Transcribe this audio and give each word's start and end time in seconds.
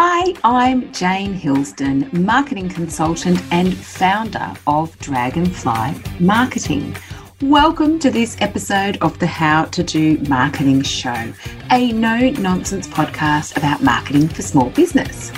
Hi, 0.00 0.32
I'm 0.44 0.92
Jane 0.92 1.32
Hillsdon, 1.32 2.08
marketing 2.12 2.68
consultant 2.68 3.42
and 3.50 3.76
founder 3.76 4.54
of 4.68 4.96
Dragonfly 5.00 6.20
Marketing. 6.20 6.96
Welcome 7.42 7.98
to 7.98 8.08
this 8.08 8.36
episode 8.40 8.98
of 8.98 9.18
the 9.18 9.26
How 9.26 9.64
to 9.64 9.82
Do 9.82 10.18
Marketing 10.28 10.82
Show, 10.82 11.32
a 11.72 11.90
no 11.90 12.30
nonsense 12.30 12.86
podcast 12.86 13.56
about 13.56 13.82
marketing 13.82 14.28
for 14.28 14.40
small 14.42 14.70
business. 14.70 15.32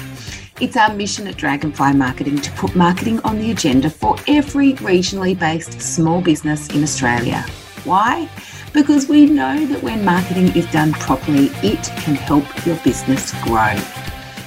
It's 0.60 0.76
our 0.76 0.92
mission 0.92 1.26
at 1.26 1.38
Dragonfly 1.38 1.94
Marketing 1.94 2.38
to 2.38 2.52
put 2.52 2.76
marketing 2.76 3.18
on 3.20 3.38
the 3.38 3.52
agenda 3.52 3.88
for 3.88 4.16
every 4.28 4.74
regionally 4.74 5.38
based 5.38 5.80
small 5.80 6.20
business 6.20 6.68
in 6.68 6.82
Australia. 6.82 7.46
Why? 7.84 8.28
Because 8.74 9.08
we 9.08 9.24
know 9.24 9.64
that 9.68 9.82
when 9.82 10.04
marketing 10.04 10.48
is 10.48 10.70
done 10.70 10.92
properly, 10.92 11.46
it 11.62 11.84
can 12.02 12.14
help 12.14 12.44
your 12.66 12.76
business 12.84 13.32
grow. 13.42 13.74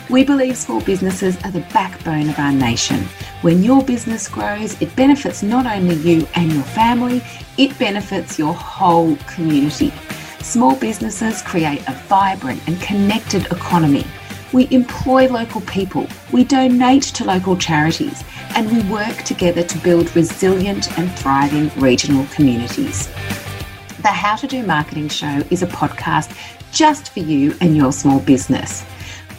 We 0.10 0.26
believe 0.26 0.58
small 0.58 0.82
businesses 0.82 1.38
are 1.46 1.52
the 1.52 1.66
backbone 1.74 2.28
of 2.30 2.38
our 2.38 2.52
nation. 2.52 3.06
When 3.42 3.64
your 3.64 3.82
business 3.82 4.28
grows, 4.28 4.80
it 4.82 4.94
benefits 4.98 5.42
not 5.42 5.66
only 5.66 5.96
you 5.96 6.28
and 6.36 6.52
your 6.52 6.64
family, 6.64 7.24
it 7.58 7.78
benefits 7.80 8.38
your 8.38 8.54
whole 8.54 9.16
community. 9.28 9.94
Small 10.42 10.76
businesses 10.76 11.42
create 11.42 11.88
a 11.88 11.94
vibrant 12.08 12.62
and 12.68 12.80
connected 12.82 13.46
economy. 13.46 14.06
We 14.52 14.68
employ 14.72 15.30
local 15.30 15.62
people, 15.62 16.08
we 16.34 16.44
donate 16.44 17.04
to 17.04 17.24
local 17.24 17.56
charities, 17.56 18.26
and 18.56 18.70
we 18.70 18.88
work 18.92 19.24
together 19.24 19.64
to 19.64 19.78
build 19.80 20.14
resilient 20.18 21.00
and 21.00 21.12
thriving 21.18 21.72
regional 21.80 22.28
communities. 22.28 23.08
The 24.02 24.10
How 24.10 24.36
to 24.36 24.48
Do 24.48 24.64
Marketing 24.64 25.08
Show 25.08 25.44
is 25.50 25.64
a 25.64 25.68
podcast 25.68 26.38
just 26.74 27.14
for 27.14 27.22
you 27.22 27.56
and 27.62 27.78
your 27.78 27.94
small 27.94 28.20
business. 28.20 28.84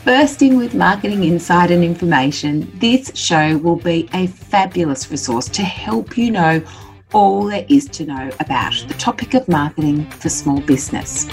Bursting 0.04 0.58
with 0.58 0.74
marketing 0.74 1.24
insight 1.24 1.70
and 1.70 1.82
information, 1.82 2.70
this 2.78 3.10
show 3.14 3.56
will 3.56 3.76
be 3.76 4.06
a 4.12 4.26
fabulous 4.26 5.10
resource 5.10 5.48
to 5.48 5.62
help 5.62 6.18
you 6.18 6.30
know 6.30 6.62
all 7.14 7.44
there 7.44 7.64
is 7.70 7.86
to 7.86 8.04
know 8.04 8.30
about 8.38 8.74
the 8.86 8.92
topic 8.94 9.32
of 9.32 9.48
marketing 9.48 10.04
for 10.10 10.28
small 10.28 10.60
business. 10.60 11.26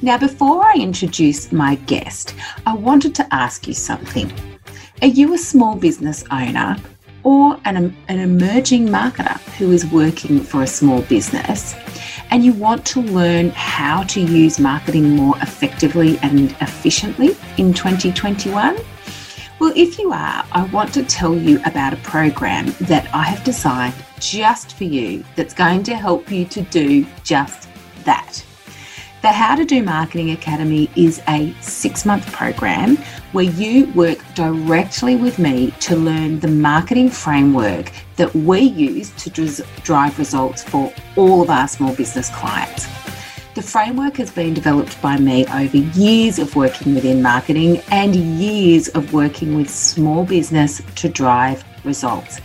Now, 0.00 0.16
before 0.16 0.64
I 0.64 0.76
introduce 0.76 1.52
my 1.52 1.74
guest, 1.74 2.34
I 2.64 2.72
wanted 2.72 3.14
to 3.16 3.34
ask 3.34 3.68
you 3.68 3.74
something. 3.74 4.32
Are 5.02 5.08
you 5.08 5.34
a 5.34 5.38
small 5.38 5.76
business 5.76 6.24
owner 6.30 6.78
or 7.22 7.58
an, 7.64 7.96
an 8.08 8.18
emerging 8.18 8.88
marketer 8.88 9.38
who 9.56 9.72
is 9.72 9.86
working 9.86 10.40
for 10.40 10.62
a 10.62 10.66
small 10.66 11.02
business? 11.02 11.74
and 12.30 12.44
you 12.44 12.52
want 12.52 12.86
to 12.86 13.00
learn 13.00 13.50
how 13.50 14.04
to 14.04 14.20
use 14.20 14.58
marketing 14.58 15.10
more 15.10 15.36
effectively 15.38 16.18
and 16.18 16.52
efficiently 16.60 17.36
in 17.58 17.74
2021? 17.74 18.78
Well, 19.58 19.72
if 19.76 19.98
you 19.98 20.12
are, 20.12 20.44
I 20.52 20.64
want 20.72 20.94
to 20.94 21.04
tell 21.04 21.34
you 21.34 21.60
about 21.66 21.92
a 21.92 21.96
program 21.96 22.74
that 22.82 23.12
I 23.14 23.24
have 23.24 23.44
designed 23.44 23.94
just 24.18 24.74
for 24.74 24.84
you 24.84 25.24
that's 25.36 25.52
going 25.52 25.82
to 25.84 25.96
help 25.96 26.30
you 26.30 26.44
to 26.46 26.62
do 26.62 27.04
just 27.24 27.68
that. 28.04 28.44
The 29.22 29.28
How 29.28 29.54
to 29.56 29.66
Do 29.66 29.82
Marketing 29.82 30.30
Academy 30.30 30.88
is 30.96 31.20
a 31.28 31.54
six 31.60 32.06
month 32.06 32.32
program 32.32 32.96
where 33.32 33.44
you 33.44 33.86
work 33.92 34.18
directly 34.34 35.16
with 35.16 35.38
me 35.38 35.70
to 35.80 35.96
learn 35.96 36.40
the 36.40 36.48
marketing 36.48 37.08
framework 37.08 37.92
that 38.16 38.34
we 38.34 38.60
use 38.60 39.10
to 39.10 39.30
drive 39.82 40.18
results 40.18 40.62
for 40.62 40.92
all 41.16 41.42
of 41.42 41.50
our 41.50 41.68
small 41.68 41.94
business 41.94 42.28
clients. 42.30 42.86
The 43.54 43.62
framework 43.62 44.16
has 44.16 44.30
been 44.30 44.54
developed 44.54 45.00
by 45.02 45.16
me 45.18 45.44
over 45.46 45.76
years 45.76 46.38
of 46.38 46.54
working 46.56 46.94
within 46.94 47.20
marketing 47.20 47.82
and 47.90 48.14
years 48.14 48.88
of 48.88 49.12
working 49.12 49.56
with 49.56 49.68
small 49.68 50.24
business 50.24 50.80
to 50.96 51.08
drive 51.08 51.64
results. 51.84 52.40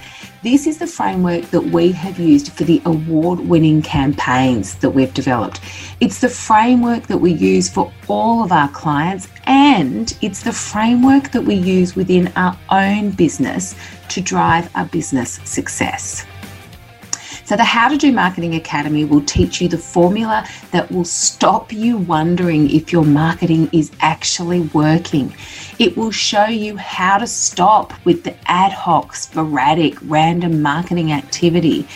This 0.45 0.67
is 0.67 0.77
the 0.77 0.85
framework 0.85 1.45
that 1.45 1.59
we 1.59 1.91
have 1.93 2.19
used 2.19 2.51
for 2.51 2.65
the 2.65 2.79
award 2.85 3.39
winning 3.39 3.81
campaigns 3.81 4.75
that 4.75 4.91
we've 4.91 5.11
developed. 5.11 5.59
It's 6.01 6.21
the 6.21 6.29
framework 6.29 7.07
that 7.07 7.17
we 7.17 7.31
use 7.31 7.67
for 7.67 7.91
all 8.07 8.43
of 8.43 8.51
our 8.51 8.69
clients, 8.69 9.27
and 9.45 10.15
it's 10.21 10.43
the 10.43 10.53
framework 10.53 11.31
that 11.31 11.41
we 11.41 11.55
use 11.55 11.95
within 11.95 12.31
our 12.35 12.55
own 12.69 13.09
business 13.09 13.73
to 14.09 14.21
drive 14.21 14.69
our 14.75 14.85
business 14.85 15.39
success. 15.45 16.27
So, 17.45 17.55
the 17.55 17.63
How 17.63 17.89
to 17.89 17.95
Do 17.95 18.11
Marketing 18.11 18.55
Academy 18.55 19.05
will 19.05 19.21
teach 19.21 19.61
you 19.61 19.67
the 19.67 19.77
formula 19.77 20.47
that 20.71 20.91
will 20.91 21.05
stop 21.05 21.71
you 21.71 21.95
wondering 21.95 22.71
if 22.71 22.91
your 22.91 23.05
marketing 23.05 23.69
is 23.71 23.91
actually 23.99 24.61
working. 24.61 25.31
It 25.77 25.95
will 25.95 26.09
show 26.09 26.45
you 26.45 26.75
how 26.75 27.19
to 27.19 27.27
stop 27.27 27.93
with 28.03 28.23
the 28.23 28.35
ad 28.49 28.71
hoc, 28.71 29.13
sporadic, 29.15 29.95
random 30.01 30.63
marketing 30.63 31.11
activity. 31.11 31.87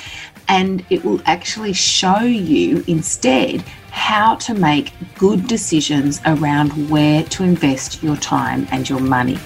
And 0.47 0.85
it 0.91 1.03
will 1.03 1.19
actually 1.25 1.73
show 1.73 2.19
you 2.19 2.83
instead 2.85 3.61
how 3.89 4.35
to 4.35 4.53
make 4.53 4.93
good 5.17 5.47
decisions 5.47 6.21
around 6.27 6.91
where 6.91 7.23
to 7.23 7.43
invest 7.43 8.03
your 8.03 8.17
time 8.17 8.67
and 8.69 8.87
your 8.87 8.99
money. 8.99 9.39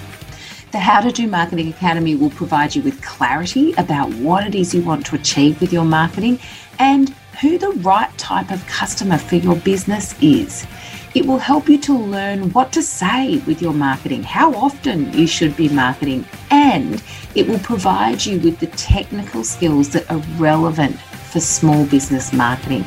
The 0.74 0.80
How 0.80 1.00
to 1.02 1.12
Do 1.12 1.28
Marketing 1.28 1.68
Academy 1.68 2.16
will 2.16 2.30
provide 2.30 2.74
you 2.74 2.82
with 2.82 3.00
clarity 3.00 3.74
about 3.74 4.12
what 4.14 4.44
it 4.44 4.56
is 4.56 4.74
you 4.74 4.82
want 4.82 5.06
to 5.06 5.14
achieve 5.14 5.60
with 5.60 5.72
your 5.72 5.84
marketing 5.84 6.40
and 6.80 7.10
who 7.40 7.58
the 7.58 7.70
right 7.84 8.10
type 8.18 8.50
of 8.50 8.66
customer 8.66 9.16
for 9.16 9.36
your 9.36 9.54
business 9.54 10.20
is. 10.20 10.66
It 11.14 11.26
will 11.26 11.38
help 11.38 11.68
you 11.68 11.78
to 11.82 11.96
learn 11.96 12.50
what 12.50 12.72
to 12.72 12.82
say 12.82 13.38
with 13.46 13.62
your 13.62 13.72
marketing, 13.72 14.24
how 14.24 14.52
often 14.52 15.12
you 15.12 15.28
should 15.28 15.56
be 15.56 15.68
marketing, 15.68 16.24
and 16.50 17.00
it 17.36 17.46
will 17.46 17.60
provide 17.60 18.26
you 18.26 18.40
with 18.40 18.58
the 18.58 18.66
technical 18.66 19.44
skills 19.44 19.90
that 19.90 20.10
are 20.10 20.24
relevant 20.38 20.98
for 20.98 21.38
small 21.38 21.86
business 21.86 22.32
marketing. 22.32 22.84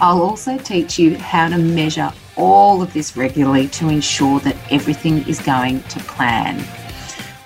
I'll 0.00 0.22
also 0.22 0.56
teach 0.56 0.98
you 0.98 1.18
how 1.18 1.50
to 1.50 1.58
measure 1.58 2.14
all 2.36 2.80
of 2.80 2.94
this 2.94 3.14
regularly 3.14 3.68
to 3.68 3.90
ensure 3.90 4.40
that 4.40 4.56
everything 4.70 5.28
is 5.28 5.38
going 5.38 5.82
to 5.82 5.98
plan. 6.04 6.66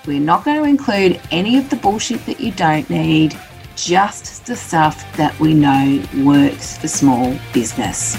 We're 0.07 0.19
not 0.19 0.45
going 0.45 0.61
to 0.61 0.69
include 0.69 1.19
any 1.31 1.57
of 1.57 1.67
the 1.69 1.77
bullshit 1.77 2.25
that 2.27 2.39
you 2.39 2.51
don't 2.51 2.87
need, 2.89 3.35
just 3.75 4.45
the 4.45 4.55
stuff 4.55 5.17
that 5.17 5.37
we 5.39 5.53
know 5.53 6.03
works 6.23 6.77
for 6.77 6.87
small 6.87 7.37
business. 7.53 8.17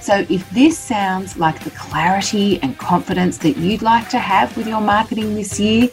So, 0.00 0.26
if 0.28 0.48
this 0.50 0.76
sounds 0.78 1.36
like 1.36 1.62
the 1.62 1.70
clarity 1.70 2.60
and 2.62 2.76
confidence 2.76 3.38
that 3.38 3.56
you'd 3.56 3.82
like 3.82 4.08
to 4.10 4.18
have 4.18 4.56
with 4.56 4.66
your 4.66 4.80
marketing 4.80 5.34
this 5.34 5.60
year, 5.60 5.88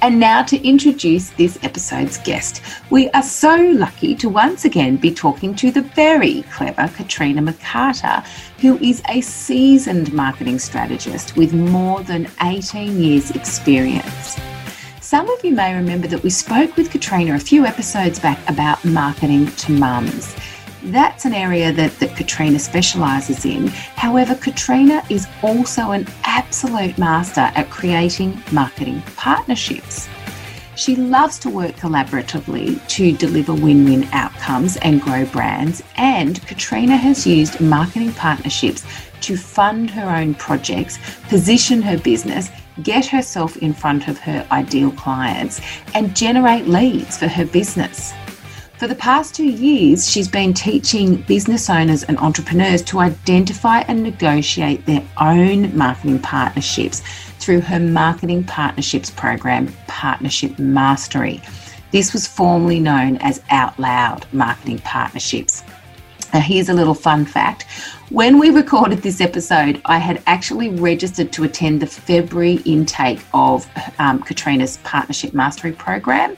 And 0.00 0.20
now 0.20 0.42
to 0.44 0.62
introduce 0.66 1.30
this 1.30 1.58
episode's 1.62 2.18
guest. 2.18 2.62
We 2.90 3.10
are 3.10 3.22
so 3.22 3.56
lucky 3.56 4.14
to 4.16 4.28
once 4.28 4.64
again 4.64 4.96
be 4.96 5.12
talking 5.12 5.54
to 5.56 5.70
the 5.70 5.82
very 5.82 6.42
clever 6.42 6.88
Katrina 6.94 7.42
McCarter, 7.42 8.24
who 8.60 8.78
is 8.78 9.02
a 9.08 9.20
seasoned 9.20 10.12
marketing 10.12 10.58
strategist 10.58 11.36
with 11.36 11.52
more 11.52 12.02
than 12.02 12.28
18 12.42 13.00
years' 13.00 13.30
experience. 13.32 14.38
Some 15.08 15.30
of 15.30 15.42
you 15.42 15.54
may 15.54 15.74
remember 15.74 16.06
that 16.08 16.22
we 16.22 16.28
spoke 16.28 16.76
with 16.76 16.90
Katrina 16.90 17.34
a 17.34 17.38
few 17.38 17.64
episodes 17.64 18.18
back 18.18 18.38
about 18.46 18.84
marketing 18.84 19.46
to 19.46 19.72
mums. 19.72 20.36
That's 20.82 21.24
an 21.24 21.32
area 21.32 21.72
that, 21.72 21.98
that 22.00 22.14
Katrina 22.14 22.58
specialises 22.58 23.46
in. 23.46 23.68
However, 23.68 24.34
Katrina 24.34 25.02
is 25.08 25.26
also 25.42 25.92
an 25.92 26.06
absolute 26.24 26.98
master 26.98 27.40
at 27.40 27.70
creating 27.70 28.38
marketing 28.52 29.02
partnerships. 29.16 30.10
She 30.76 30.94
loves 30.94 31.38
to 31.38 31.48
work 31.48 31.74
collaboratively 31.76 32.86
to 32.88 33.12
deliver 33.12 33.54
win 33.54 33.86
win 33.86 34.06
outcomes 34.12 34.76
and 34.76 35.00
grow 35.00 35.24
brands. 35.24 35.82
And 35.96 36.46
Katrina 36.46 36.98
has 36.98 37.26
used 37.26 37.62
marketing 37.62 38.12
partnerships 38.12 38.84
to 39.22 39.36
fund 39.36 39.90
her 39.90 40.08
own 40.08 40.34
projects, 40.34 40.98
position 41.28 41.82
her 41.82 41.98
business, 41.98 42.50
get 42.82 43.06
herself 43.06 43.56
in 43.58 43.72
front 43.72 44.08
of 44.08 44.18
her 44.18 44.46
ideal 44.50 44.90
clients, 44.92 45.60
and 45.94 46.14
generate 46.14 46.66
leads 46.66 47.16
for 47.18 47.28
her 47.28 47.44
business. 47.46 48.12
For 48.78 48.86
the 48.86 48.94
past 48.94 49.34
two 49.34 49.48
years, 49.48 50.08
she's 50.08 50.28
been 50.28 50.54
teaching 50.54 51.16
business 51.22 51.68
owners 51.68 52.04
and 52.04 52.16
entrepreneurs 52.18 52.80
to 52.82 53.00
identify 53.00 53.80
and 53.80 54.04
negotiate 54.04 54.86
their 54.86 55.02
own 55.20 55.76
marketing 55.76 56.20
partnerships 56.20 57.02
through 57.40 57.62
her 57.62 57.80
marketing 57.80 58.44
partnerships 58.44 59.10
program, 59.10 59.74
Partnership 59.88 60.60
Mastery. 60.60 61.42
This 61.90 62.12
was 62.12 62.28
formerly 62.28 62.78
known 62.78 63.16
as 63.16 63.42
Out 63.50 63.76
Loud 63.80 64.26
Marketing 64.32 64.78
Partnerships. 64.78 65.64
Now, 66.32 66.40
here's 66.40 66.68
a 66.68 66.74
little 66.74 66.94
fun 66.94 67.24
fact. 67.24 67.64
When 68.10 68.38
we 68.38 68.50
recorded 68.50 68.98
this 68.98 69.20
episode, 69.20 69.80
I 69.84 69.98
had 69.98 70.22
actually 70.26 70.68
registered 70.68 71.32
to 71.32 71.44
attend 71.44 71.80
the 71.80 71.86
February 71.86 72.56
intake 72.64 73.20
of 73.32 73.68
um, 73.98 74.22
Katrina's 74.22 74.76
Partnership 74.78 75.32
Mastery 75.32 75.72
Program. 75.72 76.36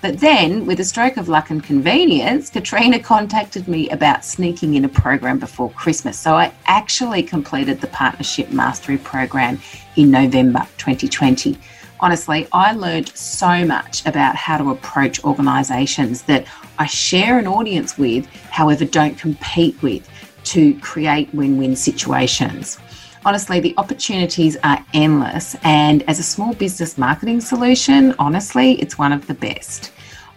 But 0.00 0.20
then, 0.20 0.66
with 0.66 0.80
a 0.80 0.84
stroke 0.84 1.16
of 1.16 1.28
luck 1.28 1.48
and 1.50 1.64
convenience, 1.64 2.50
Katrina 2.50 2.98
contacted 2.98 3.66
me 3.68 3.88
about 3.88 4.24
sneaking 4.24 4.74
in 4.74 4.84
a 4.84 4.88
program 4.88 5.38
before 5.38 5.70
Christmas. 5.70 6.18
So 6.18 6.34
I 6.34 6.52
actually 6.66 7.22
completed 7.22 7.80
the 7.80 7.86
Partnership 7.86 8.50
Mastery 8.50 8.98
Program 8.98 9.58
in 9.96 10.10
November 10.10 10.60
2020 10.76 11.56
honestly, 12.04 12.46
I 12.52 12.74
learned 12.74 13.08
so 13.16 13.64
much 13.64 14.04
about 14.04 14.36
how 14.36 14.58
to 14.58 14.70
approach 14.70 15.24
organisations 15.24 16.20
that 16.24 16.46
I 16.78 16.84
share 16.84 17.38
an 17.38 17.46
audience 17.46 17.96
with, 17.96 18.26
however, 18.50 18.84
don't 18.84 19.16
compete 19.16 19.80
with 19.80 20.06
to 20.52 20.78
create 20.80 21.32
win 21.32 21.56
win 21.56 21.74
situations. 21.74 22.78
Honestly, 23.24 23.58
the 23.58 23.74
opportunities 23.78 24.58
are 24.64 24.84
endless, 24.92 25.56
and 25.64 26.02
as 26.02 26.18
a 26.18 26.22
small 26.22 26.52
business 26.52 26.98
marketing 26.98 27.40
solution, 27.40 28.14
honestly, 28.18 28.72
it's 28.82 28.98
one 28.98 29.12
of 29.12 29.26
the 29.26 29.34
best. 29.34 29.90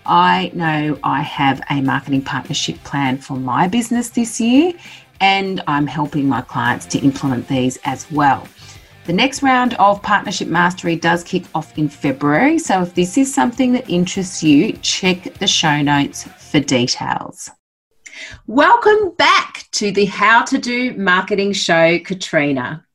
I 0.06 0.52
know 0.54 0.98
I 1.04 1.22
have 1.22 1.62
a 1.70 1.82
marketing 1.82 2.22
partnership 2.22 2.82
plan 2.86 3.18
for 3.18 3.36
my 3.36 3.68
business 3.68 4.08
this 4.08 4.40
year, 4.40 4.72
and 5.20 5.62
I'm 5.68 5.86
helping 5.86 6.30
my 6.30 6.40
clients 6.40 6.86
to 6.86 7.00
implement 7.00 7.50
these 7.50 7.78
as 7.84 8.10
well. 8.10 8.48
The 9.08 9.14
next 9.14 9.42
round 9.42 9.74
of 9.76 10.02
Partnership 10.02 10.50
Mastery 10.50 10.98
does 10.98 11.24
kick 11.24 11.46
off 11.56 11.78
in 11.78 11.88
February. 11.88 12.60
So 12.60 12.82
if 12.82 12.94
this 12.94 13.18
is 13.18 13.34
something 13.34 13.72
that 13.72 13.90
interests 13.90 14.44
you, 14.44 14.74
check 14.82 15.34
the 15.36 15.48
show 15.48 15.82
notes 15.82 16.26
for 16.26 16.60
details. 16.60 17.50
Welcome 18.48 19.16
back 19.18 19.64
to 19.72 19.92
the 19.92 20.04
How 20.04 20.44
to 20.44 20.58
Do 20.58 20.94
Marketing 20.96 21.54
Show, 21.54 22.00
Katrina. 22.00 22.86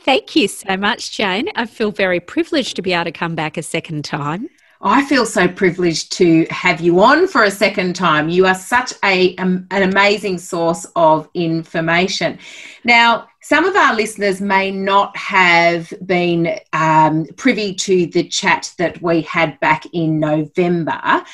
Thank 0.00 0.34
you 0.34 0.48
so 0.48 0.78
much, 0.78 1.14
Jane. 1.14 1.50
I 1.54 1.66
feel 1.66 1.90
very 1.90 2.18
privileged 2.18 2.76
to 2.76 2.82
be 2.82 2.94
able 2.94 3.04
to 3.04 3.12
come 3.12 3.34
back 3.34 3.58
a 3.58 3.62
second 3.62 4.06
time. 4.06 4.48
I 4.80 5.04
feel 5.04 5.26
so 5.26 5.48
privileged 5.48 6.12
to 6.12 6.46
have 6.50 6.80
you 6.80 7.02
on 7.02 7.26
for 7.26 7.42
a 7.42 7.50
second 7.50 7.96
time. 7.96 8.28
You 8.28 8.46
are 8.46 8.54
such 8.54 8.92
a 9.04 9.34
um, 9.36 9.66
an 9.72 9.82
amazing 9.82 10.38
source 10.38 10.86
of 10.94 11.28
information. 11.34 12.38
Now, 12.84 13.28
some 13.40 13.64
of 13.64 13.74
our 13.74 13.96
listeners 13.96 14.40
may 14.40 14.70
not 14.70 15.16
have 15.16 15.92
been 16.06 16.60
um, 16.72 17.26
privy 17.36 17.74
to 17.74 18.06
the 18.06 18.28
chat 18.28 18.72
that 18.78 19.02
we 19.02 19.22
had 19.22 19.58
back 19.58 19.84
in 19.92 20.20
November. 20.20 21.24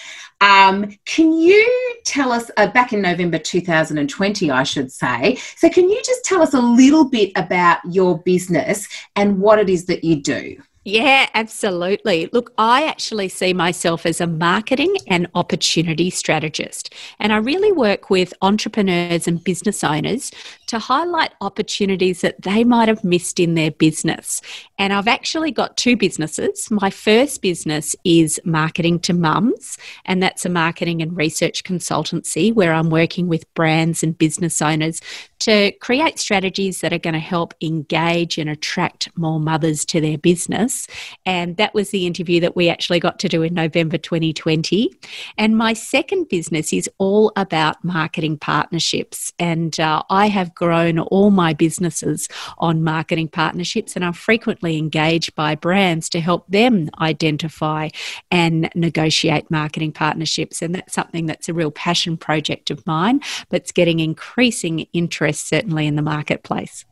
Um, 0.40 0.96
can 1.04 1.32
you 1.32 2.00
tell 2.04 2.32
us, 2.32 2.50
uh, 2.56 2.68
back 2.68 2.92
in 2.92 3.02
November 3.02 3.38
2020, 3.38 4.50
I 4.50 4.62
should 4.62 4.92
say, 4.92 5.38
so 5.56 5.68
can 5.68 5.88
you 5.88 6.00
just 6.04 6.24
tell 6.24 6.40
us 6.40 6.54
a 6.54 6.60
little 6.60 7.04
bit 7.04 7.32
about 7.36 7.80
your 7.90 8.18
business 8.22 8.88
and 9.16 9.38
what 9.38 9.58
it 9.58 9.68
is 9.68 9.86
that 9.86 10.04
you 10.04 10.22
do? 10.22 10.56
Yeah, 10.86 11.30
absolutely. 11.32 12.28
Look, 12.34 12.52
I 12.58 12.86
actually 12.86 13.30
see 13.30 13.54
myself 13.54 14.04
as 14.04 14.20
a 14.20 14.26
marketing 14.26 14.94
and 15.06 15.26
opportunity 15.34 16.10
strategist. 16.10 16.92
And 17.18 17.32
I 17.32 17.38
really 17.38 17.72
work 17.72 18.10
with 18.10 18.34
entrepreneurs 18.42 19.26
and 19.26 19.42
business 19.42 19.82
owners 19.82 20.30
to 20.66 20.78
highlight 20.78 21.32
opportunities 21.40 22.20
that 22.20 22.42
they 22.42 22.64
might 22.64 22.88
have 22.88 23.02
missed 23.02 23.40
in 23.40 23.54
their 23.54 23.70
business. 23.70 24.42
And 24.78 24.92
I've 24.92 25.08
actually 25.08 25.52
got 25.52 25.78
two 25.78 25.96
businesses. 25.96 26.70
My 26.70 26.90
first 26.90 27.40
business 27.40 27.96
is 28.04 28.38
Marketing 28.44 29.00
to 29.00 29.14
Mums, 29.14 29.78
and 30.04 30.22
that's 30.22 30.44
a 30.44 30.50
marketing 30.50 31.00
and 31.00 31.16
research 31.16 31.64
consultancy 31.64 32.52
where 32.52 32.74
I'm 32.74 32.90
working 32.90 33.26
with 33.26 33.52
brands 33.54 34.02
and 34.02 34.18
business 34.18 34.60
owners 34.60 35.00
to 35.44 35.72
create 35.72 36.18
strategies 36.18 36.80
that 36.80 36.90
are 36.90 36.98
going 36.98 37.12
to 37.12 37.20
help 37.20 37.52
engage 37.60 38.38
and 38.38 38.48
attract 38.48 39.10
more 39.14 39.38
mothers 39.38 39.84
to 39.84 40.00
their 40.00 40.16
business. 40.16 40.86
And 41.26 41.58
that 41.58 41.74
was 41.74 41.90
the 41.90 42.06
interview 42.06 42.40
that 42.40 42.56
we 42.56 42.70
actually 42.70 42.98
got 42.98 43.18
to 43.18 43.28
do 43.28 43.42
in 43.42 43.52
November 43.52 43.98
2020. 43.98 44.90
And 45.36 45.58
my 45.58 45.74
second 45.74 46.30
business 46.30 46.72
is 46.72 46.88
all 46.96 47.30
about 47.36 47.84
marketing 47.84 48.38
partnerships. 48.38 49.34
And 49.38 49.78
uh, 49.78 50.02
I 50.08 50.28
have 50.28 50.54
grown 50.54 50.98
all 50.98 51.30
my 51.30 51.52
businesses 51.52 52.26
on 52.56 52.82
marketing 52.82 53.28
partnerships, 53.28 53.96
and 53.96 54.04
I'm 54.04 54.14
frequently 54.14 54.78
engaged 54.78 55.34
by 55.34 55.56
brands 55.56 56.08
to 56.10 56.20
help 56.22 56.46
them 56.48 56.88
identify 57.02 57.90
and 58.30 58.70
negotiate 58.74 59.50
marketing 59.50 59.92
partnerships. 59.92 60.62
And 60.62 60.74
that's 60.74 60.94
something 60.94 61.26
that's 61.26 61.50
a 61.50 61.54
real 61.54 61.70
passion 61.70 62.16
project 62.16 62.70
of 62.70 62.86
mine, 62.86 63.20
but 63.50 63.60
it's 63.60 63.72
getting 63.72 64.00
increasing 64.00 64.86
interest 64.94 65.33
certainly 65.38 65.86
in 65.86 65.96
the 65.96 66.02
marketplace. 66.02 66.84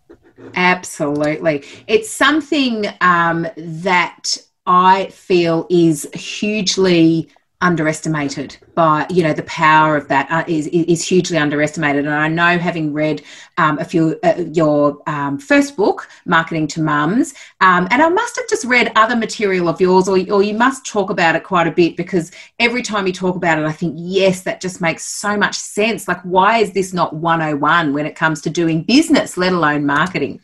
Absolutely. 0.55 1.65
It's 1.87 2.11
something 2.11 2.87
um, 3.01 3.47
that 3.57 4.37
I 4.67 5.07
feel 5.07 5.67
is 5.71 6.09
hugely 6.15 7.29
underestimated 7.63 8.57
by 8.75 9.07
you 9.09 9.23
know 9.23 9.33
the 9.33 9.45
power 9.45 9.97
of 9.97 10.09
that 10.09 10.31
uh, 10.31 10.45
is 10.47 10.67
is 10.67 11.07
hugely 11.07 11.39
underestimated. 11.39 12.05
And 12.05 12.15
i 12.15 12.29
know 12.29 12.59
having 12.59 12.93
read 12.93 13.23
um, 13.57 13.79
a 13.79 13.85
few 13.85 14.19
uh, 14.25 14.45
your 14.53 15.01
um, 15.07 15.39
first 15.39 15.77
book 15.77 16.09
marketing 16.27 16.67
to 16.69 16.83
mums 16.83 17.33
um, 17.61 17.87
and 17.91 18.03
i 18.03 18.09
must 18.09 18.37
have 18.37 18.49
just 18.49 18.65
read 18.65 18.93
other 18.97 19.17
material 19.17 19.69
of 19.69 19.81
yours 19.81 20.09
or, 20.09 20.19
or 20.31 20.43
you 20.43 20.55
must 20.55 20.85
talk 20.85 21.11
about 21.11 21.37
it 21.37 21.45
quite 21.45 21.67
a 21.67 21.71
bit 21.71 21.97
because 21.97 22.33
every 22.59 22.83
time 22.83 23.07
you 23.07 23.13
talk 23.13 23.37
about 23.37 23.59
it 23.59 23.65
i 23.65 23.73
think 23.73 23.95
yes 23.97 24.43
that 24.43 24.61
just 24.61 24.81
makes 24.81 25.05
so 25.05 25.37
much 25.37 25.55
sense. 25.55 26.09
Like 26.09 26.21
why 26.23 26.59
is 26.59 26.73
this 26.73 26.93
not 26.93 27.15
101 27.15 27.93
when 27.95 28.07
it 28.07 28.17
comes 28.17 28.41
to 28.43 28.51
doing 28.51 28.83
business 28.83 29.37
let 29.37 29.53
alone 29.53 29.87
marketing 29.87 30.41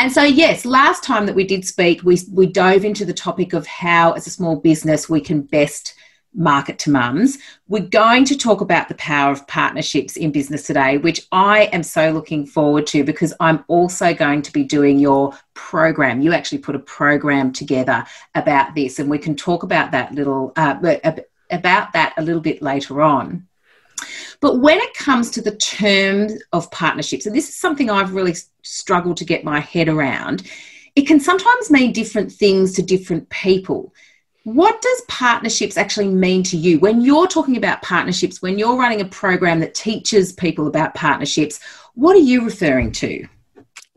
and 0.00 0.10
so, 0.10 0.22
yes, 0.22 0.64
last 0.64 1.04
time 1.04 1.26
that 1.26 1.34
we 1.34 1.44
did 1.44 1.62
speak, 1.62 2.02
we, 2.02 2.18
we 2.32 2.46
dove 2.46 2.86
into 2.86 3.04
the 3.04 3.12
topic 3.12 3.52
of 3.52 3.66
how, 3.66 4.12
as 4.12 4.26
a 4.26 4.30
small 4.30 4.56
business, 4.56 5.10
we 5.10 5.20
can 5.20 5.42
best 5.42 5.94
market 6.32 6.78
to 6.78 6.90
mums. 6.90 7.36
We're 7.68 7.86
going 7.86 8.24
to 8.24 8.34
talk 8.34 8.62
about 8.62 8.88
the 8.88 8.94
power 8.94 9.30
of 9.30 9.46
partnerships 9.46 10.16
in 10.16 10.32
business 10.32 10.62
today, 10.62 10.96
which 10.96 11.26
I 11.32 11.64
am 11.64 11.82
so 11.82 12.12
looking 12.12 12.46
forward 12.46 12.86
to 12.86 13.04
because 13.04 13.34
I'm 13.40 13.62
also 13.68 14.14
going 14.14 14.40
to 14.40 14.52
be 14.52 14.64
doing 14.64 14.98
your 14.98 15.34
program. 15.52 16.22
You 16.22 16.32
actually 16.32 16.58
put 16.58 16.76
a 16.76 16.80
program 16.80 17.52
together 17.52 18.06
about 18.34 18.74
this, 18.74 19.00
and 19.00 19.10
we 19.10 19.18
can 19.18 19.36
talk 19.36 19.64
about 19.64 19.90
that 19.90 20.14
little 20.14 20.54
uh, 20.56 20.76
about 21.50 21.92
that 21.92 22.14
a 22.16 22.22
little 22.22 22.40
bit 22.40 22.62
later 22.62 23.02
on. 23.02 23.46
But 24.40 24.60
when 24.60 24.78
it 24.78 24.94
comes 24.94 25.30
to 25.30 25.42
the 25.42 25.56
terms 25.56 26.34
of 26.52 26.70
partnerships, 26.70 27.26
and 27.26 27.34
this 27.34 27.48
is 27.48 27.56
something 27.56 27.90
I've 27.90 28.14
really 28.14 28.34
struggled 28.62 29.16
to 29.18 29.24
get 29.24 29.44
my 29.44 29.60
head 29.60 29.88
around, 29.88 30.50
it 30.96 31.06
can 31.06 31.20
sometimes 31.20 31.70
mean 31.70 31.92
different 31.92 32.32
things 32.32 32.72
to 32.74 32.82
different 32.82 33.28
people. 33.30 33.94
What 34.44 34.80
does 34.80 35.02
partnerships 35.08 35.76
actually 35.76 36.08
mean 36.08 36.42
to 36.44 36.56
you? 36.56 36.78
When 36.78 37.02
you're 37.02 37.26
talking 37.26 37.56
about 37.56 37.82
partnerships, 37.82 38.40
when 38.40 38.58
you're 38.58 38.78
running 38.78 39.02
a 39.02 39.04
program 39.04 39.60
that 39.60 39.74
teaches 39.74 40.32
people 40.32 40.66
about 40.66 40.94
partnerships, 40.94 41.60
what 41.94 42.16
are 42.16 42.20
you 42.20 42.44
referring 42.44 42.92
to? 42.92 43.26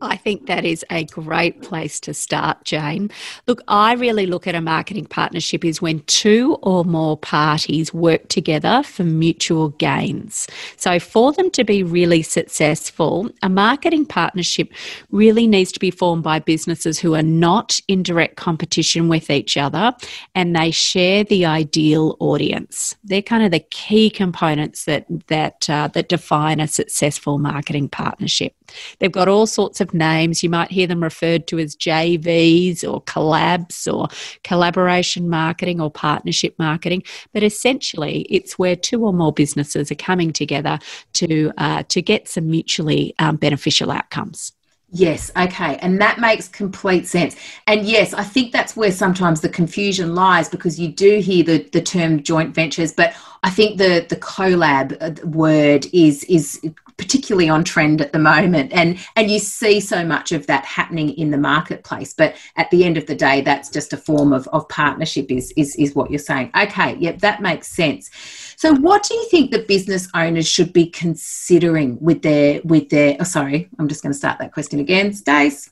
I 0.00 0.16
think 0.16 0.46
that 0.46 0.64
is 0.64 0.84
a 0.90 1.04
great 1.04 1.62
place 1.62 2.00
to 2.00 2.12
start, 2.12 2.64
Jane. 2.64 3.10
Look, 3.46 3.62
I 3.68 3.94
really 3.94 4.26
look 4.26 4.46
at 4.46 4.56
a 4.56 4.60
marketing 4.60 5.06
partnership 5.06 5.64
is 5.64 5.80
when 5.80 6.00
two 6.00 6.58
or 6.62 6.84
more 6.84 7.16
parties 7.16 7.94
work 7.94 8.28
together 8.28 8.82
for 8.82 9.04
mutual 9.04 9.68
gains. 9.70 10.48
So, 10.76 10.98
for 10.98 11.32
them 11.32 11.48
to 11.52 11.62
be 11.62 11.84
really 11.84 12.22
successful, 12.22 13.30
a 13.42 13.48
marketing 13.48 14.04
partnership 14.04 14.72
really 15.10 15.46
needs 15.46 15.70
to 15.72 15.80
be 15.80 15.92
formed 15.92 16.24
by 16.24 16.40
businesses 16.40 16.98
who 16.98 17.14
are 17.14 17.22
not 17.22 17.80
in 17.86 18.02
direct 18.02 18.36
competition 18.36 19.08
with 19.08 19.30
each 19.30 19.56
other 19.56 19.92
and 20.34 20.56
they 20.56 20.72
share 20.72 21.22
the 21.22 21.46
ideal 21.46 22.16
audience. 22.18 22.96
They're 23.04 23.22
kind 23.22 23.44
of 23.44 23.52
the 23.52 23.64
key 23.70 24.10
components 24.10 24.86
that 24.86 25.06
that 25.28 25.70
uh, 25.70 25.88
that 25.88 26.08
define 26.08 26.58
a 26.58 26.66
successful 26.66 27.38
marketing 27.38 27.88
partnership. 27.88 28.54
They've 28.98 29.12
got 29.12 29.28
all 29.28 29.46
sorts 29.46 29.80
of 29.80 29.94
names. 29.94 30.42
You 30.42 30.50
might 30.50 30.70
hear 30.70 30.86
them 30.86 31.02
referred 31.02 31.46
to 31.48 31.58
as 31.58 31.76
JVs 31.76 32.84
or 32.84 33.02
collabs 33.02 33.92
or 33.92 34.08
collaboration 34.42 35.28
marketing 35.28 35.80
or 35.80 35.90
partnership 35.90 36.54
marketing. 36.58 37.02
But 37.32 37.42
essentially, 37.42 38.22
it's 38.30 38.58
where 38.58 38.76
two 38.76 39.04
or 39.04 39.12
more 39.12 39.32
businesses 39.32 39.90
are 39.90 39.96
coming 39.96 40.32
together 40.32 40.78
to, 41.14 41.52
uh, 41.58 41.82
to 41.88 42.02
get 42.02 42.28
some 42.28 42.50
mutually 42.50 43.14
um, 43.18 43.36
beneficial 43.36 43.90
outcomes. 43.90 44.52
Yes, 44.96 45.32
okay. 45.36 45.76
And 45.78 46.00
that 46.00 46.20
makes 46.20 46.46
complete 46.46 47.08
sense. 47.08 47.34
And 47.66 47.84
yes, 47.84 48.14
I 48.14 48.22
think 48.22 48.52
that's 48.52 48.76
where 48.76 48.92
sometimes 48.92 49.40
the 49.40 49.48
confusion 49.48 50.14
lies 50.14 50.48
because 50.48 50.78
you 50.78 50.86
do 50.86 51.18
hear 51.18 51.42
the, 51.42 51.68
the 51.72 51.82
term 51.82 52.22
joint 52.22 52.54
ventures, 52.54 52.92
but 52.92 53.12
I 53.42 53.50
think 53.50 53.78
the, 53.78 54.06
the 54.08 54.14
collab 54.14 54.96
uh, 55.00 55.26
word 55.26 55.86
is 55.92 56.22
is 56.24 56.60
particularly 56.96 57.48
on 57.48 57.64
trend 57.64 58.00
at 58.00 58.12
the 58.12 58.18
moment 58.18 58.72
and 58.72 58.98
and 59.16 59.30
you 59.30 59.38
see 59.38 59.80
so 59.80 60.04
much 60.04 60.32
of 60.32 60.46
that 60.46 60.64
happening 60.64 61.10
in 61.10 61.30
the 61.30 61.38
marketplace 61.38 62.14
but 62.14 62.36
at 62.56 62.70
the 62.70 62.84
end 62.84 62.96
of 62.96 63.06
the 63.06 63.14
day 63.14 63.40
that's 63.40 63.68
just 63.68 63.92
a 63.92 63.96
form 63.96 64.32
of, 64.32 64.46
of 64.48 64.68
partnership 64.68 65.30
is, 65.30 65.52
is 65.56 65.74
is 65.76 65.94
what 65.94 66.10
you're 66.10 66.18
saying 66.18 66.50
okay 66.56 66.96
yep 66.98 67.18
that 67.18 67.42
makes 67.42 67.68
sense 67.68 68.10
So, 68.56 68.74
what 68.74 69.02
do 69.02 69.14
you 69.14 69.28
think 69.28 69.50
that 69.50 69.68
business 69.68 70.08
owners 70.14 70.48
should 70.48 70.72
be 70.72 70.86
considering 70.86 71.98
with 72.00 72.22
their 72.22 72.60
with 72.64 72.88
their? 72.88 73.16
Oh, 73.20 73.24
sorry, 73.24 73.68
I'm 73.78 73.88
just 73.88 74.02
going 74.02 74.12
to 74.12 74.18
start 74.18 74.38
that 74.38 74.52
question 74.52 74.80
again, 74.80 75.12
Stace. 75.12 75.70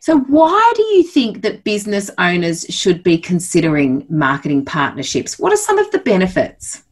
So, 0.00 0.18
why 0.18 0.72
do 0.76 0.82
you 0.82 1.02
think 1.02 1.42
that 1.42 1.64
business 1.64 2.10
owners 2.18 2.64
should 2.70 3.02
be 3.02 3.18
considering 3.18 4.06
marketing 4.08 4.64
partnerships? 4.64 5.38
What 5.38 5.52
are 5.52 5.56
some 5.56 5.78
of 5.78 5.90
the 5.90 5.98
benefits? 5.98 6.82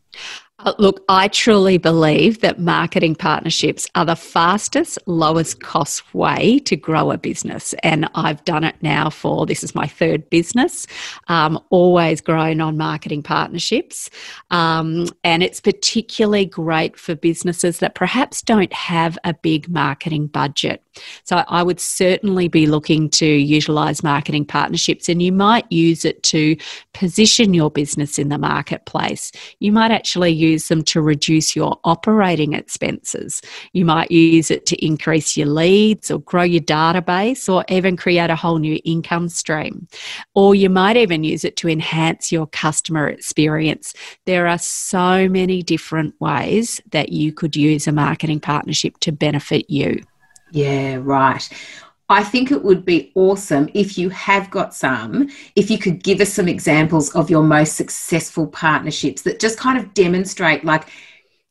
Uh, 0.61 0.75
look, 0.79 1.05
I 1.09 1.29
truly 1.29 1.79
believe 1.79 2.41
that 2.41 2.59
marketing 2.59 3.15
partnerships 3.15 3.87
are 3.95 4.05
the 4.05 4.17
fastest, 4.17 4.99
lowest 5.07 5.61
cost 5.61 6.13
way 6.15 6.59
to 6.61 6.75
grow 6.75 7.13
a 7.13 7.19
business. 7.19 7.75
And 7.85 8.09
I've 8.17 8.45
done 8.45 8.65
it 8.65 8.75
now 8.83 9.09
for 9.09 9.47
this 9.47 9.63
is 9.63 9.77
my 9.77 9.87
third 9.87 10.29
business, 10.31 10.89
um, 11.29 11.63
always 11.71 12.21
grown 12.21 12.61
on 12.61 12.77
marketing 12.77 13.23
partnerships. 13.23 14.11
Um, 14.51 15.07
and 15.23 15.45
it's 15.45 15.61
particularly 15.61 16.47
great 16.47 16.99
for 16.99 17.15
businesses 17.15 17.79
that 17.79 17.95
perhaps 17.95 18.43
don't 18.43 18.73
have 18.73 19.17
a 19.23 19.35
big 19.35 19.69
marketing 19.69 20.27
budget. 20.27 20.83
So 21.25 21.45
I 21.49 21.63
would 21.63 21.81
certainly 21.81 22.49
be 22.49 22.67
looking 22.67 23.11
to 23.11 23.27
utilize 23.27 24.03
marketing 24.03 24.45
partnerships, 24.45 25.09
and 25.09 25.23
you 25.23 25.33
might 25.33 25.71
use 25.71 26.05
it 26.05 26.23
to 26.25 26.57
position 26.93 27.55
your 27.55 27.71
business 27.71 28.19
in 28.19 28.29
the 28.29 28.39
marketplace. 28.39 29.33
You 29.61 29.73
might 29.73 29.91
actually 29.91 30.33
use 30.33 30.69
them 30.69 30.83
to 30.85 31.01
reduce 31.01 31.55
your 31.55 31.79
operating 31.85 32.53
expenses. 32.55 33.41
You 33.73 33.85
might 33.85 34.11
use 34.11 34.51
it 34.51 34.67
to 34.67 34.85
increase 34.85 35.37
your 35.37 35.49
leads 35.49 36.11
or 36.11 36.19
grow 36.21 36.43
your 36.43 36.63
database 36.63 37.53
or 37.53 37.65
even 37.69 37.97
create 37.97 38.31
a 38.31 38.37
whole 38.37 38.59
new 38.59 38.81
income 38.85 39.29
stream. 39.29 39.87
Or 40.35 40.55
you 40.55 40.71
might 40.71 40.97
even 40.97 41.25
use 41.25 41.45
it 41.45 41.57
to 41.57 41.69
enhance 41.69 42.33
your 42.33 42.47
customer 42.47 43.09
experience. 43.09 43.95
There 44.27 44.47
are 44.47 44.59
so 44.59 45.29
many 45.29 45.63
different 45.63 46.15
ways 46.21 46.81
that 46.91 47.11
you 47.11 47.33
could 47.33 47.57
use 47.57 47.87
a 47.87 47.93
marketing 47.93 48.41
partnership 48.41 48.99
to 49.01 49.13
benefit 49.13 49.69
you. 49.71 50.03
Yeah, 50.51 50.99
right. 51.01 51.49
I 52.11 52.25
think 52.25 52.51
it 52.51 52.65
would 52.65 52.87
be 52.87 53.13
awesome 53.15 53.69
if 53.75 53.99
you 53.99 54.09
have 54.09 54.51
got 54.51 54.75
some, 54.75 55.29
if 55.57 55.71
you 55.71 55.79
could 55.79 56.03
give 56.03 56.21
us 56.21 56.33
some 56.33 56.49
examples 56.49 57.15
of 57.15 57.29
your 57.29 57.43
most 57.43 57.77
successful 57.77 58.47
partnerships 58.47 59.23
that 59.23 59.41
just 59.41 59.59
kind 59.59 59.79
of 59.79 59.93
demonstrate 59.93 60.65
like 60.65 60.89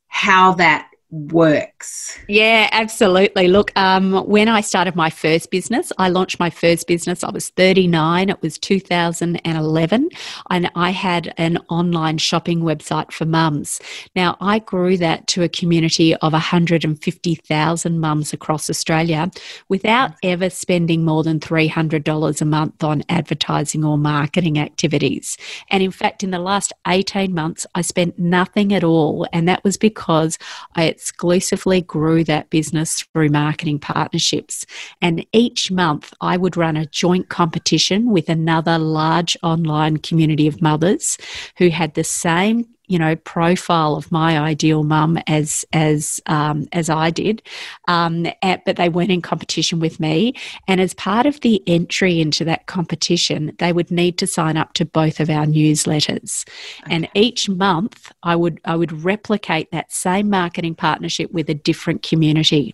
how 0.07 0.53
that 0.55 0.89
works. 1.09 2.17
Yeah, 2.27 2.67
absolutely. 2.73 3.47
Look, 3.47 3.71
um, 3.77 4.25
when 4.25 4.49
I 4.49 4.59
started 4.59 4.95
my 4.95 5.09
first 5.09 5.49
business, 5.51 5.93
I 5.97 6.09
launched 6.09 6.39
my 6.39 6.49
first 6.49 6.85
business. 6.85 7.23
I 7.23 7.31
was 7.31 7.49
39. 7.49 8.29
It 8.29 8.41
was 8.41 8.57
2011. 8.57 10.09
And 10.49 10.71
I 10.75 10.89
had 10.89 11.33
an 11.37 11.59
online 11.69 12.17
shopping 12.17 12.61
website 12.61 13.13
for 13.13 13.25
mums. 13.25 13.79
Now, 14.15 14.35
I 14.41 14.59
grew 14.59 14.97
that 14.97 15.27
to 15.27 15.43
a 15.43 15.49
community 15.49 16.13
of 16.15 16.33
150,000 16.33 17.99
mums 17.99 18.33
across 18.33 18.69
Australia 18.69 19.31
without 19.69 20.11
ever 20.23 20.49
spending 20.49 21.05
more 21.05 21.23
than 21.23 21.39
$300 21.39 22.41
a 22.41 22.45
month 22.45 22.83
on 22.83 23.03
advertising 23.07 23.85
or 23.85 23.97
marketing 23.97 24.59
activities. 24.59 25.37
And 25.69 25.81
in 25.81 25.91
fact, 25.91 26.21
in 26.21 26.31
the 26.31 26.39
last 26.39 26.73
18 26.85 27.33
months, 27.33 27.65
I 27.75 27.81
spent 27.81 28.19
nothing 28.19 28.73
at 28.73 28.83
all. 28.83 29.25
And 29.31 29.47
that 29.47 29.63
was 29.63 29.77
because 29.77 30.37
I 30.75 30.96
exclusively 30.97 31.79
grew 31.81 32.23
that 32.23 32.49
business 32.49 33.03
through 33.13 33.29
marketing 33.29 33.77
partnerships. 33.77 34.65
And 34.99 35.23
each 35.31 35.69
month, 35.69 36.11
I 36.21 36.37
would 36.37 36.57
run 36.57 36.75
a 36.75 36.87
joint 36.87 37.29
competition 37.29 38.09
with 38.09 38.29
another 38.29 38.79
large 38.79 39.37
online 39.43 39.97
community 39.97 40.47
of 40.47 40.59
mothers 40.59 41.19
who 41.59 41.69
had 41.69 41.93
the 41.93 42.03
same 42.03 42.65
you 42.87 42.97
know 42.97 43.15
profile 43.15 43.95
of 43.95 44.11
my 44.11 44.39
ideal 44.39 44.83
mum 44.83 45.19
as 45.27 45.65
as 45.73 46.21
um, 46.25 46.67
as 46.71 46.89
I 46.89 47.09
did, 47.09 47.41
um, 47.87 48.25
at, 48.41 48.65
but 48.65 48.77
they 48.77 48.89
weren't 48.89 49.11
in 49.11 49.21
competition 49.21 49.79
with 49.79 49.99
me. 49.99 50.33
And 50.67 50.81
as 50.81 50.93
part 50.93 51.25
of 51.25 51.41
the 51.41 51.61
entry 51.67 52.19
into 52.19 52.45
that 52.45 52.65
competition, 52.67 53.53
they 53.59 53.73
would 53.73 53.91
need 53.91 54.17
to 54.19 54.27
sign 54.27 54.57
up 54.57 54.73
to 54.73 54.85
both 54.85 55.19
of 55.19 55.29
our 55.29 55.45
newsletters. 55.45 56.47
Okay. 56.83 56.95
And 56.95 57.09
each 57.13 57.49
month, 57.49 58.11
I 58.23 58.35
would 58.35 58.59
I 58.65 58.75
would 58.75 59.03
replicate 59.03 59.71
that 59.71 59.91
same 59.91 60.29
marketing 60.29 60.75
partnership 60.75 61.31
with 61.31 61.49
a 61.49 61.53
different 61.53 62.03
community. 62.03 62.73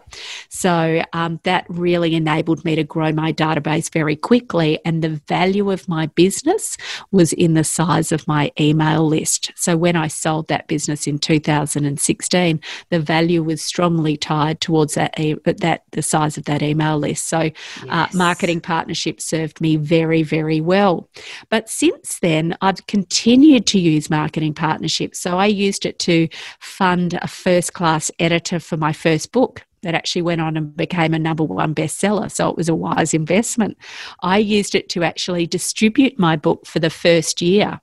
So 0.49 1.03
um, 1.13 1.39
that 1.43 1.65
really 1.69 2.15
enabled 2.15 2.63
me 2.63 2.75
to 2.75 2.83
grow 2.83 3.11
my 3.11 3.33
database 3.33 3.91
very 3.91 4.15
quickly, 4.15 4.79
and 4.85 5.03
the 5.03 5.21
value 5.27 5.71
of 5.71 5.87
my 5.87 6.07
business 6.07 6.77
was 7.11 7.33
in 7.33 7.53
the 7.53 7.63
size 7.63 8.11
of 8.11 8.27
my 8.27 8.51
email 8.59 9.07
list. 9.07 9.51
So 9.55 9.75
when 9.75 9.95
I 9.95 10.02
I 10.03 10.09
sold 10.09 10.49
that 10.49 10.67
business 10.67 11.07
in 11.07 11.17
2016, 11.17 12.59
the 12.89 12.99
value 12.99 13.41
was 13.41 13.61
strongly 13.61 14.17
tied 14.17 14.59
towards 14.59 14.95
that 14.95 15.15
that 15.45 15.83
the 15.91 16.01
size 16.01 16.37
of 16.37 16.43
that 16.43 16.61
email 16.61 16.97
list. 16.97 17.27
So, 17.27 17.37
uh, 17.37 17.49
yes. 17.85 17.87
uh, 17.89 18.07
marketing 18.17 18.59
partnerships 18.59 19.23
served 19.23 19.61
me 19.61 19.77
very, 19.77 20.21
very 20.21 20.59
well. 20.59 21.07
But 21.49 21.69
since 21.69 22.19
then, 22.19 22.57
I've 22.59 22.85
continued 22.87 23.65
to 23.67 23.79
use 23.79 24.09
marketing 24.09 24.55
partnerships. 24.55 25.19
So 25.19 25.37
I 25.37 25.45
used 25.45 25.85
it 25.85 25.99
to 25.99 26.27
fund 26.59 27.17
a 27.21 27.27
first 27.27 27.71
class 27.73 28.11
editor 28.19 28.59
for 28.59 28.75
my 28.75 28.91
first 28.91 29.31
book 29.31 29.65
that 29.83 29.93
actually 29.93 30.23
went 30.23 30.41
on 30.41 30.57
and 30.57 30.75
became 30.75 31.13
a 31.13 31.19
number 31.19 31.43
one 31.43 31.75
bestseller. 31.75 32.31
So 32.31 32.49
it 32.49 32.57
was 32.57 32.69
a 32.69 32.75
wise 32.75 33.13
investment. 33.13 33.77
I 34.21 34.39
used 34.39 34.75
it 34.75 34.89
to 34.89 35.03
actually 35.03 35.45
distribute 35.45 36.17
my 36.17 36.35
book 36.35 36.65
for 36.65 36.79
the 36.79 36.89
first 36.89 37.41
year. 37.41 37.79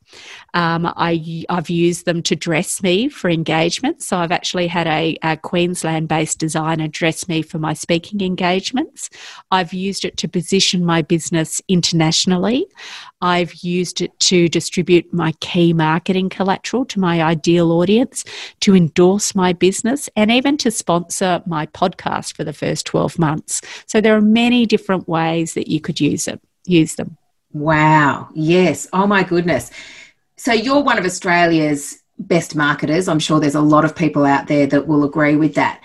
Um, 0.54 0.92
I, 0.96 1.44
I've 1.48 1.70
used 1.70 2.06
them 2.06 2.22
to 2.24 2.34
dress 2.34 2.82
me 2.82 3.08
for 3.08 3.30
engagements. 3.30 4.06
So 4.06 4.16
I've 4.16 4.32
actually 4.32 4.66
had 4.66 4.86
a, 4.86 5.16
a 5.22 5.36
Queensland 5.36 6.08
based 6.08 6.38
designer 6.38 6.88
dress 6.88 7.28
me 7.28 7.42
for 7.42 7.58
my 7.58 7.72
speaking 7.72 8.20
engagements. 8.20 9.10
I've 9.50 9.72
used 9.72 10.04
it 10.04 10.16
to 10.18 10.28
position 10.28 10.84
my 10.84 11.02
business 11.02 11.62
internationally. 11.68 12.66
I've 13.22 13.54
used 13.56 14.00
it 14.00 14.18
to 14.20 14.48
distribute 14.48 15.12
my 15.12 15.32
key 15.40 15.72
marketing 15.72 16.30
collateral 16.30 16.86
to 16.86 16.98
my 16.98 17.22
ideal 17.22 17.70
audience, 17.72 18.24
to 18.60 18.74
endorse 18.74 19.34
my 19.34 19.52
business, 19.52 20.08
and 20.16 20.30
even 20.30 20.56
to 20.58 20.70
sponsor 20.70 21.42
my 21.46 21.66
podcast 21.66 21.89
for 22.36 22.44
the 22.44 22.52
first 22.52 22.86
12 22.86 23.18
months. 23.18 23.60
So 23.86 24.00
there 24.00 24.16
are 24.16 24.20
many 24.20 24.66
different 24.66 25.08
ways 25.08 25.54
that 25.54 25.68
you 25.68 25.80
could 25.80 26.00
use 26.00 26.28
it, 26.28 26.40
use 26.64 26.94
them. 26.96 27.16
Wow. 27.52 28.28
Yes. 28.34 28.86
Oh 28.92 29.06
my 29.06 29.22
goodness. 29.22 29.70
So 30.36 30.52
you're 30.52 30.80
one 30.80 30.98
of 30.98 31.04
Australia's 31.04 32.02
best 32.18 32.54
marketers. 32.54 33.08
I'm 33.08 33.18
sure 33.18 33.40
there's 33.40 33.54
a 33.54 33.60
lot 33.60 33.84
of 33.84 33.96
people 33.96 34.24
out 34.24 34.46
there 34.46 34.66
that 34.66 34.86
will 34.86 35.04
agree 35.04 35.36
with 35.36 35.54
that. 35.54 35.82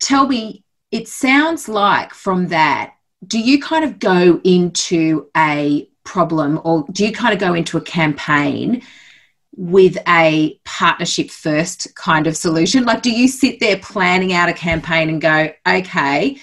Tell 0.00 0.26
me, 0.26 0.64
it 0.90 1.08
sounds 1.08 1.68
like 1.68 2.14
from 2.14 2.48
that, 2.48 2.94
do 3.26 3.38
you 3.38 3.60
kind 3.60 3.84
of 3.84 3.98
go 3.98 4.40
into 4.44 5.28
a 5.36 5.88
problem 6.04 6.60
or 6.64 6.86
do 6.92 7.04
you 7.04 7.12
kind 7.12 7.34
of 7.34 7.40
go 7.40 7.54
into 7.54 7.76
a 7.76 7.80
campaign 7.80 8.82
with 9.56 9.96
a 10.06 10.60
partnership 10.64 11.30
first 11.30 11.94
kind 11.94 12.26
of 12.26 12.36
solution? 12.36 12.84
Like, 12.84 13.02
do 13.02 13.10
you 13.10 13.26
sit 13.26 13.58
there 13.58 13.78
planning 13.78 14.32
out 14.32 14.48
a 14.48 14.52
campaign 14.52 15.08
and 15.08 15.20
go, 15.20 15.50
okay, 15.66 16.38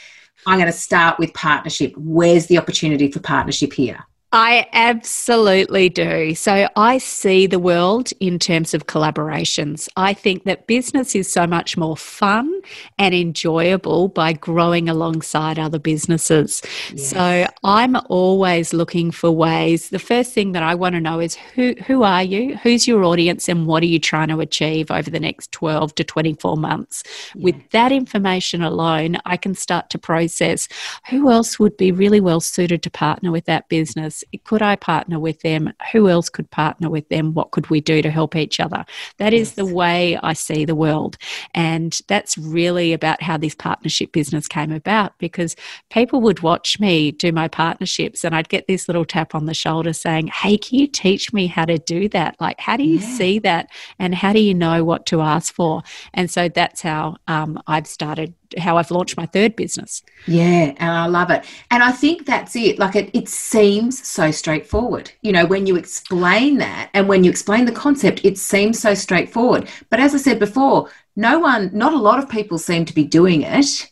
I'm 0.46 0.60
going 0.60 0.72
to 0.72 0.77
start 0.77 1.20
with 1.20 1.34
partnership. 1.34 1.93
Where's 1.96 2.48
the 2.48 2.58
opportunity 2.58 3.12
for 3.12 3.20
partnership 3.20 3.74
here? 3.74 4.05
I 4.35 4.67
absolutely 4.73 5.89
do. 5.89 6.33
So 6.33 6.67
I 6.75 6.97
see 6.97 7.45
the 7.45 7.59
world 7.59 8.09
in 8.19 8.39
terms 8.39 8.73
of 8.73 8.87
collaborations. 8.87 9.87
I 9.95 10.15
think 10.15 10.45
that 10.45 10.65
business 10.65 11.13
is 11.13 11.31
so 11.31 11.45
much 11.45 11.77
more 11.77 11.95
fun 11.95 12.51
and 12.97 13.13
enjoyable 13.13 14.07
by 14.07 14.33
growing 14.33 14.89
alongside 14.89 15.59
other 15.59 15.77
businesses. 15.77 16.63
Yes. 16.91 17.09
So 17.09 17.45
I'm 17.63 17.95
always 18.07 18.73
looking 18.73 19.11
for 19.11 19.29
ways. 19.29 19.89
The 19.89 19.99
first 19.99 20.33
thing 20.33 20.53
that 20.53 20.63
I 20.63 20.73
want 20.73 20.95
to 20.95 21.01
know 21.01 21.19
is 21.19 21.35
who 21.35 21.75
who 21.85 22.01
are 22.01 22.23
you? 22.23 22.57
Who's 22.57 22.87
your 22.87 23.03
audience 23.03 23.47
and 23.47 23.67
what 23.67 23.83
are 23.83 23.87
you 23.87 23.99
trying 23.99 24.29
to 24.29 24.39
achieve 24.39 24.89
over 24.89 25.11
the 25.11 25.19
next 25.19 25.51
12 25.51 25.93
to 25.93 26.03
24 26.03 26.57
months? 26.57 27.03
Yeah. 27.35 27.43
With 27.43 27.69
that 27.69 27.91
information 27.91 28.63
alone, 28.63 29.17
I 29.25 29.37
can 29.37 29.53
start 29.53 29.91
to 29.91 29.99
process 29.99 30.67
who 31.11 31.29
else 31.29 31.59
would 31.59 31.77
be 31.77 31.91
really 31.91 32.19
well 32.19 32.39
suited 32.39 32.81
to 32.81 32.89
partner 32.89 33.31
with 33.31 33.45
that 33.45 33.69
business 33.69 34.22
could 34.43 34.61
I 34.61 34.75
partner 34.75 35.19
with 35.19 35.41
them? 35.41 35.73
Who 35.91 36.09
else 36.09 36.29
could 36.29 36.49
partner 36.51 36.89
with 36.89 37.07
them? 37.09 37.33
What 37.33 37.51
could 37.51 37.69
we 37.69 37.81
do 37.81 38.01
to 38.01 38.09
help 38.09 38.35
each 38.35 38.59
other? 38.59 38.85
That 39.17 39.33
is 39.33 39.53
the 39.53 39.65
way 39.65 40.17
I 40.23 40.33
see 40.33 40.65
the 40.65 40.75
world. 40.75 41.17
And 41.53 41.97
that's 42.07 42.37
really 42.37 42.93
about 42.93 43.21
how 43.21 43.37
this 43.37 43.55
partnership 43.55 44.11
business 44.11 44.47
came 44.47 44.71
about 44.71 45.17
because 45.17 45.55
people 45.89 46.21
would 46.21 46.41
watch 46.41 46.79
me 46.79 47.11
do 47.11 47.31
my 47.31 47.47
partnerships 47.47 48.23
and 48.23 48.35
I'd 48.35 48.49
get 48.49 48.67
this 48.67 48.87
little 48.87 49.05
tap 49.05 49.35
on 49.35 49.45
the 49.45 49.53
shoulder 49.53 49.93
saying, 49.93 50.27
Hey, 50.27 50.57
can 50.57 50.79
you 50.79 50.87
teach 50.87 51.33
me 51.33 51.47
how 51.47 51.65
to 51.65 51.77
do 51.77 52.09
that? 52.09 52.35
Like, 52.39 52.59
how 52.59 52.77
do 52.77 52.83
you 52.83 52.99
yeah. 52.99 53.17
see 53.17 53.39
that? 53.39 53.69
And 53.99 54.15
how 54.15 54.33
do 54.33 54.39
you 54.39 54.53
know 54.53 54.83
what 54.83 55.05
to 55.07 55.21
ask 55.21 55.53
for? 55.53 55.81
And 56.13 56.29
so 56.29 56.49
that's 56.49 56.81
how 56.81 57.17
um, 57.27 57.61
I've 57.67 57.87
started 57.87 58.33
how 58.57 58.77
I've 58.77 58.91
launched 58.91 59.17
my 59.17 59.25
third 59.25 59.55
business. 59.55 60.03
Yeah, 60.27 60.74
and 60.77 60.91
I 60.91 61.05
love 61.05 61.29
it. 61.29 61.45
And 61.72 61.83
I 61.83 61.91
think 61.91 62.25
that's 62.25 62.55
it. 62.55 62.79
Like 62.79 62.95
it, 62.95 63.10
it 63.13 63.29
seems 63.29 64.05
so 64.05 64.31
straightforward. 64.31 65.12
You 65.22 65.31
know, 65.31 65.45
when 65.45 65.65
you 65.65 65.75
explain 65.75 66.57
that 66.60 66.89
and 66.93 67.07
when 67.07 67.24
you 67.24 67.29
explain 67.29 67.65
the 67.65 67.72
concept, 67.72 68.24
it 68.24 68.38
seems 68.38 68.79
so 68.79 68.93
straightforward. 68.93 69.69
But 69.89 70.00
as 70.00 70.13
I 70.13 70.17
said 70.17 70.39
before, 70.39 70.89
no 71.15 71.39
one, 71.39 71.69
not 71.74 71.93
a 71.93 71.98
lot 71.98 72.19
of 72.19 72.29
people 72.29 72.57
seem 72.57 72.86
to 72.86 72.93
be 72.93 73.03
doing 73.03 73.43
it. 73.43 73.89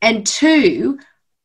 And 0.00 0.26
two, 0.26 0.98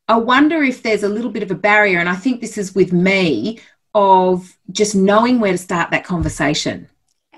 I 0.08 0.16
wonder 0.16 0.62
if 0.62 0.82
there's 0.82 1.02
a 1.02 1.08
little 1.08 1.30
bit 1.30 1.42
of 1.42 1.50
a 1.50 1.54
barrier, 1.54 1.98
and 1.98 2.08
I 2.08 2.16
think 2.16 2.40
this 2.40 2.56
is 2.56 2.74
with 2.74 2.92
me, 2.92 3.60
of 3.94 4.56
just 4.70 4.94
knowing 4.94 5.40
where 5.40 5.52
to 5.52 5.58
start 5.58 5.90
that 5.90 6.04
conversation. 6.04 6.88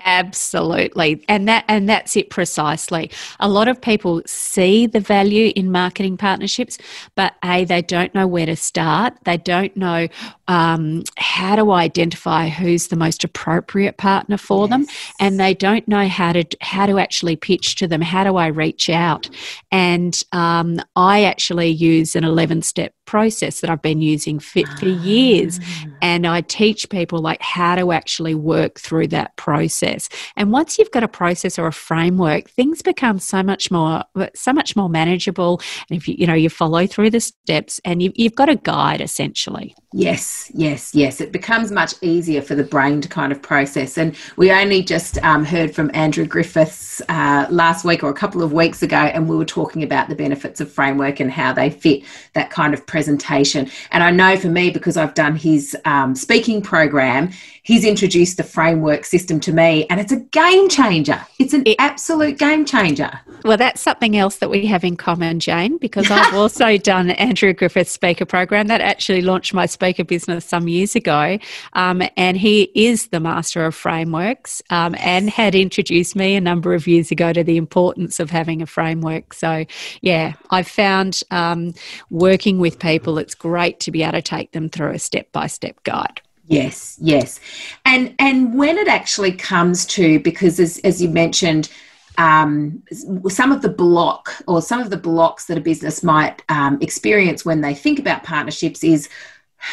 Absolutely. 0.05 1.23
And 1.27 1.47
that 1.47 1.65
and 1.67 1.87
that's 1.87 2.15
it 2.15 2.29
precisely. 2.29 3.11
A 3.39 3.49
lot 3.49 3.67
of 3.67 3.79
people 3.79 4.21
see 4.25 4.87
the 4.87 4.99
value 4.99 5.51
in 5.55 5.71
marketing 5.71 6.17
partnerships, 6.17 6.77
but 7.15 7.33
A, 7.43 7.65
they 7.65 7.81
don't 7.81 8.13
know 8.15 8.27
where 8.27 8.45
to 8.45 8.55
start. 8.55 9.13
They 9.25 9.37
don't 9.37 9.75
know 9.77 10.07
um, 10.47 11.03
how 11.17 11.55
to 11.55 11.71
identify 11.71 12.49
who's 12.49 12.87
the 12.87 12.95
most 12.95 13.23
appropriate 13.23 13.97
partner 13.97 14.37
for 14.37 14.67
yes. 14.67 14.69
them. 14.69 14.85
And 15.19 15.39
they 15.39 15.53
don't 15.53 15.87
know 15.87 16.07
how 16.07 16.33
to 16.33 16.45
how 16.61 16.85
to 16.85 16.99
actually 16.99 17.35
pitch 17.35 17.75
to 17.75 17.87
them. 17.87 18.01
How 18.01 18.23
do 18.23 18.37
I 18.37 18.47
reach 18.47 18.89
out? 18.89 19.29
And 19.71 20.19
um, 20.31 20.79
I 20.95 21.23
actually 21.23 21.69
use 21.69 22.15
an 22.15 22.23
11 22.23 22.63
step 22.63 22.93
process 23.11 23.59
that 23.59 23.69
I've 23.69 23.81
been 23.81 24.01
using 24.01 24.39
for, 24.39 24.65
for 24.79 24.87
years. 24.87 25.59
Ah. 25.61 25.85
And 26.01 26.25
I 26.25 26.39
teach 26.39 26.89
people 26.89 27.19
like 27.19 27.41
how 27.41 27.75
to 27.75 27.91
actually 27.91 28.35
work 28.35 28.79
through 28.79 29.07
that 29.09 29.35
process. 29.35 30.07
And 30.37 30.53
once 30.53 30.79
you've 30.79 30.91
got 30.91 31.03
a 31.03 31.09
process 31.09 31.59
or 31.59 31.67
a 31.67 31.73
framework, 31.73 32.49
things 32.49 32.81
become 32.81 33.19
so 33.19 33.43
much 33.43 33.69
more 33.69 34.05
so 34.33 34.53
much 34.53 34.77
more 34.77 34.87
manageable. 34.87 35.61
And 35.89 35.97
if 35.97 36.07
you 36.07 36.15
you 36.17 36.25
know 36.25 36.33
you 36.33 36.49
follow 36.49 36.87
through 36.87 37.09
the 37.09 37.19
steps 37.19 37.81
and 37.83 38.01
you, 38.01 38.13
you've 38.15 38.35
got 38.35 38.47
a 38.47 38.55
guide 38.55 39.01
essentially. 39.01 39.75
Yes, 39.93 40.49
yes, 40.53 40.95
yes. 40.95 41.19
It 41.19 41.33
becomes 41.33 41.69
much 41.69 41.95
easier 42.01 42.41
for 42.41 42.55
the 42.55 42.63
brain 42.63 43.01
to 43.01 43.09
kind 43.09 43.33
of 43.33 43.41
process. 43.41 43.97
And 43.97 44.15
we 44.37 44.49
only 44.49 44.83
just 44.83 45.17
um, 45.21 45.43
heard 45.43 45.75
from 45.75 45.91
Andrew 45.93 46.25
Griffiths 46.25 47.01
uh, 47.09 47.45
last 47.49 47.83
week 47.83 48.01
or 48.03 48.09
a 48.09 48.13
couple 48.13 48.41
of 48.41 48.53
weeks 48.53 48.81
ago, 48.81 48.95
and 48.95 49.27
we 49.27 49.35
were 49.35 49.51
talking 49.59 49.83
about 49.83 50.07
the 50.07 50.15
benefits 50.15 50.61
of 50.61 50.71
framework 50.71 51.19
and 51.19 51.29
how 51.29 51.51
they 51.51 51.69
fit 51.69 52.03
that 52.33 52.49
kind 52.51 52.73
of 52.73 52.87
presentation. 53.01 53.67
And 53.89 54.03
I 54.03 54.11
know 54.11 54.37
for 54.37 54.47
me, 54.47 54.69
because 54.69 54.95
I've 54.95 55.15
done 55.15 55.35
his 55.35 55.75
um, 55.85 56.13
speaking 56.13 56.61
program, 56.61 57.31
he's 57.63 57.85
introduced 57.85 58.37
the 58.37 58.43
framework 58.43 59.05
system 59.05 59.39
to 59.41 59.53
me, 59.53 59.85
and 59.89 59.99
it's 59.99 60.11
a 60.11 60.19
game 60.19 60.69
changer. 60.69 61.21
It's 61.39 61.53
an 61.53 61.63
it, 61.65 61.75
absolute 61.79 62.37
game 62.37 62.65
changer. 62.65 63.11
Well, 63.43 63.57
that's 63.57 63.81
something 63.81 64.17
else 64.17 64.37
that 64.37 64.49
we 64.49 64.65
have 64.67 64.83
in 64.83 64.95
common, 64.97 65.39
Jane, 65.39 65.77
because 65.77 66.09
I've 66.09 66.33
also 66.35 66.77
done 66.77 67.11
Andrew 67.11 67.53
Griffith's 67.53 67.91
speaker 67.91 68.25
program 68.25 68.67
that 68.67 68.81
actually 68.81 69.21
launched 69.21 69.53
my 69.53 69.65
speaker 69.65 70.03
business 70.03 70.45
some 70.45 70.67
years 70.67 70.95
ago. 70.95 71.37
Um, 71.73 72.03
and 72.17 72.37
he 72.37 72.71
is 72.75 73.07
the 73.07 73.19
master 73.19 73.65
of 73.65 73.75
frameworks 73.75 74.61
um, 74.69 74.95
and 74.99 75.29
had 75.29 75.55
introduced 75.55 76.15
me 76.15 76.35
a 76.35 76.41
number 76.41 76.73
of 76.73 76.87
years 76.87 77.11
ago 77.11 77.33
to 77.33 77.43
the 77.43 77.57
importance 77.57 78.19
of 78.19 78.29
having 78.29 78.61
a 78.61 78.65
framework. 78.65 79.33
So, 79.33 79.65
yeah, 80.01 80.33
I've 80.49 80.67
found 80.67 81.21
um, 81.31 81.73
working 82.09 82.59
with 82.59 82.79
people, 82.79 83.17
it's 83.17 83.35
great 83.35 83.79
to 83.81 83.91
be 83.91 84.03
able 84.03 84.13
to 84.13 84.21
take 84.21 84.51
them 84.51 84.69
through 84.69 84.91
a 84.91 84.99
step 84.99 85.31
by 85.31 85.47
step 85.47 85.81
guide. 85.83 86.21
Yes, 86.47 86.97
yes. 86.99 87.39
And 87.85 88.15
and 88.19 88.57
when 88.57 88.77
it 88.77 88.87
actually 88.87 89.33
comes 89.33 89.85
to 89.87 90.19
because 90.19 90.59
as 90.59 90.79
as 90.79 91.01
you 91.01 91.09
mentioned 91.09 91.69
um, 92.17 92.83
some 93.29 93.51
of 93.51 93.61
the 93.61 93.69
block 93.69 94.33
or 94.47 94.61
some 94.61 94.81
of 94.81 94.89
the 94.89 94.97
blocks 94.97 95.45
that 95.45 95.57
a 95.57 95.61
business 95.61 96.03
might 96.03 96.43
um, 96.49 96.77
experience 96.81 97.45
when 97.45 97.61
they 97.61 97.73
think 97.73 97.99
about 97.99 98.23
partnerships 98.23 98.83
is 98.83 99.07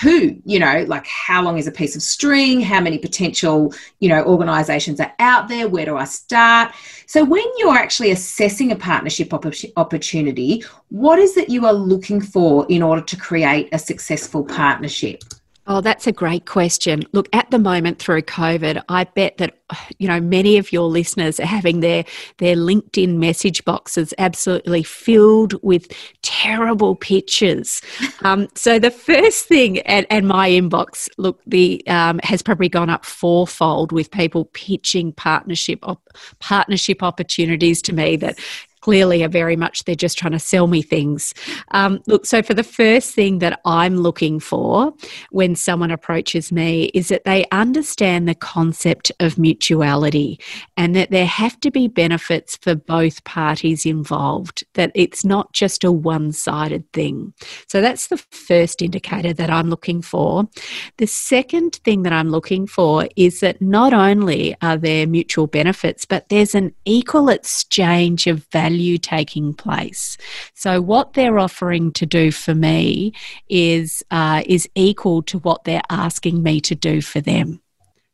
who 0.03 0.37
you 0.45 0.59
know 0.59 0.85
like 0.87 1.07
how 1.07 1.43
long 1.43 1.57
is 1.57 1.67
a 1.67 1.73
piece 1.73 1.97
of 1.97 2.03
string 2.03 2.61
how 2.61 2.79
many 2.79 2.99
potential 2.99 3.73
you 4.01 4.09
know 4.09 4.23
organizations 4.25 5.01
are 5.01 5.13
out 5.19 5.49
there 5.49 5.67
where 5.67 5.87
do 5.87 5.97
i 5.97 6.05
start 6.05 6.75
so 7.07 7.25
when 7.25 7.43
you're 7.57 7.75
actually 7.75 8.11
assessing 8.11 8.71
a 8.71 8.77
partnership 8.77 9.33
opp- 9.33 9.47
opportunity 9.79 10.63
what 10.91 11.19
is 11.19 11.39
it 11.39 11.49
you 11.49 11.65
are 11.65 11.73
looking 11.73 12.21
for 12.21 12.67
in 12.69 12.83
order 12.83 13.01
to 13.01 13.17
create 13.17 13.67
a 13.73 13.79
successful 13.79 14.45
partnership 14.45 15.25
Oh, 15.71 15.83
that's 15.83 16.07
a 16.07 16.13
great 16.13 16.47
question. 16.47 17.03
Look, 17.13 17.29
at 17.35 17.51
the 17.51 17.59
moment 17.59 17.99
through 17.99 18.23
COVID, 18.23 18.83
I 18.89 19.05
bet 19.05 19.37
that 19.37 19.59
you 19.99 20.09
know 20.09 20.19
many 20.19 20.57
of 20.57 20.73
your 20.73 20.89
listeners 20.89 21.39
are 21.39 21.45
having 21.45 21.81
their 21.81 22.07
their 22.39 22.57
LinkedIn 22.57 23.19
message 23.19 23.63
boxes 23.67 24.15
absolutely 24.17 24.83
filled 24.83 25.63
with 25.63 25.93
terrible 26.23 26.97
pictures. 26.97 27.83
Um, 28.23 28.49
so 28.55 28.81
the 28.81 28.91
first 28.91 29.47
thing, 29.47 29.79
and, 29.81 30.05
and 30.11 30.27
my 30.27 30.51
inbox, 30.51 31.09
look, 31.19 31.41
the 31.47 31.87
um, 31.87 32.19
has 32.25 32.43
probably 32.43 32.69
gone 32.69 32.91
up 32.91 33.05
fourfold 33.05 33.93
with 33.93 34.11
people 34.11 34.47
pitching 34.47 35.13
partnership 35.13 35.79
op- 35.85 36.09
partnership 36.41 37.01
opportunities 37.03 37.81
to 37.83 37.93
me 37.93 38.17
that 38.17 38.39
clearly 38.81 39.23
are 39.23 39.29
very 39.29 39.57
much 39.57 39.85
they're 39.85 39.95
just 39.95 40.19
trying 40.19 40.33
to 40.33 40.39
sell 40.39 40.67
me 40.67 40.83
things. 40.83 41.35
Um, 41.73 42.01
look, 42.07 42.27
so 42.27 42.43
for 42.43 42.55
the 42.55 42.63
first 42.63 43.15
thing 43.15 43.39
that 43.39 43.61
I'm 43.65 43.99
looking 43.99 44.41
for 44.41 44.93
when 45.31 45.57
someone 45.57 45.91
approaches 45.91 46.53
me 46.53 46.85
is 46.95 47.09
that 47.09 47.25
they 47.25 47.47
understand 47.53 48.29
the 48.29 48.35
concept 48.35 49.11
of 49.21 49.39
mutuality 49.39 50.41
and 50.77 50.95
that 50.95 51.11
there 51.11 51.27
have 51.27 51.59
to 51.61 51.71
be 51.71 51.89
benefits 51.89 52.57
for 52.57 52.75
both 52.75 53.25
parties 53.25 53.85
involved, 53.85 54.65
that 54.75 54.93
it's 54.95 55.25
not 55.25 55.53
just 55.53 55.85
a 55.85 55.93
one 55.93 56.33
sided 56.33 56.91
thing. 56.93 57.33
So 57.67 57.81
that's 57.81 58.09
the 58.09 58.19
first 58.19 58.83
indicator 58.83 59.33
that 59.33 59.51
I'm 59.51 59.71
looking 59.71 60.03
for. 60.03 60.49
The 60.99 61.07
second 61.07 61.77
thing 61.85 62.03
that 62.03 62.13
I'm 62.13 62.31
looking 62.31 62.67
for 62.67 63.09
is 63.17 63.41
that 63.41 63.61
not 63.61 63.93
only 63.93 64.55
are 64.63 64.77
there 64.77 65.07
mutual 65.07 65.47
benefits, 65.47 66.05
but 66.05 66.29
there's 66.29 66.55
an 66.55 66.75
equal 66.85 67.29
exchange 67.29 68.27
of 68.27 68.47
value 68.53 68.68
value 68.69 68.99
taking 68.99 69.55
place. 69.55 70.17
So 70.55 70.81
what 70.81 71.15
they're 71.15 71.39
offering 71.39 71.93
to 71.93 72.07
do 72.07 72.31
for 72.31 72.55
me 72.55 73.13
is 73.49 74.03
uh, 74.11 74.43
is 74.47 74.69
equal 74.75 75.23
to 75.23 75.39
what 75.39 75.65
they're 75.65 75.91
asking 75.91 76.43
me 76.43 76.61
to 76.63 76.75
do 76.75 77.01
for 77.01 77.21
them. 77.21 77.61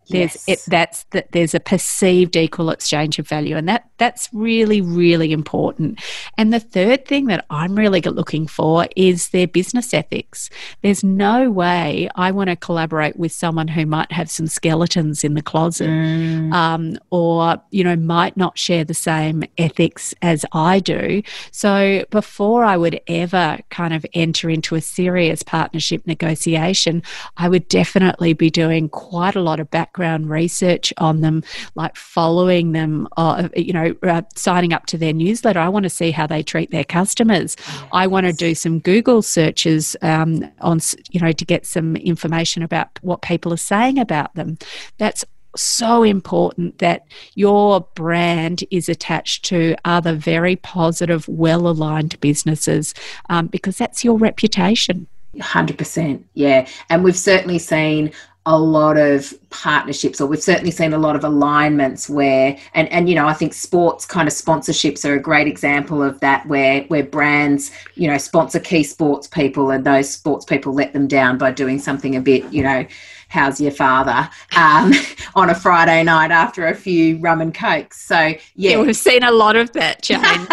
There's 0.09 0.45
yes. 0.47 0.49
it, 0.49 0.71
that's 0.71 1.05
that 1.11 1.33
there's 1.33 1.55
a 1.55 1.61
perceived 1.61 2.37
equal 2.37 2.71
exchange 2.71 3.19
of 3.19 3.27
value, 3.27 3.57
and 3.57 3.69
that 3.69 3.89
that's 3.99 4.29
really 4.33 4.81
really 4.81 5.33
important. 5.33 6.01
And 6.37 6.53
the 6.53 6.61
third 6.61 7.07
thing 7.07 7.27
that 7.27 7.45
I'm 7.51 7.75
really 7.75 8.01
looking 8.01 8.47
for 8.47 8.87
is 8.97 9.31
their 9.31 9.47
business 9.47 9.95
ethics. 9.95 10.51
There's 10.83 11.03
no 11.03 11.51
way 11.51 12.09
I 12.15 12.31
want 12.31 12.51
to 12.51 12.57
collaborate 12.57 13.17
with 13.17 13.33
someone 13.33 13.69
who 13.69 13.87
might 13.87 14.13
have 14.13 14.31
some 14.31 14.47
skeletons 14.47 15.25
in 15.25 15.35
the 15.35 15.43
closet, 15.43 15.89
mm. 15.89 16.53
um, 16.53 16.99
or 17.11 17.61
you 17.71 17.85
know 17.85 17.97
might 17.97 18.37
not 18.37 18.59
share 18.59 18.85
the 18.85 18.95
same 18.95 19.45
ethics 19.59 20.15
as 20.23 20.45
I 20.53 20.81
do. 20.81 21.23
So 21.51 22.05
before 22.11 22.65
I 22.65 22.77
would 22.77 23.01
ever 23.07 23.59
kind 23.71 23.95
of 23.95 24.05
enter 24.13 24.51
into 24.51 24.75
a 24.75 24.81
serious 24.81 25.43
partnership 25.43 26.07
negotiation, 26.07 27.03
I 27.37 27.49
would 27.49 27.69
definitely 27.69 28.33
be 28.33 28.51
doing 28.51 28.89
quite 28.89 29.35
a 29.35 29.41
lot 29.41 29.61
of 29.61 29.71
back 29.71 29.94
background 29.95 30.29
research 30.29 30.93
on 30.99 31.21
them, 31.21 31.45
like 31.77 31.95
following 31.95 32.73
them, 32.73 33.07
uh, 33.17 33.49
you 33.55 33.73
know, 33.73 33.95
uh, 34.03 34.23
signing 34.35 34.73
up 34.73 34.87
to 34.87 34.99
their 34.99 35.13
newsletter. 35.13 35.61
I 35.61 35.69
want 35.69 35.85
to 35.85 35.91
see 35.91 36.11
how 36.11 36.27
they 36.27 36.43
treat 36.43 36.73
their 36.73 36.83
customers. 36.83 37.57
Yes. 37.57 37.85
I 37.93 38.09
want 38.09 38.27
to 38.27 38.33
do 38.33 38.57
some 38.57 38.81
Google 38.81 39.23
searches 39.23 39.95
um, 40.03 40.51
on, 40.61 40.81
you 41.11 41.21
know, 41.21 41.31
to 41.31 41.45
get 41.45 41.65
some 41.65 41.95
information 41.95 42.65
about 42.65 42.99
what 43.03 43.23
people 43.23 43.53
are 43.53 43.57
saying 43.57 44.01
about 44.01 44.35
them. 44.35 44.59
That's 44.99 45.25
so 45.57 46.03
important 46.03 46.79
that 46.79 47.07
your 47.37 47.87
brand 47.95 48.65
is 48.73 48.89
attached 48.89 49.45
to 49.45 49.77
other 49.85 50.17
very 50.17 50.57
positive, 50.57 51.29
well 51.29 51.69
aligned 51.69 52.19
businesses 52.21 52.95
um, 53.31 53.47
because 53.47 53.79
that's 53.79 54.03
your 54.03 54.19
reputation. 54.19 55.07
100%. 55.37 56.25
Yeah. 56.35 56.67
And 56.91 57.05
we've 57.05 57.17
certainly 57.17 57.59
seen 57.59 58.13
a 58.47 58.59
lot 58.59 58.99
of 58.99 59.33
partnerships 59.49 60.21
or 60.21 60.27
we've 60.27 60.43
certainly 60.43 60.71
seen 60.71 60.93
a 60.93 60.99
lot 60.99 61.17
of 61.17 61.25
alignments 61.25 62.11
where 62.11 62.59
and 62.75 62.89
and 62.89 63.09
you 63.09 63.15
know 63.15 63.27
I 63.27 63.33
think 63.33 63.55
sports 63.55 64.05
kind 64.05 64.29
of 64.29 64.35
sponsorships 64.35 65.09
are 65.09 65.15
a 65.15 65.21
great 65.21 65.47
example 65.47 66.03
of 66.03 66.21
that 66.21 66.47
where 66.47 66.83
where 66.85 67.05
brands 67.05 67.71
you 67.95 68.07
know 68.07 68.19
sponsor 68.19 68.61
key 68.61 68.83
sports 68.83 69.27
people 69.27 69.71
and 69.71 69.87
those 69.87 70.11
sports 70.11 70.45
people 70.45 70.75
let 70.75 70.93
them 70.93 71.07
down 71.07 71.39
by 71.39 71.53
doing 71.53 71.79
something 71.79 72.17
a 72.17 72.21
bit 72.21 72.45
you 72.53 72.63
know 72.63 72.87
how's 73.29 73.61
your 73.61 73.73
father 73.73 74.29
um, 74.57 74.93
on 75.35 75.51
a 75.51 75.55
Friday 75.55 76.03
night 76.03 76.31
after 76.31 76.67
a 76.67 76.75
few 76.75 77.19
rum 77.19 77.41
and 77.41 77.55
cokes 77.55 78.01
so 78.01 78.19
yeah, 78.19 78.39
yeah 78.55 78.81
we've 78.81 78.97
seen 78.97 79.23
a 79.23 79.33
lot 79.33 79.57
of 79.57 79.73
that 79.73 80.03
Jane 80.03 80.47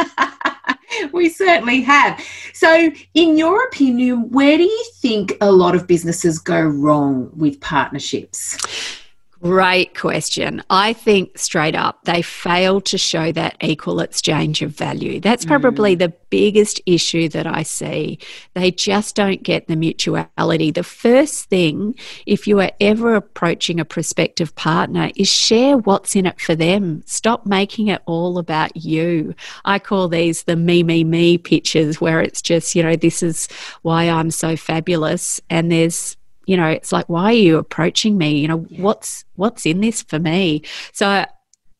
we 1.11 1.29
certainly 1.29 1.81
have. 1.81 2.21
So, 2.53 2.91
in 3.13 3.37
your 3.37 3.63
opinion, 3.65 4.29
where 4.29 4.57
do 4.57 4.63
you 4.63 4.85
think 4.95 5.33
a 5.41 5.51
lot 5.51 5.75
of 5.75 5.87
businesses 5.87 6.39
go 6.39 6.59
wrong 6.61 7.31
with 7.35 7.59
partnerships? 7.61 8.57
Great 9.41 9.97
question. 9.97 10.61
I 10.69 10.93
think 10.93 11.35
straight 11.39 11.73
up, 11.73 12.03
they 12.03 12.21
fail 12.21 12.79
to 12.81 12.97
show 12.97 13.31
that 13.31 13.55
equal 13.59 13.99
exchange 13.99 14.61
of 14.61 14.69
value. 14.69 15.19
That's 15.19 15.45
probably 15.45 15.95
mm. 15.95 15.99
the 15.99 16.13
biggest 16.29 16.79
issue 16.85 17.27
that 17.29 17.47
I 17.47 17.63
see. 17.63 18.19
They 18.53 18.69
just 18.69 19.15
don't 19.15 19.41
get 19.41 19.67
the 19.67 19.75
mutuality. 19.75 20.69
The 20.69 20.83
first 20.83 21.49
thing, 21.49 21.95
if 22.27 22.45
you 22.45 22.61
are 22.61 22.71
ever 22.79 23.15
approaching 23.15 23.79
a 23.79 23.85
prospective 23.85 24.53
partner, 24.55 25.09
is 25.15 25.27
share 25.27 25.75
what's 25.75 26.15
in 26.15 26.27
it 26.27 26.39
for 26.39 26.53
them. 26.53 27.01
Stop 27.07 27.47
making 27.47 27.87
it 27.87 28.03
all 28.05 28.37
about 28.37 28.77
you. 28.77 29.33
I 29.65 29.79
call 29.79 30.07
these 30.07 30.43
the 30.43 30.55
me, 30.55 30.83
me, 30.83 31.03
me 31.03 31.39
pitches, 31.39 31.99
where 31.99 32.21
it's 32.21 32.43
just, 32.43 32.75
you 32.75 32.83
know, 32.83 32.95
this 32.95 33.23
is 33.23 33.47
why 33.81 34.03
I'm 34.03 34.29
so 34.29 34.55
fabulous. 34.55 35.41
And 35.49 35.71
there's 35.71 36.15
you 36.51 36.57
know 36.57 36.67
it's 36.67 36.91
like 36.91 37.07
why 37.07 37.23
are 37.23 37.31
you 37.31 37.57
approaching 37.57 38.17
me 38.17 38.37
you 38.37 38.47
know 38.47 38.65
yeah. 38.69 38.81
what's 38.81 39.23
what's 39.37 39.65
in 39.65 39.79
this 39.79 40.01
for 40.01 40.19
me 40.19 40.61
so 40.91 41.23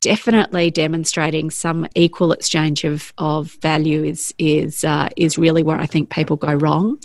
definitely 0.02 0.72
demonstrating 0.72 1.52
some 1.52 1.88
equal 1.94 2.32
exchange 2.32 2.84
of, 2.84 3.14
of 3.20 3.52
value 3.62 4.04
is 4.04 4.34
is 4.40 4.84
uh, 4.84 5.08
is 5.16 5.38
really 5.38 5.64
where 5.64 5.80
I 5.80 5.86
think 5.86 6.10
people 6.10 6.36
go 6.36 6.54
wrong. 6.54 7.00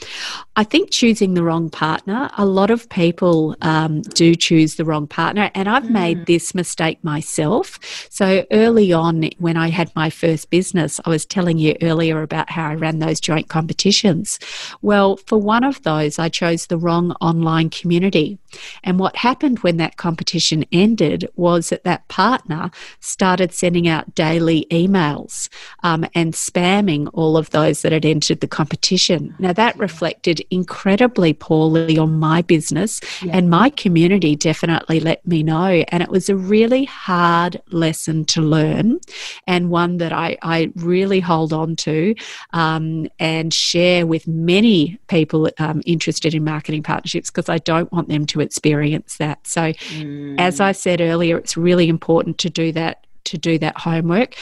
I 0.56 0.64
think 0.64 0.90
choosing 0.90 1.34
the 1.34 1.42
wrong 1.42 1.68
partner. 1.68 2.30
A 2.38 2.46
lot 2.46 2.70
of 2.70 2.88
people 2.88 3.54
um, 3.60 4.00
do 4.00 4.34
choose 4.34 4.76
the 4.76 4.86
wrong 4.86 5.06
partner, 5.06 5.50
and 5.54 5.68
I've 5.68 5.84
mm. 5.84 5.90
made 5.90 6.26
this 6.26 6.54
mistake 6.54 7.02
myself. 7.04 7.78
So 8.10 8.46
early 8.50 8.92
on, 8.92 9.28
when 9.38 9.58
I 9.58 9.68
had 9.68 9.94
my 9.94 10.08
first 10.08 10.50
business, 10.50 10.98
I 11.04 11.10
was 11.10 11.26
telling 11.26 11.58
you 11.58 11.76
earlier 11.82 12.22
about 12.22 12.50
how 12.50 12.70
I 12.70 12.74
ran 12.74 12.98
those 12.98 13.20
joint 13.20 13.48
competitions. 13.48 14.38
Well, 14.80 15.18
for 15.26 15.38
one 15.38 15.64
of 15.64 15.82
those, 15.82 16.18
I 16.18 16.30
chose 16.30 16.66
the 16.66 16.78
wrong 16.78 17.12
online 17.20 17.68
community, 17.68 18.38
and 18.82 18.98
what 18.98 19.16
happened 19.16 19.58
when 19.58 19.76
that 19.76 19.98
competition 19.98 20.64
ended 20.72 21.28
was 21.36 21.68
that 21.68 21.84
that 21.84 22.08
partner 22.08 22.70
started 23.00 23.52
sending 23.52 23.88
out 23.88 24.14
daily 24.14 24.66
emails 24.70 25.48
um, 25.82 26.04
and 26.14 26.34
spamming 26.34 27.08
all 27.12 27.36
of 27.36 27.50
those 27.50 27.82
that 27.82 27.92
had 27.92 28.04
entered 28.04 28.40
the 28.40 28.48
competition. 28.48 29.34
Now, 29.38 29.52
that 29.52 29.78
reflected 29.78 30.44
incredibly 30.50 31.32
poorly 31.32 31.98
on 31.98 32.18
my 32.18 32.42
business, 32.42 33.00
yeah. 33.22 33.36
and 33.36 33.50
my 33.50 33.70
community 33.70 34.36
definitely 34.36 35.00
let 35.00 35.26
me 35.26 35.42
know. 35.42 35.84
And 35.88 36.02
it 36.02 36.08
was 36.08 36.28
a 36.28 36.36
really 36.36 36.84
hard 36.84 37.60
lesson 37.70 38.24
to 38.26 38.40
learn, 38.40 39.00
and 39.46 39.70
one 39.70 39.98
that 39.98 40.12
I, 40.12 40.36
I 40.42 40.72
really 40.76 41.20
hold 41.20 41.52
on 41.52 41.76
to 41.76 42.14
um, 42.52 43.08
and 43.18 43.52
share 43.52 44.06
with 44.06 44.26
many 44.26 44.98
people 45.08 45.48
um, 45.58 45.82
interested 45.86 46.34
in 46.34 46.44
marketing 46.44 46.82
partnerships 46.82 47.30
because 47.30 47.48
I 47.48 47.58
don't 47.58 47.90
want 47.92 48.08
them 48.08 48.26
to 48.26 48.40
experience 48.40 49.16
that. 49.18 49.46
So, 49.46 49.72
mm. 49.72 50.36
as 50.38 50.60
I 50.60 50.72
said 50.72 51.00
earlier, 51.00 51.38
it's 51.38 51.56
really 51.56 51.88
important 51.88 52.38
to 52.38 52.50
do 52.50 52.72
that 52.76 53.06
to 53.24 53.36
do 53.36 53.58
that 53.58 53.76
homework. 53.78 54.34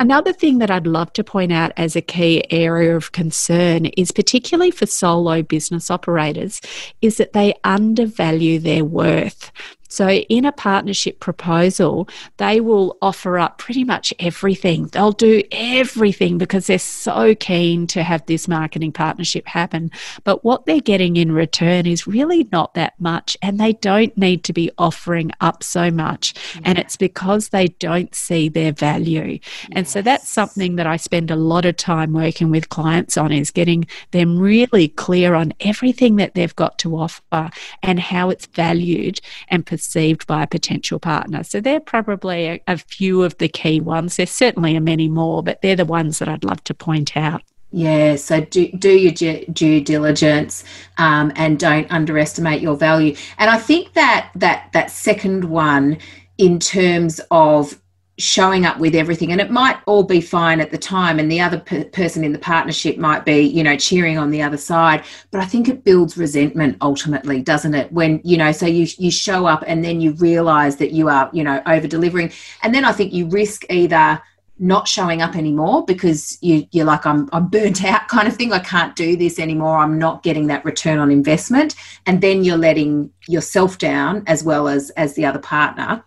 Another 0.00 0.32
thing 0.32 0.58
that 0.58 0.70
I'd 0.70 0.86
love 0.86 1.12
to 1.12 1.22
point 1.22 1.52
out 1.52 1.72
as 1.76 1.94
a 1.94 2.00
key 2.00 2.42
area 2.50 2.96
of 2.96 3.12
concern 3.12 3.84
is 3.98 4.10
particularly 4.10 4.70
for 4.70 4.86
solo 4.86 5.42
business 5.42 5.90
operators 5.90 6.62
is 7.02 7.18
that 7.18 7.34
they 7.34 7.52
undervalue 7.64 8.58
their 8.58 8.82
worth. 8.82 9.52
So, 9.90 10.08
in 10.08 10.44
a 10.44 10.52
partnership 10.52 11.18
proposal, 11.18 12.08
they 12.36 12.60
will 12.60 12.96
offer 13.02 13.40
up 13.40 13.58
pretty 13.58 13.82
much 13.82 14.14
everything. 14.20 14.86
They'll 14.86 15.10
do 15.10 15.42
everything 15.50 16.38
because 16.38 16.68
they're 16.68 16.78
so 16.78 17.34
keen 17.34 17.88
to 17.88 18.04
have 18.04 18.24
this 18.26 18.46
marketing 18.46 18.92
partnership 18.92 19.48
happen. 19.48 19.90
But 20.22 20.44
what 20.44 20.64
they're 20.64 20.80
getting 20.80 21.16
in 21.16 21.32
return 21.32 21.86
is 21.86 22.06
really 22.06 22.48
not 22.52 22.74
that 22.74 22.94
much, 23.00 23.36
and 23.42 23.58
they 23.58 23.72
don't 23.74 24.16
need 24.16 24.44
to 24.44 24.52
be 24.52 24.70
offering 24.78 25.32
up 25.40 25.64
so 25.64 25.90
much. 25.90 26.34
Yeah. 26.54 26.62
And 26.66 26.78
it's 26.78 26.96
because 26.96 27.48
they 27.48 27.66
don't 27.66 28.14
see 28.14 28.48
their 28.48 28.72
value. 28.72 29.40
Yes. 29.40 29.68
And 29.72 29.88
so, 29.88 30.02
that's 30.02 30.28
something 30.28 30.76
that 30.76 30.86
I 30.86 30.98
spend 30.98 31.32
a 31.32 31.36
lot 31.36 31.64
of 31.64 31.76
time 31.76 32.12
working 32.12 32.50
with 32.50 32.68
clients 32.68 33.16
on 33.16 33.32
is 33.32 33.50
getting 33.50 33.88
them 34.12 34.38
really 34.38 34.86
clear 34.86 35.34
on 35.34 35.52
everything 35.58 36.14
that 36.16 36.34
they've 36.34 36.54
got 36.54 36.78
to 36.78 36.96
offer 36.96 37.50
and 37.82 37.98
how 37.98 38.30
it's 38.30 38.46
valued 38.46 39.20
and 39.48 39.66
perceived 39.66 39.79
by 40.26 40.42
a 40.42 40.46
potential 40.46 40.98
partner. 40.98 41.42
So 41.42 41.60
they're 41.60 41.80
probably 41.80 42.46
a, 42.46 42.60
a 42.66 42.78
few 42.78 43.22
of 43.22 43.36
the 43.38 43.48
key 43.48 43.80
ones. 43.80 44.16
There 44.16 44.26
certainly 44.26 44.76
are 44.76 44.80
many 44.80 45.08
more, 45.08 45.42
but 45.42 45.62
they're 45.62 45.76
the 45.76 45.84
ones 45.84 46.18
that 46.18 46.28
I'd 46.28 46.44
love 46.44 46.62
to 46.64 46.74
point 46.74 47.16
out. 47.16 47.42
Yeah, 47.72 48.16
so 48.16 48.40
do, 48.40 48.68
do 48.72 48.90
your 48.90 49.44
due 49.52 49.80
diligence 49.80 50.64
um, 50.98 51.32
and 51.36 51.58
don't 51.58 51.90
underestimate 51.92 52.60
your 52.60 52.74
value. 52.74 53.14
And 53.38 53.48
I 53.48 53.58
think 53.58 53.92
that 53.92 54.30
that 54.34 54.70
that 54.72 54.90
second 54.90 55.44
one, 55.44 55.98
in 56.36 56.58
terms 56.58 57.20
of 57.30 57.79
showing 58.20 58.66
up 58.66 58.78
with 58.78 58.94
everything 58.94 59.32
and 59.32 59.40
it 59.40 59.50
might 59.50 59.78
all 59.86 60.02
be 60.02 60.20
fine 60.20 60.60
at 60.60 60.70
the 60.70 60.78
time 60.78 61.18
and 61.18 61.30
the 61.30 61.40
other 61.40 61.58
person 61.92 62.22
in 62.22 62.32
the 62.32 62.38
partnership 62.38 62.98
might 62.98 63.24
be 63.24 63.40
you 63.40 63.62
know 63.62 63.76
cheering 63.76 64.18
on 64.18 64.30
the 64.30 64.42
other 64.42 64.56
side 64.56 65.02
but 65.30 65.40
i 65.40 65.44
think 65.44 65.68
it 65.68 65.84
builds 65.84 66.16
resentment 66.16 66.76
ultimately 66.80 67.40
doesn't 67.42 67.74
it? 67.74 67.90
When 67.92 68.20
you 68.24 68.36
know 68.36 68.52
so 68.52 68.66
you 68.66 68.86
you 68.98 69.10
show 69.10 69.46
up 69.46 69.64
and 69.66 69.84
then 69.84 70.00
you 70.00 70.12
realize 70.12 70.76
that 70.76 70.92
you 70.92 71.08
are 71.08 71.30
you 71.32 71.42
know 71.42 71.62
over 71.66 71.86
delivering 71.86 72.32
and 72.62 72.74
then 72.74 72.84
i 72.84 72.92
think 72.92 73.12
you 73.12 73.26
risk 73.28 73.64
either 73.70 74.20
not 74.62 74.86
showing 74.86 75.22
up 75.22 75.34
anymore 75.34 75.84
because 75.86 76.36
you, 76.42 76.66
you're 76.70 76.84
like 76.84 77.06
I'm, 77.06 77.30
I'm 77.32 77.48
burnt 77.48 77.82
out 77.82 78.08
kind 78.08 78.28
of 78.28 78.36
thing 78.36 78.52
i 78.52 78.58
can't 78.58 78.94
do 78.94 79.16
this 79.16 79.38
anymore 79.38 79.78
i'm 79.78 79.98
not 79.98 80.22
getting 80.22 80.48
that 80.48 80.64
return 80.64 80.98
on 80.98 81.10
investment 81.10 81.74
and 82.06 82.20
then 82.20 82.44
you're 82.44 82.58
letting 82.58 83.10
yourself 83.26 83.78
down 83.78 84.22
as 84.26 84.44
well 84.44 84.68
as 84.68 84.90
as 84.90 85.14
the 85.14 85.24
other 85.24 85.38
partner 85.38 86.04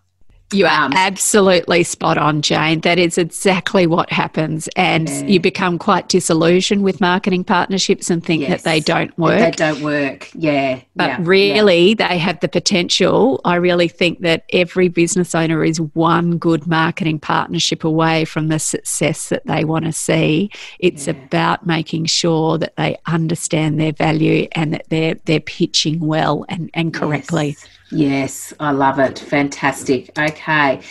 you 0.54 0.66
are 0.66 0.86
um, 0.86 0.94
absolutely 0.94 1.84
spot 1.84 2.18
on, 2.18 2.42
Jane. 2.42 2.82
That 2.82 3.00
is 3.00 3.18
exactly 3.18 3.88
what 3.88 4.12
happens. 4.12 4.70
And 4.76 5.10
yeah. 5.10 5.26
you 5.26 5.40
become 5.40 5.78
quite 5.78 6.10
disillusioned 6.10 6.84
with 6.84 7.02
marketing 7.02 7.44
partnerships 7.44 8.10
and 8.10 8.24
think 8.24 8.42
yes, 8.42 8.50
that 8.50 8.64
they 8.64 8.80
don't 8.80 9.18
work. 9.18 9.40
They 9.40 9.52
don't 9.52 9.82
work. 9.82 10.30
Yeah. 10.34 10.82
But 10.96 11.10
yeah, 11.10 11.18
really, 11.22 11.90
yeah. 11.90 12.08
they 12.08 12.18
have 12.18 12.40
the 12.40 12.48
potential. 12.48 13.42
I 13.46 13.56
really 13.56 13.88
think 13.88 14.20
that 14.20 14.46
every 14.52 14.88
business 14.88 15.34
owner 15.34 15.64
is 15.64 15.80
one 15.82 16.38
good 16.38 16.68
marketing 16.68 17.20
partnership 17.20 17.84
away 17.84 18.26
from 18.26 18.48
the 18.48 18.60
success 18.60 19.30
that 19.30 19.46
they 19.46 19.66
want 19.66 19.86
to 19.86 19.94
see. 19.94 20.52
It's 20.80 21.08
about 21.08 21.66
making 21.66 22.06
sure 22.06 22.58
that 22.58 22.76
they 22.76 22.98
understand 23.06 23.80
their 23.80 23.94
value 23.94 24.48
and 24.54 24.74
that 24.74 24.86
they're, 24.90 25.16
they're 25.26 25.40
pitching 25.40 26.00
well 26.00 26.46
and, 26.50 26.70
and 26.74 26.94
correctly. 26.94 27.50
Yes. 27.50 27.68
Yes, 27.92 28.54
I 28.60 28.72
love 28.72 29.00
it. 29.00 29.20
Fantastic. 29.20 30.10
Okay. 30.18 30.82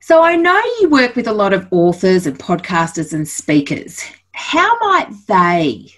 So 0.00 0.22
I 0.22 0.36
know 0.36 0.56
you 0.80 0.88
work 0.88 1.16
with 1.16 1.26
a 1.26 1.32
lot 1.32 1.52
of 1.52 1.66
authors 1.72 2.26
and 2.26 2.38
podcasters 2.38 3.12
and 3.12 3.28
speakers. 3.28 4.04
How 4.32 4.78
might 4.78 5.08
they 5.26 5.88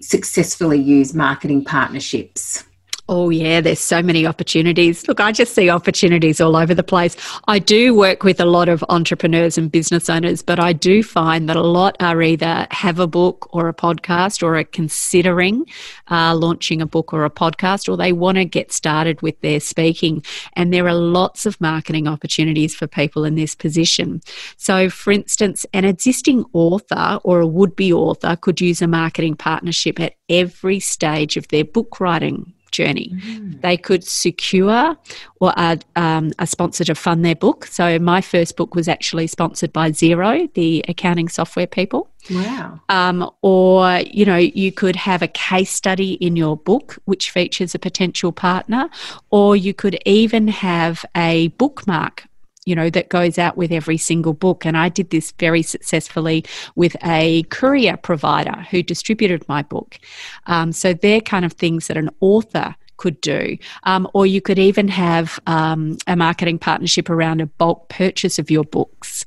successfully 0.00 0.78
use 0.78 1.12
marketing 1.14 1.64
partnerships? 1.64 2.64
Oh, 3.10 3.30
yeah, 3.30 3.62
there's 3.62 3.80
so 3.80 4.02
many 4.02 4.26
opportunities. 4.26 5.08
Look, 5.08 5.18
I 5.18 5.32
just 5.32 5.54
see 5.54 5.70
opportunities 5.70 6.42
all 6.42 6.54
over 6.54 6.74
the 6.74 6.82
place. 6.82 7.16
I 7.48 7.58
do 7.58 7.94
work 7.94 8.22
with 8.22 8.38
a 8.38 8.44
lot 8.44 8.68
of 8.68 8.84
entrepreneurs 8.90 9.56
and 9.56 9.72
business 9.72 10.10
owners, 10.10 10.42
but 10.42 10.60
I 10.60 10.74
do 10.74 11.02
find 11.02 11.48
that 11.48 11.56
a 11.56 11.62
lot 11.62 11.96
are 12.00 12.20
either 12.20 12.66
have 12.70 12.98
a 12.98 13.06
book 13.06 13.48
or 13.54 13.66
a 13.66 13.72
podcast 13.72 14.42
or 14.42 14.58
are 14.58 14.64
considering 14.64 15.64
uh, 16.10 16.34
launching 16.34 16.82
a 16.82 16.86
book 16.86 17.14
or 17.14 17.24
a 17.24 17.30
podcast, 17.30 17.88
or 17.88 17.96
they 17.96 18.12
want 18.12 18.36
to 18.36 18.44
get 18.44 18.72
started 18.72 19.22
with 19.22 19.40
their 19.40 19.58
speaking. 19.58 20.22
And 20.52 20.70
there 20.70 20.86
are 20.86 20.94
lots 20.94 21.46
of 21.46 21.58
marketing 21.62 22.06
opportunities 22.06 22.74
for 22.74 22.86
people 22.86 23.24
in 23.24 23.36
this 23.36 23.54
position. 23.54 24.20
So, 24.58 24.90
for 24.90 25.12
instance, 25.12 25.64
an 25.72 25.86
existing 25.86 26.44
author 26.52 27.20
or 27.24 27.40
a 27.40 27.46
would 27.46 27.74
be 27.74 27.90
author 27.90 28.36
could 28.36 28.60
use 28.60 28.82
a 28.82 28.86
marketing 28.86 29.34
partnership 29.34 29.98
at 29.98 30.16
every 30.28 30.78
stage 30.78 31.38
of 31.38 31.48
their 31.48 31.64
book 31.64 32.00
writing 32.00 32.52
journey. 32.70 33.12
Mm. 33.14 33.60
They 33.60 33.76
could 33.76 34.04
secure 34.04 34.96
or 35.40 35.52
a, 35.56 35.78
um, 35.96 36.32
a 36.38 36.46
sponsor 36.46 36.84
to 36.84 36.94
fund 36.94 37.24
their 37.24 37.34
book. 37.34 37.66
So 37.66 37.98
my 37.98 38.20
first 38.20 38.56
book 38.56 38.74
was 38.74 38.88
actually 38.88 39.26
sponsored 39.26 39.72
by 39.72 39.90
Xero, 39.90 40.52
the 40.54 40.84
accounting 40.88 41.28
software 41.28 41.66
people. 41.66 42.10
Wow. 42.30 42.80
Um, 42.88 43.30
or, 43.42 44.00
you 44.10 44.24
know, 44.24 44.36
you 44.36 44.70
could 44.70 44.96
have 44.96 45.22
a 45.22 45.28
case 45.28 45.70
study 45.70 46.14
in 46.14 46.36
your 46.36 46.56
book 46.56 46.98
which 47.06 47.30
features 47.30 47.74
a 47.74 47.78
potential 47.78 48.32
partner, 48.32 48.90
or 49.30 49.56
you 49.56 49.72
could 49.72 49.98
even 50.04 50.48
have 50.48 51.04
a 51.16 51.48
bookmark 51.48 52.27
you 52.68 52.74
know, 52.74 52.90
that 52.90 53.08
goes 53.08 53.38
out 53.38 53.56
with 53.56 53.72
every 53.72 53.96
single 53.96 54.34
book. 54.34 54.66
And 54.66 54.76
I 54.76 54.90
did 54.90 55.08
this 55.08 55.32
very 55.38 55.62
successfully 55.62 56.44
with 56.76 56.94
a 57.02 57.44
courier 57.44 57.96
provider 57.96 58.66
who 58.70 58.82
distributed 58.82 59.48
my 59.48 59.62
book. 59.62 59.98
Um, 60.44 60.72
so 60.72 60.92
they're 60.92 61.22
kind 61.22 61.46
of 61.46 61.54
things 61.54 61.86
that 61.86 61.96
an 61.96 62.10
author 62.20 62.76
could 62.98 63.20
do. 63.22 63.56
Um, 63.84 64.06
or 64.12 64.26
you 64.26 64.42
could 64.42 64.58
even 64.58 64.88
have 64.88 65.40
um, 65.46 65.96
a 66.06 66.16
marketing 66.16 66.58
partnership 66.58 67.08
around 67.08 67.40
a 67.40 67.46
bulk 67.46 67.88
purchase 67.88 68.38
of 68.38 68.50
your 68.50 68.64
books. 68.64 69.24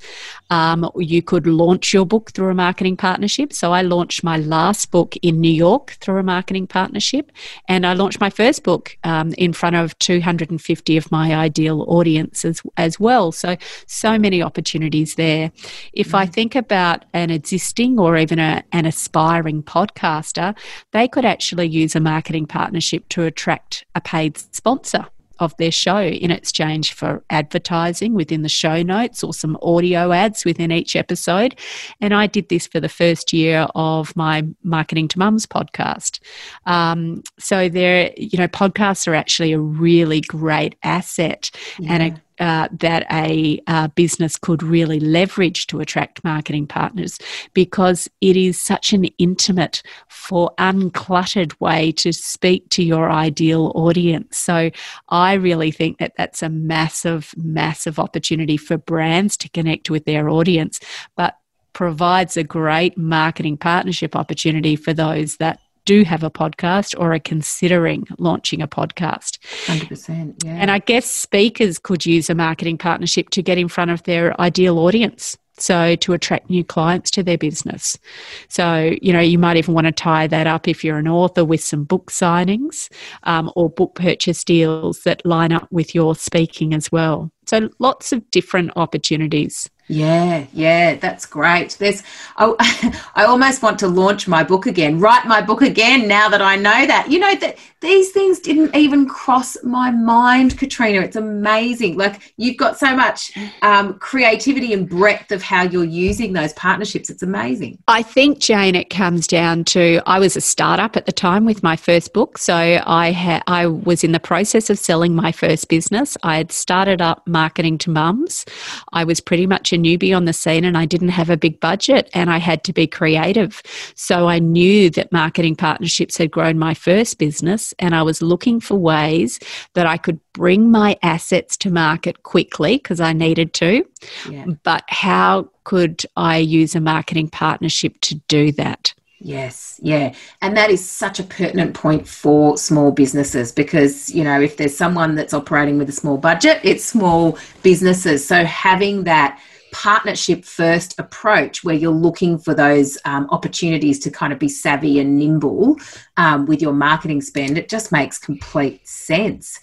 Um, 0.51 0.89
you 0.97 1.21
could 1.21 1.47
launch 1.47 1.93
your 1.93 2.05
book 2.05 2.31
through 2.31 2.49
a 2.49 2.53
marketing 2.53 2.97
partnership. 2.97 3.53
So 3.53 3.71
I 3.71 3.81
launched 3.81 4.23
my 4.23 4.37
last 4.37 4.91
book 4.91 5.15
in 5.21 5.41
New 5.41 5.51
York 5.51 5.97
through 6.01 6.19
a 6.19 6.23
marketing 6.23 6.67
partnership, 6.67 7.31
and 7.67 7.85
I 7.87 7.93
launched 7.93 8.19
my 8.19 8.29
first 8.29 8.63
book 8.63 8.97
um, 9.03 9.33
in 9.37 9.53
front 9.53 9.75
of 9.75 9.97
250 9.99 10.97
of 10.97 11.11
my 11.11 11.33
ideal 11.33 11.85
audience 11.87 12.45
as, 12.45 12.61
as 12.77 12.99
well. 12.99 13.31
So, 13.31 13.55
so 13.87 14.19
many 14.19 14.43
opportunities 14.43 15.15
there. 15.15 15.51
If 15.93 16.07
mm-hmm. 16.07 16.15
I 16.17 16.25
think 16.25 16.55
about 16.55 17.05
an 17.13 17.31
existing 17.31 17.97
or 17.97 18.17
even 18.17 18.39
a, 18.39 18.63
an 18.73 18.85
aspiring 18.85 19.63
podcaster, 19.63 20.57
they 20.91 21.07
could 21.07 21.25
actually 21.25 21.67
use 21.67 21.95
a 21.95 22.01
marketing 22.01 22.45
partnership 22.45 23.07
to 23.09 23.23
attract 23.23 23.60
a 23.95 24.01
paid 24.01 24.37
sponsor 24.37 25.07
of 25.41 25.57
their 25.57 25.71
show 25.71 25.99
in 26.03 26.29
exchange 26.29 26.93
for 26.93 27.23
advertising 27.31 28.13
within 28.13 28.43
the 28.43 28.49
show 28.49 28.83
notes 28.83 29.23
or 29.23 29.33
some 29.33 29.57
audio 29.63 30.11
ads 30.11 30.45
within 30.45 30.71
each 30.71 30.95
episode. 30.95 31.59
And 31.99 32.13
I 32.13 32.27
did 32.27 32.49
this 32.49 32.67
for 32.67 32.79
the 32.79 32.87
first 32.87 33.33
year 33.33 33.67
of 33.73 34.15
my 34.15 34.43
Marketing 34.63 35.07
to 35.09 35.19
Mums 35.19 35.47
podcast. 35.47 36.19
Um, 36.67 37.23
so 37.39 37.67
there, 37.67 38.11
you 38.15 38.37
know, 38.37 38.47
podcasts 38.47 39.07
are 39.07 39.15
actually 39.15 39.51
a 39.51 39.59
really 39.59 40.21
great 40.21 40.75
asset 40.83 41.49
yeah. 41.79 41.93
and 41.93 42.03
a 42.03 42.21
uh, 42.41 42.67
that 42.71 43.05
a 43.11 43.61
uh, 43.67 43.87
business 43.89 44.35
could 44.35 44.63
really 44.63 44.99
leverage 44.99 45.67
to 45.67 45.79
attract 45.79 46.23
marketing 46.23 46.65
partners 46.67 47.19
because 47.53 48.09
it 48.19 48.35
is 48.35 48.59
such 48.59 48.91
an 48.91 49.05
intimate, 49.19 49.83
for 50.09 50.51
uncluttered 50.57 51.53
way 51.59 51.91
to 51.91 52.11
speak 52.11 52.67
to 52.69 52.83
your 52.83 53.11
ideal 53.11 53.71
audience. 53.75 54.37
So 54.37 54.71
I 55.09 55.33
really 55.33 55.71
think 55.71 55.99
that 55.99 56.13
that's 56.17 56.41
a 56.41 56.49
massive, 56.49 57.31
massive 57.37 57.99
opportunity 57.99 58.57
for 58.57 58.77
brands 58.77 59.37
to 59.37 59.49
connect 59.49 59.89
with 59.89 60.05
their 60.05 60.27
audience, 60.27 60.79
but 61.15 61.35
provides 61.73 62.37
a 62.37 62.43
great 62.43 62.97
marketing 62.97 63.57
partnership 63.57 64.15
opportunity 64.15 64.75
for 64.75 64.93
those 64.93 65.37
that 65.37 65.59
do 65.85 66.03
have 66.03 66.23
a 66.23 66.29
podcast 66.29 66.95
or 66.99 67.13
are 67.13 67.19
considering 67.19 68.07
launching 68.17 68.61
a 68.61 68.67
podcast. 68.67 69.39
100%. 69.65 70.43
Yeah. 70.43 70.51
And 70.53 70.71
I 70.71 70.79
guess 70.79 71.09
speakers 71.09 71.79
could 71.79 72.05
use 72.05 72.29
a 72.29 72.35
marketing 72.35 72.77
partnership 72.77 73.29
to 73.31 73.41
get 73.41 73.57
in 73.57 73.67
front 73.67 73.91
of 73.91 74.03
their 74.03 74.39
ideal 74.39 74.79
audience. 74.79 75.37
So, 75.57 75.95
to 75.95 76.13
attract 76.13 76.49
new 76.49 76.63
clients 76.63 77.11
to 77.11 77.21
their 77.21 77.37
business. 77.37 77.99
So, 78.47 78.95
you 78.99 79.13
know, 79.13 79.19
you 79.19 79.37
might 79.37 79.57
even 79.57 79.75
want 79.75 79.85
to 79.85 79.91
tie 79.91 80.25
that 80.25 80.47
up 80.47 80.67
if 80.67 80.83
you're 80.83 80.97
an 80.97 81.09
author 81.09 81.45
with 81.45 81.61
some 81.61 81.83
book 81.83 82.09
signings 82.09 82.89
um, 83.23 83.51
or 83.55 83.69
book 83.69 83.93
purchase 83.93 84.43
deals 84.43 85.01
that 85.01 85.23
line 85.23 85.51
up 85.51 85.67
with 85.69 85.93
your 85.93 86.15
speaking 86.15 86.73
as 86.73 86.91
well. 86.91 87.31
So, 87.45 87.69
lots 87.77 88.11
of 88.11 88.27
different 88.31 88.71
opportunities. 88.75 89.69
Yeah, 89.87 90.45
yeah, 90.53 90.95
that's 90.95 91.25
great. 91.25 91.75
There's, 91.79 92.01
oh, 92.37 92.55
I 93.15 93.25
almost 93.25 93.61
want 93.61 93.79
to 93.79 93.87
launch 93.87 94.27
my 94.27 94.43
book 94.43 94.65
again, 94.65 94.99
write 94.99 95.25
my 95.25 95.41
book 95.41 95.61
again. 95.61 96.07
Now 96.07 96.29
that 96.29 96.41
I 96.41 96.55
know 96.55 96.85
that, 96.85 97.11
you 97.11 97.19
know 97.19 97.35
that 97.35 97.57
these 97.81 98.11
things 98.11 98.39
didn't 98.39 98.75
even 98.75 99.07
cross 99.07 99.57
my 99.63 99.89
mind, 99.89 100.57
Katrina. 100.57 101.01
It's 101.01 101.15
amazing. 101.15 101.97
Like 101.97 102.33
you've 102.37 102.57
got 102.57 102.77
so 102.77 102.95
much 102.95 103.31
um, 103.63 103.95
creativity 103.95 104.71
and 104.71 104.87
breadth 104.87 105.31
of 105.31 105.41
how 105.41 105.63
you're 105.63 105.83
using 105.83 106.33
those 106.33 106.53
partnerships. 106.53 107.09
It's 107.09 107.23
amazing. 107.23 107.79
I 107.87 108.03
think 108.03 108.37
Jane, 108.39 108.75
it 108.75 108.91
comes 108.91 109.25
down 109.25 109.65
to 109.65 109.99
I 110.05 110.19
was 110.19 110.37
a 110.37 110.41
startup 110.41 110.95
at 110.95 111.07
the 111.07 111.11
time 111.11 111.43
with 111.43 111.63
my 111.63 111.75
first 111.75 112.13
book, 112.13 112.37
so 112.37 112.53
I 112.55 113.11
had 113.11 113.41
I 113.47 113.65
was 113.65 114.03
in 114.03 114.11
the 114.11 114.19
process 114.19 114.69
of 114.69 114.77
selling 114.77 115.15
my 115.15 115.31
first 115.31 115.67
business. 115.67 116.15
I 116.21 116.37
had 116.37 116.51
started 116.51 117.01
up 117.01 117.27
marketing 117.27 117.79
to 117.79 117.89
mums. 117.89 118.45
I 118.93 119.03
was 119.03 119.19
pretty 119.19 119.47
much 119.47 119.70
a 119.73 119.77
newbie 119.77 120.15
on 120.15 120.25
the 120.25 120.33
scene, 120.33 120.65
and 120.65 120.77
I 120.77 120.85
didn't 120.85 121.09
have 121.09 121.29
a 121.29 121.37
big 121.37 121.59
budget, 121.59 122.09
and 122.13 122.29
I 122.29 122.37
had 122.37 122.63
to 122.65 122.73
be 122.73 122.87
creative. 122.87 123.61
So 123.95 124.27
I 124.27 124.39
knew 124.39 124.89
that 124.91 125.11
marketing 125.11 125.55
partnerships 125.55 126.17
had 126.17 126.31
grown 126.31 126.57
my 126.57 126.73
first 126.73 127.17
business 127.17 127.73
and 127.79 127.95
I 127.95 128.03
was 128.03 128.21
looking 128.21 128.59
for 128.59 128.75
ways 128.75 129.39
that 129.73 129.85
I 129.85 129.97
could 129.97 130.19
bring 130.33 130.71
my 130.71 130.97
assets 131.03 131.57
to 131.57 131.71
market 131.71 132.23
quickly 132.23 132.77
because 132.77 132.99
I 132.99 133.13
needed 133.13 133.53
to. 133.55 133.85
Yeah. 134.29 134.45
But 134.63 134.83
how 134.87 135.49
could 135.63 136.03
I 136.15 136.37
use 136.37 136.75
a 136.75 136.81
marketing 136.81 137.29
partnership 137.29 137.99
to 138.01 138.15
do 138.27 138.51
that? 138.53 138.93
Yes, 139.23 139.79
yeah. 139.83 140.15
And 140.41 140.57
that 140.57 140.71
is 140.71 140.83
such 140.83 141.19
a 141.19 141.23
pertinent 141.23 141.75
point 141.75 142.07
for 142.07 142.57
small 142.57 142.91
businesses 142.91 143.51
because, 143.51 144.09
you 144.09 144.23
know, 144.23 144.41
if 144.41 144.57
there's 144.57 144.75
someone 144.75 145.13
that's 145.13 145.33
operating 145.33 145.77
with 145.77 145.89
a 145.89 145.91
small 145.91 146.17
budget, 146.17 146.59
it's 146.63 146.83
small 146.83 147.37
businesses. 147.61 148.27
So 148.27 148.43
having 148.45 149.03
that 149.03 149.39
partnership 149.71 150.45
first 150.45 150.99
approach 150.99 151.63
where 151.63 151.75
you're 151.75 151.91
looking 151.91 152.37
for 152.37 152.53
those 152.53 152.97
um, 153.05 153.27
opportunities 153.29 153.99
to 153.99 154.11
kind 154.11 154.33
of 154.33 154.39
be 154.39 154.49
savvy 154.49 154.99
and 154.99 155.17
nimble 155.17 155.77
um, 156.17 156.45
with 156.45 156.61
your 156.61 156.73
marketing 156.73 157.21
spend, 157.21 157.57
it 157.57 157.69
just 157.69 157.91
makes 157.91 158.17
complete 158.17 158.85
sense. 158.87 159.59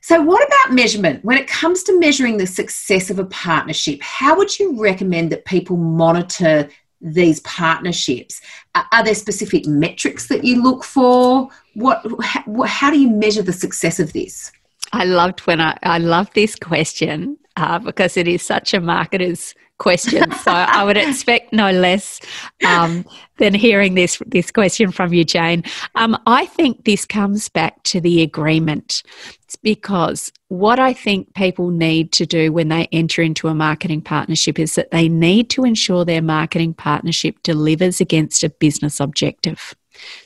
So, 0.00 0.22
what 0.22 0.46
about 0.46 0.74
measurement? 0.74 1.24
When 1.24 1.36
it 1.36 1.46
comes 1.46 1.82
to 1.84 1.98
measuring 1.98 2.38
the 2.38 2.46
success 2.46 3.10
of 3.10 3.18
a 3.18 3.26
partnership, 3.26 4.00
how 4.02 4.36
would 4.36 4.58
you 4.58 4.80
recommend 4.80 5.30
that 5.32 5.44
people 5.44 5.76
monitor 5.76 6.68
these 7.00 7.40
partnerships? 7.40 8.40
Are 8.74 9.04
there 9.04 9.14
specific 9.14 9.66
metrics 9.66 10.28
that 10.28 10.44
you 10.44 10.62
look 10.62 10.82
for? 10.82 11.48
What, 11.74 12.04
how, 12.66 12.90
do 12.90 12.98
you 12.98 13.10
measure 13.10 13.42
the 13.42 13.52
success 13.52 14.00
of 14.00 14.12
this? 14.12 14.50
I 14.92 15.04
loved 15.04 15.40
when 15.40 15.60
I, 15.60 15.76
I 15.82 15.98
love 15.98 16.30
this 16.34 16.56
question 16.56 17.36
uh, 17.58 17.78
because 17.78 18.16
it 18.16 18.28
is 18.28 18.42
such 18.42 18.74
a 18.74 18.80
marketer's 18.80 19.54
question. 19.78 20.30
So 20.32 20.52
I 20.52 20.84
would 20.84 20.96
expect 20.96 21.52
no 21.52 21.70
less 21.70 22.20
um, 22.64 23.04
than 23.38 23.54
hearing 23.54 23.94
this 23.94 24.20
this 24.26 24.50
question 24.50 24.90
from 24.90 25.12
you, 25.12 25.24
Jane. 25.24 25.62
Um, 25.94 26.20
I 26.26 26.46
think 26.46 26.84
this 26.84 27.04
comes 27.04 27.48
back 27.48 27.82
to 27.84 28.00
the 28.00 28.22
agreement. 28.22 29.02
It's 29.44 29.56
because 29.56 30.32
what 30.48 30.78
I 30.78 30.92
think 30.92 31.34
people 31.34 31.70
need 31.70 32.12
to 32.12 32.26
do 32.26 32.52
when 32.52 32.68
they 32.68 32.88
enter 32.92 33.22
into 33.22 33.48
a 33.48 33.54
marketing 33.54 34.02
partnership 34.02 34.58
is 34.58 34.74
that 34.74 34.90
they 34.90 35.08
need 35.08 35.48
to 35.50 35.64
ensure 35.64 36.04
their 36.04 36.22
marketing 36.22 36.74
partnership 36.74 37.36
delivers 37.42 38.00
against 38.00 38.42
a 38.42 38.50
business 38.50 39.00
objective. 39.00 39.74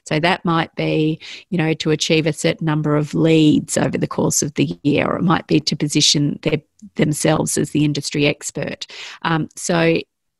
So 0.06 0.20
that 0.20 0.44
might 0.44 0.74
be, 0.74 1.20
you 1.50 1.58
know, 1.58 1.74
to 1.74 1.90
achieve 1.90 2.26
a 2.26 2.32
certain 2.32 2.64
number 2.64 2.96
of 2.96 3.14
leads 3.14 3.76
over 3.76 3.98
the 3.98 4.06
course 4.06 4.42
of 4.42 4.54
the 4.54 4.78
year, 4.82 5.06
or 5.06 5.16
it 5.16 5.22
might 5.22 5.46
be 5.46 5.61
to 5.61 5.76
position 5.76 6.38
their, 6.42 6.61
themselves 6.96 7.56
as 7.58 7.70
the 7.70 7.85
industry 7.85 8.26
expert. 8.26 8.87
Um, 9.22 9.48
so 9.56 9.98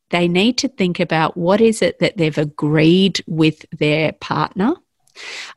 they 0.09 0.27
need 0.27 0.57
to 0.59 0.67
think 0.67 0.99
about 0.99 1.35
what 1.35 1.59
is 1.59 1.81
it 1.81 1.99
that 1.99 2.17
they've 2.17 2.37
agreed 2.37 3.23
with 3.27 3.65
their 3.71 4.11
partner 4.13 4.75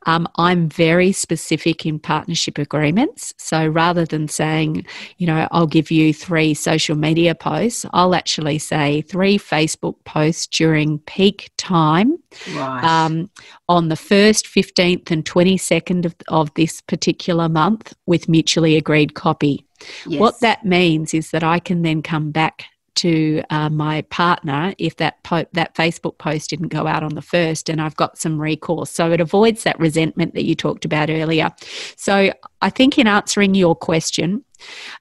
um, 0.06 0.28
I'm 0.36 0.68
very 0.68 1.12
specific 1.12 1.86
in 1.86 1.98
partnership 1.98 2.58
agreements. 2.58 3.34
So 3.38 3.66
rather 3.66 4.04
than 4.04 4.28
saying, 4.28 4.86
you 5.18 5.26
know, 5.26 5.48
I'll 5.50 5.66
give 5.66 5.90
you 5.90 6.12
three 6.12 6.54
social 6.54 6.96
media 6.96 7.34
posts, 7.34 7.86
I'll 7.92 8.14
actually 8.14 8.58
say 8.58 9.02
three 9.02 9.38
Facebook 9.38 9.96
posts 10.04 10.46
during 10.46 10.98
peak 11.00 11.50
time 11.56 12.16
right. 12.54 12.84
um, 12.84 13.30
on 13.68 13.88
the 13.88 13.94
1st, 13.94 14.44
15th, 14.46 15.10
and 15.10 15.24
22nd 15.24 16.04
of, 16.04 16.14
of 16.28 16.52
this 16.54 16.80
particular 16.80 17.48
month 17.48 17.94
with 18.06 18.28
mutually 18.28 18.76
agreed 18.76 19.14
copy. 19.14 19.66
Yes. 20.06 20.20
What 20.20 20.40
that 20.40 20.64
means 20.64 21.14
is 21.14 21.30
that 21.30 21.42
I 21.42 21.58
can 21.58 21.82
then 21.82 22.02
come 22.02 22.30
back 22.30 22.64
to 22.96 23.42
uh, 23.50 23.68
my 23.68 24.02
partner 24.02 24.74
if 24.78 24.96
that 24.96 25.22
po- 25.22 25.46
that 25.52 25.74
Facebook 25.74 26.18
post 26.18 26.50
didn't 26.50 26.68
go 26.68 26.86
out 26.86 27.02
on 27.02 27.14
the 27.14 27.22
first, 27.22 27.68
and 27.68 27.80
I've 27.80 27.96
got 27.96 28.18
some 28.18 28.40
recourse. 28.40 28.90
So 28.90 29.12
it 29.12 29.20
avoids 29.20 29.62
that 29.64 29.78
resentment 29.78 30.34
that 30.34 30.44
you 30.44 30.54
talked 30.54 30.84
about 30.84 31.10
earlier. 31.10 31.50
So 31.96 32.32
I 32.62 32.70
think 32.70 32.98
in 32.98 33.06
answering 33.06 33.54
your 33.54 33.74
question, 33.74 34.44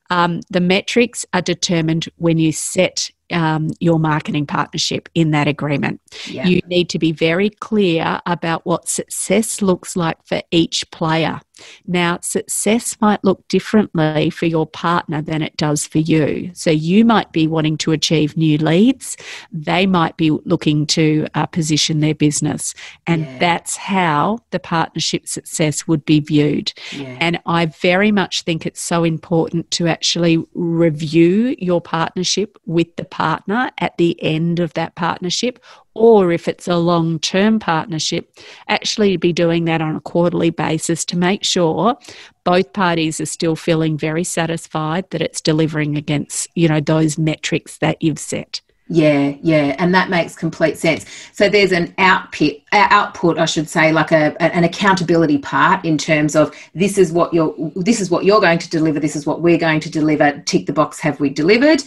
um, 0.09 0.41
the 0.49 0.61
metrics 0.61 1.25
are 1.33 1.41
determined 1.41 2.07
when 2.17 2.37
you 2.37 2.51
set 2.51 3.09
um, 3.31 3.69
your 3.79 3.99
marketing 3.99 4.45
partnership 4.45 5.09
in 5.15 5.31
that 5.31 5.47
agreement. 5.47 5.99
Yeah. 6.27 6.47
You 6.47 6.61
need 6.67 6.89
to 6.89 6.99
be 6.99 7.11
very 7.11 7.49
clear 7.49 8.21
about 8.25 8.65
what 8.65 8.87
success 8.87 9.61
looks 9.61 9.95
like 9.95 10.17
for 10.25 10.41
each 10.51 10.89
player. 10.91 11.41
Now, 11.85 12.19
success 12.21 12.97
might 13.01 13.23
look 13.23 13.47
differently 13.47 14.29
for 14.29 14.45
your 14.45 14.67
partner 14.67 15.21
than 15.21 15.41
it 15.41 15.57
does 15.57 15.85
for 15.85 15.99
you. 15.99 16.51
So, 16.53 16.71
you 16.71 17.05
might 17.05 17.31
be 17.31 17.47
wanting 17.47 17.77
to 17.77 17.91
achieve 17.91 18.37
new 18.37 18.57
leads, 18.57 19.17
they 19.51 19.85
might 19.85 20.17
be 20.17 20.31
looking 20.31 20.85
to 20.87 21.27
uh, 21.33 21.45
position 21.45 21.99
their 21.99 22.15
business. 22.15 22.73
And 23.07 23.23
yeah. 23.23 23.37
that's 23.39 23.77
how 23.77 24.39
the 24.51 24.59
partnership 24.59 25.27
success 25.27 25.87
would 25.87 26.05
be 26.05 26.19
viewed. 26.19 26.73
Yeah. 26.91 27.17
And 27.19 27.39
I 27.45 27.67
very 27.67 28.11
much 28.11 28.43
think 28.43 28.65
it's 28.65 28.81
so 28.81 29.03
important 29.03 29.71
to 29.71 29.87
actually 29.87 30.43
review 30.53 31.55
your 31.59 31.81
partnership 31.81 32.57
with 32.65 32.95
the 32.95 33.05
partner 33.05 33.71
at 33.79 33.97
the 33.97 34.21
end 34.21 34.59
of 34.59 34.73
that 34.73 34.95
partnership 34.95 35.59
or 35.95 36.31
if 36.31 36.47
it's 36.47 36.67
a 36.67 36.75
long 36.75 37.17
term 37.19 37.57
partnership, 37.57 38.37
actually 38.67 39.17
be 39.17 39.33
doing 39.33 39.65
that 39.65 39.81
on 39.81 39.95
a 39.95 40.01
quarterly 40.01 40.51
basis 40.51 41.05
to 41.05 41.17
make 41.17 41.43
sure 41.43 41.97
both 42.43 42.73
parties 42.73 43.19
are 43.19 43.25
still 43.25 43.55
feeling 43.55 43.97
very 43.97 44.23
satisfied 44.23 45.09
that 45.09 45.21
it's 45.21 45.41
delivering 45.41 45.97
against, 45.97 46.47
you 46.53 46.67
know, 46.67 46.79
those 46.79 47.17
metrics 47.17 47.79
that 47.79 48.01
you've 48.01 48.19
set. 48.19 48.61
Yeah, 48.87 49.33
yeah, 49.41 49.75
and 49.79 49.95
that 49.95 50.11
makes 50.11 50.35
complete 50.35 50.77
sense. 50.77 51.05
So 51.31 51.49
there's 51.49 51.71
an 51.71 51.95
output, 51.97 52.57
output, 52.71 53.39
I 53.39 53.45
should 53.45 53.67
say, 53.67 53.91
like 53.91 54.11
a 54.11 54.39
an 54.39 54.63
accountability 54.63 55.39
part 55.39 55.83
in 55.83 55.97
terms 55.97 56.35
of 56.35 56.55
this 56.75 56.99
is 56.99 57.11
what 57.11 57.33
you're 57.33 57.55
this 57.75 57.99
is 57.99 58.11
what 58.11 58.25
you're 58.25 58.41
going 58.41 58.59
to 58.59 58.69
deliver, 58.69 58.99
this 58.99 59.15
is 59.15 59.25
what 59.25 59.41
we're 59.41 59.57
going 59.57 59.79
to 59.79 59.89
deliver. 59.89 60.39
Tick 60.45 60.67
the 60.67 60.73
box, 60.73 60.99
have 60.99 61.19
we 61.19 61.31
delivered? 61.31 61.81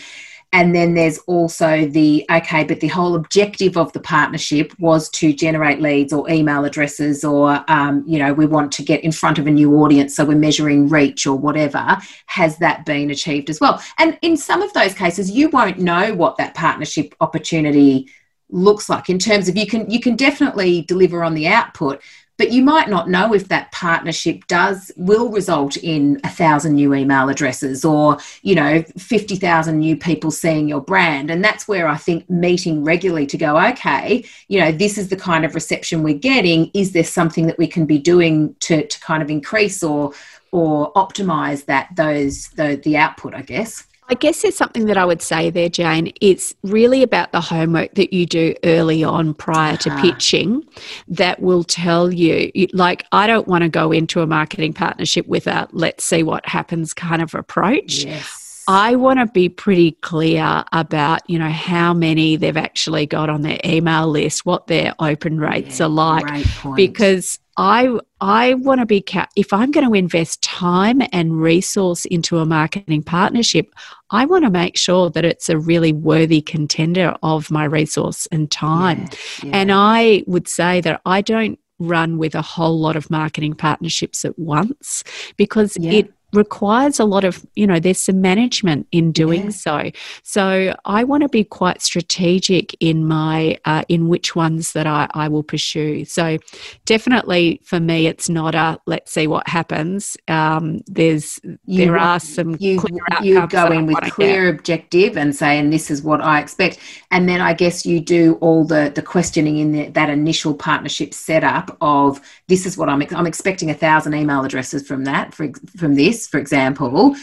And 0.52 0.74
then 0.74 0.94
there's 0.94 1.18
also 1.26 1.86
the 1.86 2.24
okay, 2.30 2.64
but 2.64 2.80
the 2.80 2.88
whole 2.88 3.14
objective 3.14 3.76
of 3.76 3.92
the 3.92 4.00
partnership 4.00 4.72
was 4.78 5.10
to 5.10 5.32
generate 5.34 5.82
leads 5.82 6.12
or 6.12 6.28
email 6.30 6.64
addresses, 6.64 7.22
or 7.22 7.62
um, 7.68 8.02
you 8.06 8.18
know, 8.18 8.32
we 8.32 8.46
want 8.46 8.72
to 8.72 8.82
get 8.82 9.04
in 9.04 9.12
front 9.12 9.38
of 9.38 9.46
a 9.46 9.50
new 9.50 9.74
audience, 9.76 10.16
so 10.16 10.24
we're 10.24 10.38
measuring 10.38 10.88
reach 10.88 11.26
or 11.26 11.36
whatever. 11.36 11.98
Has 12.26 12.56
that 12.58 12.86
been 12.86 13.10
achieved 13.10 13.50
as 13.50 13.60
well? 13.60 13.82
And 13.98 14.18
in 14.22 14.38
some 14.38 14.62
of 14.62 14.72
those 14.72 14.94
cases, 14.94 15.30
you 15.30 15.50
won't 15.50 15.78
know 15.78 16.14
what 16.14 16.38
that 16.38 16.54
partnership 16.54 17.14
opportunity 17.20 18.08
looks 18.50 18.88
like 18.88 19.10
in 19.10 19.18
terms 19.18 19.48
of 19.48 19.56
you 19.56 19.66
can 19.66 19.90
you 19.90 20.00
can 20.00 20.16
definitely 20.16 20.82
deliver 20.82 21.22
on 21.22 21.34
the 21.34 21.46
output 21.46 22.00
but 22.38 22.52
you 22.52 22.62
might 22.62 22.88
not 22.88 23.10
know 23.10 23.34
if 23.34 23.48
that 23.48 23.70
partnership 23.72 24.46
does 24.46 24.90
will 24.96 25.30
result 25.30 25.76
in 25.76 26.20
a 26.24 26.28
thousand 26.28 26.74
new 26.74 26.94
email 26.94 27.28
addresses 27.28 27.84
or 27.84 28.16
you 28.42 28.54
know 28.54 28.82
50,000 28.96 29.78
new 29.78 29.96
people 29.96 30.30
seeing 30.30 30.68
your 30.68 30.80
brand. 30.80 31.30
And 31.30 31.44
that's 31.44 31.68
where 31.68 31.88
I 31.88 31.96
think 31.96 32.30
meeting 32.30 32.84
regularly 32.84 33.26
to 33.26 33.36
go 33.36 33.58
okay 33.70 34.24
you 34.46 34.60
know 34.60 34.72
this 34.72 34.96
is 34.96 35.08
the 35.08 35.16
kind 35.16 35.44
of 35.44 35.54
reception 35.54 36.02
we're 36.02 36.16
getting. 36.18 36.70
Is 36.72 36.92
there 36.92 37.04
something 37.04 37.46
that 37.48 37.58
we 37.58 37.66
can 37.66 37.84
be 37.84 37.98
doing 37.98 38.54
to 38.60 38.86
to 38.86 39.00
kind 39.00 39.22
of 39.22 39.30
increase 39.30 39.82
or 39.82 40.12
or 40.52 40.92
optimize 40.94 41.66
that 41.66 41.88
those 41.96 42.48
the 42.50 42.80
the 42.84 42.96
output 42.96 43.34
I 43.34 43.42
guess 43.42 43.87
I 44.10 44.14
guess 44.14 44.42
there's 44.42 44.56
something 44.56 44.86
that 44.86 44.96
I 44.96 45.04
would 45.04 45.20
say 45.20 45.50
there, 45.50 45.68
Jane. 45.68 46.12
It's 46.20 46.54
really 46.62 47.02
about 47.02 47.32
the 47.32 47.40
homework 47.40 47.94
that 47.94 48.12
you 48.12 48.24
do 48.24 48.54
early 48.64 49.04
on 49.04 49.34
prior 49.34 49.76
to 49.78 49.90
uh-huh. 49.90 50.02
pitching 50.02 50.64
that 51.08 51.40
will 51.40 51.62
tell 51.62 52.12
you, 52.12 52.50
like, 52.72 53.04
I 53.12 53.26
don't 53.26 53.46
want 53.46 53.64
to 53.64 53.68
go 53.68 53.92
into 53.92 54.22
a 54.22 54.26
marketing 54.26 54.72
partnership 54.72 55.26
with 55.26 55.46
a 55.46 55.68
let's 55.72 56.04
see 56.04 56.22
what 56.22 56.46
happens 56.48 56.94
kind 56.94 57.20
of 57.20 57.34
approach. 57.34 58.04
Yes. 58.04 58.64
I 58.70 58.96
want 58.96 59.18
to 59.18 59.26
be 59.26 59.48
pretty 59.48 59.92
clear 59.92 60.62
about, 60.72 61.28
you 61.28 61.38
know, 61.38 61.48
how 61.48 61.94
many 61.94 62.36
they've 62.36 62.54
actually 62.54 63.06
got 63.06 63.30
on 63.30 63.40
their 63.40 63.58
email 63.64 64.08
list, 64.08 64.44
what 64.44 64.66
their 64.66 64.94
open 64.98 65.38
rates 65.38 65.80
yeah, 65.80 65.86
are 65.86 65.88
like, 65.88 66.44
because 66.76 67.38
I 67.58 67.98
I 68.20 68.54
want 68.54 68.80
to 68.80 68.86
be 68.86 69.04
if 69.36 69.52
I'm 69.52 69.72
going 69.72 69.86
to 69.86 69.94
invest 69.94 70.42
time 70.42 71.02
and 71.12 71.40
resource 71.42 72.04
into 72.04 72.38
a 72.38 72.46
marketing 72.46 73.02
partnership, 73.02 73.74
I 74.10 74.24
want 74.24 74.44
to 74.44 74.50
make 74.50 74.76
sure 74.76 75.10
that 75.10 75.24
it's 75.24 75.48
a 75.48 75.58
really 75.58 75.92
worthy 75.92 76.40
contender 76.40 77.16
of 77.22 77.50
my 77.50 77.64
resource 77.64 78.26
and 78.30 78.50
time. 78.50 79.00
Yeah, 79.00 79.08
yeah. 79.42 79.56
And 79.56 79.72
I 79.72 80.22
would 80.26 80.46
say 80.46 80.80
that 80.82 81.00
I 81.04 81.20
don't 81.20 81.58
run 81.80 82.16
with 82.18 82.34
a 82.34 82.42
whole 82.42 82.78
lot 82.78 82.96
of 82.96 83.10
marketing 83.10 83.54
partnerships 83.54 84.24
at 84.24 84.38
once 84.38 85.04
because 85.36 85.76
yeah. 85.78 85.92
it 85.92 86.12
requires 86.32 87.00
a 87.00 87.04
lot 87.04 87.24
of 87.24 87.44
you 87.54 87.66
know 87.66 87.80
there's 87.80 88.00
some 88.00 88.20
management 88.20 88.86
in 88.92 89.12
doing 89.12 89.44
yeah. 89.44 89.50
so. 89.50 89.90
So 90.22 90.74
i 90.84 91.04
want 91.04 91.22
to 91.22 91.28
be 91.28 91.44
quite 91.44 91.80
strategic 91.80 92.76
in 92.80 93.06
my 93.06 93.58
uh, 93.64 93.82
in 93.88 94.08
which 94.08 94.36
ones 94.36 94.72
that 94.72 94.86
I, 94.86 95.08
I 95.14 95.28
will 95.28 95.42
pursue. 95.42 96.04
So 96.04 96.38
definitely 96.84 97.60
for 97.64 97.80
me 97.80 98.06
it's 98.06 98.28
not 98.28 98.54
a 98.54 98.78
let's 98.86 99.12
see 99.12 99.26
what 99.26 99.48
happens. 99.48 100.16
Um, 100.28 100.80
there's 100.86 101.40
you, 101.64 101.86
there 101.86 101.98
are 101.98 102.20
some 102.20 102.56
you, 102.58 102.82
you 103.22 103.46
go 103.46 103.70
in 103.72 103.86
with 103.86 104.00
clear 104.12 104.48
objective 104.48 105.16
and 105.16 105.34
say 105.34 105.58
and 105.58 105.72
this 105.72 105.90
is 105.90 106.02
what 106.02 106.20
i 106.20 106.40
expect. 106.40 106.78
And 107.10 107.28
then 107.28 107.40
i 107.40 107.54
guess 107.54 107.86
you 107.86 108.00
do 108.00 108.34
all 108.40 108.64
the 108.64 108.92
the 108.94 109.02
questioning 109.02 109.58
in 109.58 109.72
the, 109.72 109.88
that 109.90 110.10
initial 110.10 110.54
partnership 110.54 111.14
setup 111.14 111.76
of 111.80 112.20
this 112.48 112.66
is 112.66 112.76
what 112.76 112.88
i'm 112.88 113.02
i'm 113.14 113.26
expecting 113.26 113.70
a 113.70 113.74
thousand 113.74 114.14
email 114.14 114.44
addresses 114.44 114.86
from 114.86 115.04
that 115.04 115.34
for, 115.34 115.50
from 115.76 115.94
this 115.94 116.17
this, 116.18 116.26
for 116.26 116.38
example, 116.38 117.14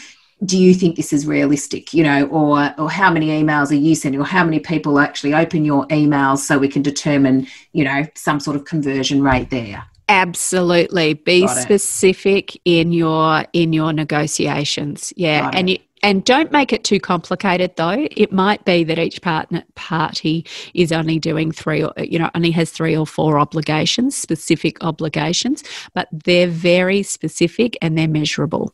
do 0.44 0.58
you 0.58 0.74
think 0.74 0.96
this 0.96 1.14
is 1.14 1.26
realistic 1.26 1.94
you 1.94 2.02
know 2.02 2.26
or 2.26 2.74
or 2.78 2.90
how 2.90 3.10
many 3.10 3.28
emails 3.28 3.70
are 3.70 3.74
you 3.74 3.94
sending 3.94 4.20
or 4.20 4.24
how 4.24 4.44
many 4.44 4.58
people 4.58 4.98
actually 4.98 5.32
open 5.32 5.64
your 5.64 5.86
emails 5.86 6.38
so 6.38 6.58
we 6.58 6.68
can 6.68 6.82
determine 6.82 7.46
you 7.72 7.82
know 7.82 8.04
some 8.14 8.38
sort 8.38 8.56
of 8.56 8.64
conversion 8.64 9.22
rate 9.22 9.50
there? 9.50 9.84
Absolutely. 10.08 11.14
Be 11.14 11.48
specific 11.48 12.60
in 12.64 12.92
your 12.92 13.44
in 13.52 13.72
your 13.72 13.92
negotiations. 13.92 15.12
Yeah. 15.16 15.40
Got 15.40 15.54
and 15.56 15.68
it. 15.68 15.72
you 15.72 15.78
and 16.02 16.24
don't 16.24 16.52
make 16.52 16.72
it 16.72 16.84
too 16.84 17.00
complicated 17.00 17.74
though. 17.76 18.06
It 18.10 18.30
might 18.30 18.64
be 18.64 18.84
that 18.84 18.98
each 18.98 19.20
partner 19.22 19.64
party 19.74 20.46
is 20.74 20.92
only 20.92 21.18
doing 21.18 21.50
three 21.50 21.82
or 21.82 21.92
you 21.98 22.18
know 22.18 22.30
only 22.34 22.50
has 22.52 22.70
three 22.70 22.96
or 22.96 23.06
four 23.06 23.38
obligations 23.38 24.14
specific 24.14 24.76
obligations 24.84 25.64
but 25.94 26.08
they're 26.12 26.46
very 26.46 27.02
specific 27.02 27.76
and 27.82 27.98
they're 27.98 28.06
measurable 28.06 28.72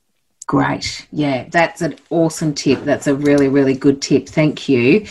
Great. 0.52 1.06
Yeah, 1.12 1.46
that's 1.48 1.80
an 1.80 1.96
awesome 2.10 2.52
tip. 2.52 2.84
That's 2.84 3.06
a 3.06 3.14
really, 3.14 3.48
really 3.48 3.72
good 3.72 4.02
tip. 4.02 4.28
Thank 4.28 4.68
you. 4.68 5.06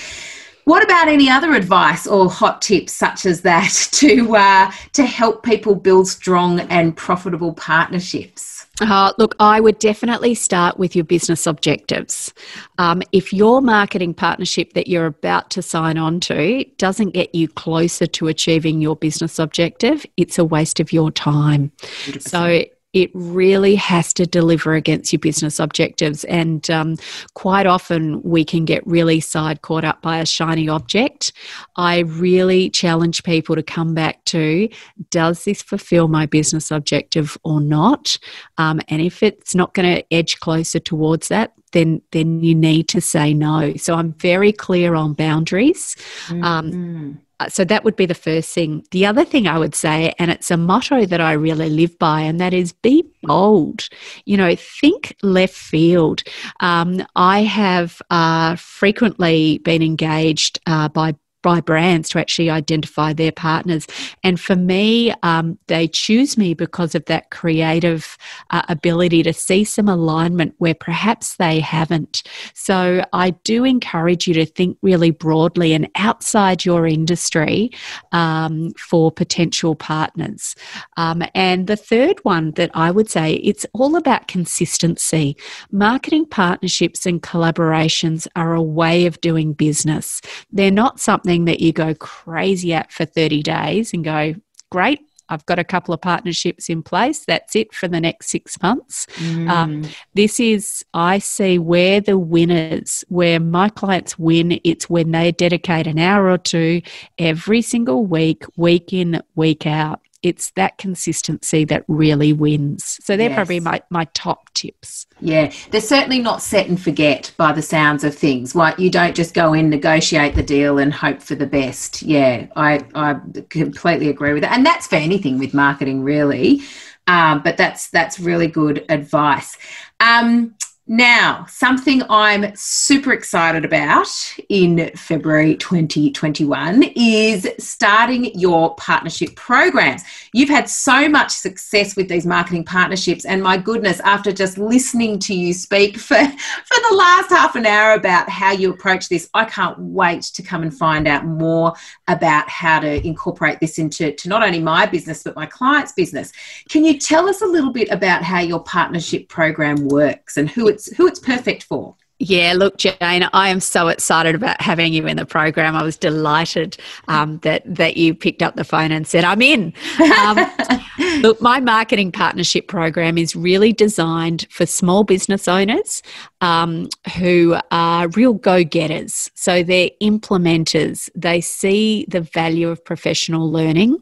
What 0.66 0.84
about 0.84 1.08
any 1.08 1.32
other 1.32 1.56
advice 1.56 2.06
or 2.06 2.30
hot 2.30 2.62
tips 2.62 2.94
such 2.94 3.26
as 3.26 3.42
that 3.42 3.72
to 3.94 4.36
uh, 4.36 4.72
to 4.94 5.04
help 5.04 5.42
people 5.42 5.74
build 5.74 6.08
strong 6.08 6.60
and 6.60 6.96
profitable 6.96 7.56
partnerships? 7.56 8.68
Uh, 8.82 9.14
look, 9.18 9.34
I 9.40 9.60
would 9.60 9.80
definitely 9.80 10.36
start 10.36 10.78
with 10.78 10.96
your 10.96 11.06
business 11.06 11.48
objectives. 11.48 12.32
Um, 12.78 13.02
if 13.12 13.34
your 13.34 13.62
marketing 13.62 14.14
partnership 14.14 14.74
that 14.74 14.88
you're 14.88 15.08
about 15.08 15.50
to 15.52 15.64
sign 15.64 15.98
on 15.98 16.20
to 16.20 16.66
doesn't 16.78 17.16
get 17.16 17.34
you 17.34 17.48
closer 17.48 18.06
to 18.06 18.28
achieving 18.28 18.80
your 18.80 18.96
business 18.96 19.40
objective, 19.40 20.06
it's 20.18 20.38
a 20.38 20.46
waste 20.46 20.80
of 20.80 20.94
your 20.94 21.10
time. 21.10 21.72
100%. 21.80 22.22
So 22.22 22.64
it 22.94 23.10
really 23.14 23.76
has 23.76 24.14
to 24.14 24.26
deliver 24.26 24.74
against 24.74 25.14
your 25.14 25.20
business 25.20 25.60
objectives. 25.60 26.24
And 26.26 26.70
um, 26.70 26.98
quite 27.34 27.66
often 27.66 28.22
we 28.24 28.44
can 28.44 28.66
get 28.66 28.86
really 28.86 29.20
side 29.20 29.62
caught 29.62 29.86
up 29.86 30.02
by 30.02 30.20
a 30.20 30.26
shiny 30.26 30.68
object. 30.68 31.32
I 31.78 32.00
really 32.00 32.70
challenge 32.70 33.24
people 33.24 33.56
to 33.56 33.64
come 33.64 33.94
back 33.94 34.26
to 34.26 34.68
does 35.10 35.46
this 35.46 35.62
fulfill 35.62 36.08
my 36.08 36.26
business 36.26 36.72
objective 36.72 37.38
or 37.44 37.62
not? 37.62 38.18
Um, 38.58 38.82
and 38.90 39.02
if 39.02 39.24
it's 39.24 39.56
not 39.56 39.74
going 39.74 39.96
to 39.96 40.14
edge 40.14 40.40
closer 40.40 40.80
towards 40.80 41.30
that, 41.30 41.54
then 41.72 42.02
then 42.12 42.44
you 42.44 42.56
need 42.56 42.88
to 42.90 43.02
say 43.02 43.34
no. 43.34 43.76
So 43.76 43.96
I'm 43.96 44.14
very 44.14 44.52
clear 44.52 44.96
on 44.96 45.14
boundaries. 45.14 45.96
Um, 46.30 46.42
mm-hmm. 46.42 46.46
Um, 46.46 47.22
so 47.50 47.66
that 47.66 47.84
would 47.84 47.96
be 47.96 48.06
the 48.06 48.14
first 48.14 48.54
thing. 48.54 48.86
The 48.92 49.06
other 49.06 49.26
thing 49.26 49.48
I 49.48 49.58
would 49.58 49.76
say, 49.76 50.14
and 50.20 50.30
it's 50.32 50.52
a 50.52 50.58
motto 50.58 51.06
that 51.06 51.22
I 51.22 51.34
really 51.34 51.70
live 51.70 51.98
by, 51.98 52.22
and 52.22 52.40
that 52.40 52.54
is 52.54 52.74
be 52.74 53.04
bold. 53.24 53.90
You 54.26 54.38
know, 54.38 54.56
think 54.56 55.16
left 55.22 55.54
field. 55.54 56.24
Um, 56.60 57.06
I 57.16 57.42
have 57.42 58.02
uh, 58.10 58.56
frequently 58.58 59.60
been 59.60 59.82
engaged 59.82 60.60
uh, 60.66 60.90
by 60.90 61.16
by 61.42 61.62
brands 61.62 62.10
to 62.10 62.20
actually 62.20 62.50
identify 62.50 63.14
their 63.14 63.32
partners. 63.32 63.88
And 64.24 64.40
for 64.40 64.56
me, 64.56 65.14
um, 65.24 65.58
they 65.68 65.88
choose 65.88 66.38
me 66.38 66.54
because 66.54 66.96
of 66.96 67.06
that 67.06 67.32
creative 67.32 68.18
uh, 68.52 68.64
ability 68.70 69.24
to 69.24 69.34
see 69.34 69.64
some 69.64 69.88
alignment 69.88 70.56
where 70.58 70.76
perhaps 70.76 71.38
they 71.38 71.60
haven't. 71.60 72.24
So 72.54 73.04
I 73.14 73.32
do 73.32 73.64
encourage 73.64 74.28
you 74.28 74.34
to 74.36 74.46
think 74.46 74.78
really 74.82 75.12
broadly 75.12 75.74
and 75.74 75.90
outside 75.96 76.66
your 76.66 76.86
industry 76.86 77.72
um, 78.12 78.72
for 78.78 79.12
potential 79.12 79.76
partners. 79.76 80.56
Um, 80.98 81.24
and 81.34 81.68
the 81.68 81.76
third 81.76 82.20
one 82.24 82.52
that 82.52 82.72
I 82.74 82.92
would 82.92 83.10
say 83.10 83.34
it's 83.36 83.66
all 83.74 83.96
about 83.96 84.28
consistency. 84.28 85.38
Marketing 85.72 86.26
partnerships 86.26 87.06
and 87.06 87.22
collaborations 87.22 88.28
are 88.36 88.54
a 88.54 88.62
way 88.62 89.06
of 89.06 89.22
doing 89.22 89.54
business. 89.54 90.22
They're 90.52 90.72
not 90.72 91.00
something 91.00 91.31
something 91.32 91.46
that 91.46 91.62
you 91.62 91.72
go 91.72 91.94
crazy 91.96 92.74
at 92.74 92.92
for 92.92 93.06
30 93.06 93.42
days 93.42 93.94
and 93.94 94.04
go, 94.04 94.36
great, 94.70 95.00
I've 95.30 95.46
got 95.46 95.60
a 95.60 95.64
couple 95.64 95.94
of 95.94 96.02
partnerships 96.02 96.70
in 96.70 96.84
place. 96.84 97.24
That's 97.26 97.56
it 97.56 97.74
for 97.74 97.88
the 97.88 98.02
next 98.02 98.28
six 98.28 98.62
months. 98.62 99.08
Mm. 99.16 99.50
Um, 99.50 99.84
this 100.14 100.42
is, 100.42 100.84
I 100.94 101.20
see 101.20 101.58
where 101.58 102.02
the 102.02 102.18
winners, 102.18 103.06
where 103.08 103.40
my 103.40 103.70
clients 103.70 104.20
win, 104.20 104.60
it's 104.66 104.90
when 104.90 105.12
they 105.12 105.32
dedicate 105.32 105.88
an 105.88 106.00
hour 106.00 106.30
or 106.30 106.38
two 106.38 106.82
every 107.18 107.62
single 107.62 108.06
week, 108.06 108.44
week 108.58 108.92
in, 108.92 109.22
week 109.36 109.66
out 109.66 110.02
it's 110.24 110.52
that 110.52 110.78
consistency 110.78 111.66
that 111.66 111.84
really 111.88 112.34
wins. 112.34 113.00
So 113.02 113.18
they're 113.18 113.30
Yes. 113.30 113.36
probably 113.36 113.60
my, 113.60 113.82
my 113.90 114.06
top 114.14 114.54
tips. 114.54 115.08
Yeah, 115.20 115.52
they're 115.72 115.82
certainly 115.82 116.20
not 116.20 116.42
set 116.42 116.68
and 116.68 116.82
forget 116.82 117.32
by 117.38 117.52
the 117.54 117.62
sounds 117.62 118.04
of 118.04 118.16
things. 118.16 118.56
Like 118.56 118.78
you 118.80 118.90
don't 118.90 119.16
just 119.16 119.34
go 119.34 119.54
in, 119.54 119.70
negotiate 119.70 120.36
the 120.36 120.44
deal, 120.44 120.80
and 120.80 120.94
hope 120.94 121.22
for 121.22 121.36
the 121.36 121.46
best. 121.46 122.02
Yeah, 122.02 122.48
I 122.56 122.84
I 122.96 123.16
completely 123.50 124.10
agree 124.10 124.34
with 124.34 124.44
that, 124.44 124.54
and 124.54 124.66
that's 124.66 124.88
for 124.88 124.96
anything 124.96 125.40
with 125.40 125.54
marketing, 125.54 126.04
really. 126.04 126.62
Um, 127.08 127.42
but 127.44 127.58
that's 127.58 127.90
that's 127.90 128.20
really 128.20 128.48
good 128.48 128.86
advice. 128.90 129.58
Um, 130.00 130.56
now, 130.88 131.46
something 131.48 132.02
I'm 132.10 132.56
super 132.56 133.14
excited 133.14 133.64
about 133.64 134.08
in 134.50 134.90
February 134.96 135.56
2021 135.56 136.84
is 136.96 137.48
starting 137.60 138.38
your 138.38 138.74
partnership 138.76 139.36
programs. 139.36 140.02
You've 140.34 140.50
had 140.50 140.68
so 140.68 141.08
much 141.08 141.32
success 141.32 141.96
with 141.96 142.10
these 142.10 142.26
marketing 142.26 142.66
partnerships, 142.66 143.26
and 143.26 143.44
my 143.44 143.58
goodness, 143.58 144.00
after 144.00 144.32
just 144.32 144.58
listening 144.58 145.20
to 145.20 145.36
you 145.36 145.54
speak 145.54 145.98
for, 145.98 146.16
for 146.16 146.90
the 146.90 146.96
last 146.96 147.30
half 147.30 147.56
an 147.56 147.68
hour 147.68 147.94
about 147.94 148.28
how 148.28 148.52
you 148.52 148.72
approach 148.72 149.08
this, 149.08 149.30
I 149.36 149.46
can't 149.46 149.78
wait 149.78 150.24
to 150.24 150.42
come 150.42 150.64
and 150.64 150.76
find 150.76 151.08
out 151.08 151.26
more 151.26 151.74
about 152.08 152.50
how 152.50 152.80
to 152.80 153.06
incorporate 153.06 153.60
this 153.60 153.78
into 153.78 154.14
to 154.14 154.30
not 154.30 154.42
only 154.42 154.60
my 154.60 154.88
business 154.88 155.22
but 155.22 155.36
my 155.36 155.46
client's 155.46 155.92
business. 155.92 156.32
Can 156.70 156.84
you 156.84 156.98
tell 156.98 157.30
us 157.30 157.44
a 157.44 157.46
little 157.48 157.72
bit 157.72 157.90
about 157.92 158.24
how 158.24 158.40
your 158.40 158.64
partnership 158.64 159.30
program 159.30 159.88
works 159.88 160.38
and 160.38 160.50
who 160.50 160.72
it's 160.72 160.81
who 160.98 161.08
it's 161.08 161.20
perfect 161.20 161.64
for? 161.64 161.96
Yeah, 162.24 162.54
look, 162.56 162.78
Jane, 162.78 163.28
I 163.34 163.50
am 163.50 163.60
so 163.60 163.88
excited 163.88 164.36
about 164.36 164.62
having 164.62 164.94
you 164.94 165.08
in 165.08 165.18
the 165.18 165.26
program. 165.26 165.76
I 165.76 165.82
was 165.82 165.98
delighted 165.98 166.78
um, 167.08 167.40
that 167.40 167.64
that 167.66 167.98
you 167.98 168.14
picked 168.14 168.44
up 168.44 168.56
the 168.56 168.64
phone 168.64 168.92
and 168.92 169.08
said, 169.08 169.24
"I'm 169.24 169.42
in." 169.42 169.74
Um, 170.20 170.38
look, 171.22 171.42
my 171.42 171.60
marketing 171.60 172.12
partnership 172.12 172.68
program 172.68 173.18
is 173.18 173.36
really 173.36 173.74
designed 173.74 174.46
for 174.52 174.68
small 174.68 175.04
business 175.04 175.48
owners 175.48 176.04
um, 176.42 176.90
who 177.18 177.58
are 177.72 178.08
real 178.10 178.34
go-getters. 178.34 179.32
So 179.34 179.64
they're 179.64 179.90
implementers. 180.00 181.10
They 181.16 181.42
see 181.42 182.06
the 182.08 182.22
value 182.22 182.70
of 182.70 182.86
professional 182.86 183.52
learning, 183.52 183.98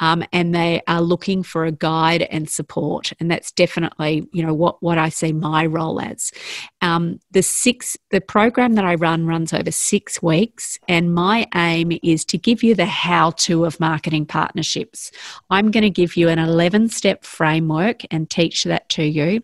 um, 0.00 0.24
and 0.32 0.54
they 0.54 0.80
are 0.88 1.02
looking 1.02 1.42
for 1.42 1.66
a 1.66 1.72
guide 1.72 2.22
and 2.22 2.48
support. 2.48 3.12
And 3.20 3.30
that's 3.30 3.52
definitely, 3.52 4.26
you 4.32 4.42
know, 4.42 4.54
what 4.54 4.82
what 4.82 4.96
I 4.96 5.10
see 5.10 5.34
my 5.34 5.66
role 5.66 6.00
as. 6.00 6.32
Um, 6.80 7.18
the 7.30 7.42
six 7.42 7.96
the 8.10 8.20
program 8.20 8.74
that 8.74 8.84
I 8.84 8.94
run 8.94 9.26
runs 9.26 9.52
over 9.52 9.70
six 9.70 10.22
weeks, 10.22 10.78
and 10.88 11.12
my 11.14 11.46
aim 11.54 11.98
is 12.02 12.24
to 12.26 12.38
give 12.38 12.62
you 12.62 12.74
the 12.74 12.86
how 12.86 13.32
to 13.32 13.64
of 13.64 13.80
marketing 13.80 14.26
partnerships. 14.26 15.10
I'm 15.50 15.70
going 15.70 15.82
to 15.82 15.90
give 15.90 16.16
you 16.16 16.28
an 16.28 16.38
11 16.38 16.90
step 16.90 17.24
framework 17.24 18.02
and 18.10 18.30
teach 18.30 18.64
that 18.64 18.88
to 18.90 19.02
you 19.02 19.42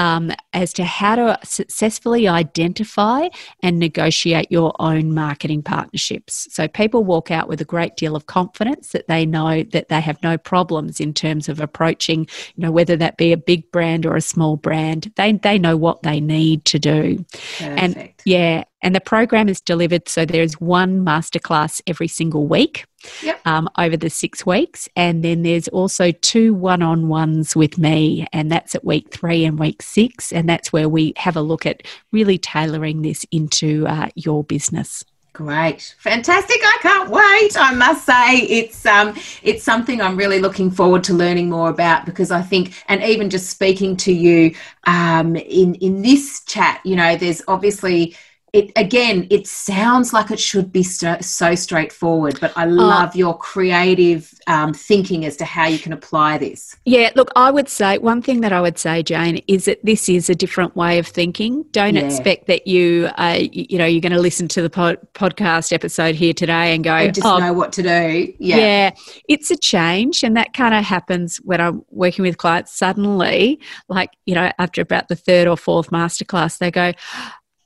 um, 0.00 0.32
as 0.54 0.72
to 0.72 0.82
how 0.82 1.14
to 1.14 1.38
successfully 1.44 2.26
identify 2.26 3.28
and 3.62 3.78
negotiate 3.78 4.50
your 4.50 4.74
own 4.80 5.12
marketing 5.12 5.62
partnerships. 5.62 6.48
So 6.50 6.66
people 6.66 7.04
walk 7.04 7.30
out 7.30 7.48
with 7.48 7.60
a 7.60 7.66
great 7.66 7.96
deal 7.96 8.16
of 8.16 8.24
confidence 8.24 8.92
that 8.92 9.08
they 9.08 9.26
know 9.26 9.62
that 9.62 9.90
they 9.90 10.00
have 10.00 10.20
no 10.22 10.38
problems 10.38 11.00
in 11.00 11.12
terms 11.12 11.50
of 11.50 11.60
approaching, 11.60 12.20
you 12.56 12.62
know, 12.62 12.72
whether 12.72 12.96
that 12.96 13.18
be 13.18 13.30
a 13.30 13.36
big 13.36 13.70
brand 13.72 14.06
or 14.06 14.16
a 14.16 14.22
small 14.22 14.56
brand. 14.56 15.12
They 15.16 15.34
they 15.34 15.58
know 15.58 15.76
what 15.76 16.02
they 16.02 16.18
need 16.18 16.64
to 16.64 16.78
do. 16.78 17.22
And 17.60 18.10
yeah, 18.24 18.64
and 18.80 18.94
the 18.94 19.02
program 19.02 19.50
is 19.50 19.60
delivered 19.60 20.08
so 20.08 20.24
there's 20.24 20.58
one 20.58 21.04
masterclass 21.04 21.82
every 21.86 22.08
single 22.08 22.46
week 22.46 22.86
Yep. 23.22 23.40
um, 23.46 23.68
over 23.78 23.96
the 23.96 24.10
six 24.10 24.44
weeks. 24.44 24.88
And 24.96 25.24
then 25.24 25.42
there's 25.42 25.68
also 25.68 26.10
two 26.10 26.54
one 26.54 26.82
on 26.82 27.08
ones 27.08 27.56
with 27.56 27.78
me, 27.78 28.26
and 28.32 28.50
that's 28.50 28.74
at 28.74 28.84
week 28.84 29.10
three 29.10 29.44
and 29.44 29.58
week 29.58 29.82
six. 29.82 30.32
And 30.32 30.48
that's 30.48 30.72
where 30.72 30.88
we 30.88 31.14
have 31.16 31.36
a 31.36 31.42
look 31.42 31.66
at 31.66 31.82
really 32.12 32.38
tailoring 32.38 33.02
this 33.02 33.24
into 33.30 33.86
uh, 33.86 34.08
your 34.14 34.44
business. 34.44 35.04
Great, 35.32 35.94
fantastic! 35.98 36.58
I 36.60 36.78
can't 36.82 37.08
wait. 37.08 37.56
I 37.56 37.72
must 37.72 38.04
say, 38.04 38.38
it's 38.38 38.84
um, 38.84 39.14
it's 39.42 39.62
something 39.62 40.02
I'm 40.02 40.16
really 40.16 40.40
looking 40.40 40.72
forward 40.72 41.04
to 41.04 41.14
learning 41.14 41.48
more 41.48 41.70
about 41.70 42.04
because 42.04 42.32
I 42.32 42.42
think, 42.42 42.74
and 42.88 43.02
even 43.02 43.30
just 43.30 43.48
speaking 43.48 43.96
to 43.98 44.12
you 44.12 44.54
um, 44.84 45.36
in 45.36 45.76
in 45.76 46.02
this 46.02 46.44
chat, 46.44 46.80
you 46.84 46.96
know, 46.96 47.16
there's 47.16 47.42
obviously. 47.48 48.16
It, 48.52 48.72
again, 48.76 49.26
it 49.30 49.46
sounds 49.46 50.12
like 50.12 50.30
it 50.30 50.40
should 50.40 50.72
be 50.72 50.82
st- 50.82 51.24
so 51.24 51.54
straightforward, 51.54 52.38
but 52.40 52.52
I 52.56 52.64
love 52.64 53.14
your 53.14 53.36
creative 53.38 54.32
um, 54.46 54.72
thinking 54.74 55.24
as 55.24 55.36
to 55.36 55.44
how 55.44 55.66
you 55.66 55.78
can 55.78 55.92
apply 55.92 56.38
this. 56.38 56.76
Yeah, 56.84 57.10
look, 57.14 57.30
I 57.36 57.50
would 57.50 57.68
say 57.68 57.98
one 57.98 58.22
thing 58.22 58.40
that 58.40 58.52
I 58.52 58.60
would 58.60 58.78
say, 58.78 59.02
Jane, 59.02 59.42
is 59.46 59.66
that 59.66 59.84
this 59.84 60.08
is 60.08 60.28
a 60.28 60.34
different 60.34 60.74
way 60.74 60.98
of 60.98 61.06
thinking. 61.06 61.64
Don't 61.70 61.94
Yeah. 61.94 62.02
expect 62.02 62.46
that 62.48 62.66
you, 62.66 63.08
uh, 63.16 63.38
you 63.52 63.78
know, 63.78 63.86
you're 63.86 64.00
going 64.00 64.12
to 64.12 64.18
listen 64.20 64.48
to 64.48 64.62
the 64.62 64.70
pod- 64.70 64.98
podcast 65.14 65.72
episode 65.72 66.14
here 66.16 66.32
today 66.32 66.74
and 66.74 66.82
go, 66.82 66.92
I 66.92 67.08
just 67.08 67.24
"Oh, 67.26 67.38
know 67.38 67.52
what 67.52 67.72
to 67.74 67.82
do. 67.82 68.32
Yeah, 68.38 68.56
yeah. 68.56 68.90
it's 69.28 69.50
a 69.50 69.56
change, 69.56 70.22
and 70.24 70.36
that 70.36 70.54
kind 70.54 70.74
of 70.74 70.84
happens 70.84 71.36
when 71.38 71.60
I'm 71.60 71.84
working 71.90 72.24
with 72.24 72.38
clients. 72.38 72.72
Suddenly, 72.76 73.60
like 73.88 74.10
you 74.26 74.34
know, 74.34 74.50
after 74.58 74.80
about 74.80 75.08
the 75.08 75.16
third 75.16 75.46
or 75.46 75.56
fourth 75.56 75.90
masterclass, 75.90 76.58
they 76.58 76.70
go, 76.70 76.92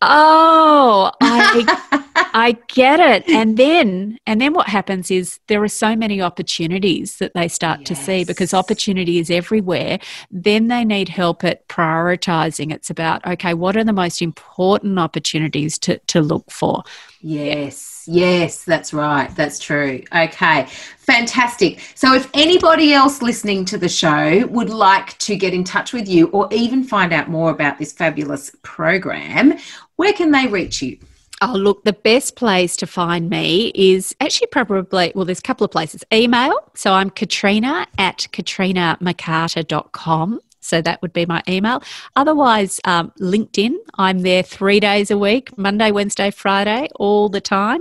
"Oh, 0.02 1.10
I 1.20 2.00
I 2.34 2.58
get 2.66 2.98
it. 2.98 3.28
And 3.28 3.56
then 3.56 4.18
and 4.26 4.40
then 4.40 4.54
what 4.54 4.68
happens 4.68 5.10
is 5.10 5.38
there 5.46 5.62
are 5.62 5.68
so 5.68 5.94
many 5.94 6.20
opportunities 6.20 7.18
that 7.18 7.32
they 7.34 7.46
start 7.46 7.84
to 7.86 7.94
see 7.94 8.24
because 8.24 8.52
opportunity 8.52 9.18
is 9.18 9.30
everywhere. 9.30 10.00
Then 10.32 10.66
they 10.66 10.84
need 10.84 11.08
help 11.08 11.44
at 11.44 11.68
prioritizing. 11.68 12.72
It's 12.72 12.90
about 12.90 13.24
okay, 13.24 13.54
what 13.54 13.76
are 13.76 13.84
the 13.84 13.92
most 13.92 14.20
important 14.20 14.98
opportunities 14.98 15.78
to 15.80 15.98
to 15.98 16.20
look 16.20 16.50
for? 16.50 16.82
Yes, 17.26 18.04
yes, 18.06 18.64
that's 18.64 18.92
right. 18.92 19.34
That's 19.34 19.58
true. 19.58 20.02
Okay, 20.14 20.66
fantastic. 20.98 21.80
So, 21.94 22.12
if 22.12 22.28
anybody 22.34 22.92
else 22.92 23.22
listening 23.22 23.64
to 23.64 23.78
the 23.78 23.88
show 23.88 24.46
would 24.48 24.68
like 24.68 25.16
to 25.20 25.34
get 25.34 25.54
in 25.54 25.64
touch 25.64 25.94
with 25.94 26.06
you 26.06 26.28
or 26.28 26.50
even 26.52 26.84
find 26.84 27.14
out 27.14 27.30
more 27.30 27.50
about 27.50 27.78
this 27.78 27.94
fabulous 27.94 28.54
program, 28.60 29.54
where 29.96 30.12
can 30.12 30.32
they 30.32 30.48
reach 30.48 30.82
you? 30.82 30.98
Oh, 31.40 31.54
look, 31.54 31.84
the 31.84 31.94
best 31.94 32.36
place 32.36 32.76
to 32.76 32.86
find 32.86 33.30
me 33.30 33.72
is 33.74 34.14
actually 34.20 34.48
probably, 34.48 35.10
well, 35.14 35.24
there's 35.24 35.38
a 35.38 35.42
couple 35.42 35.64
of 35.64 35.70
places. 35.70 36.04
Email. 36.12 36.52
So 36.74 36.92
I'm 36.92 37.08
Katrina 37.08 37.86
at 37.96 38.28
katrinamccarter.com. 38.32 40.40
So 40.64 40.80
that 40.82 41.00
would 41.02 41.12
be 41.12 41.26
my 41.26 41.42
email. 41.48 41.82
Otherwise, 42.16 42.80
um, 42.84 43.12
LinkedIn. 43.20 43.74
I'm 43.96 44.20
there 44.20 44.42
three 44.42 44.80
days 44.80 45.10
a 45.10 45.18
week 45.18 45.56
Monday, 45.58 45.90
Wednesday, 45.90 46.30
Friday, 46.30 46.88
all 46.96 47.28
the 47.28 47.40
time. 47.40 47.80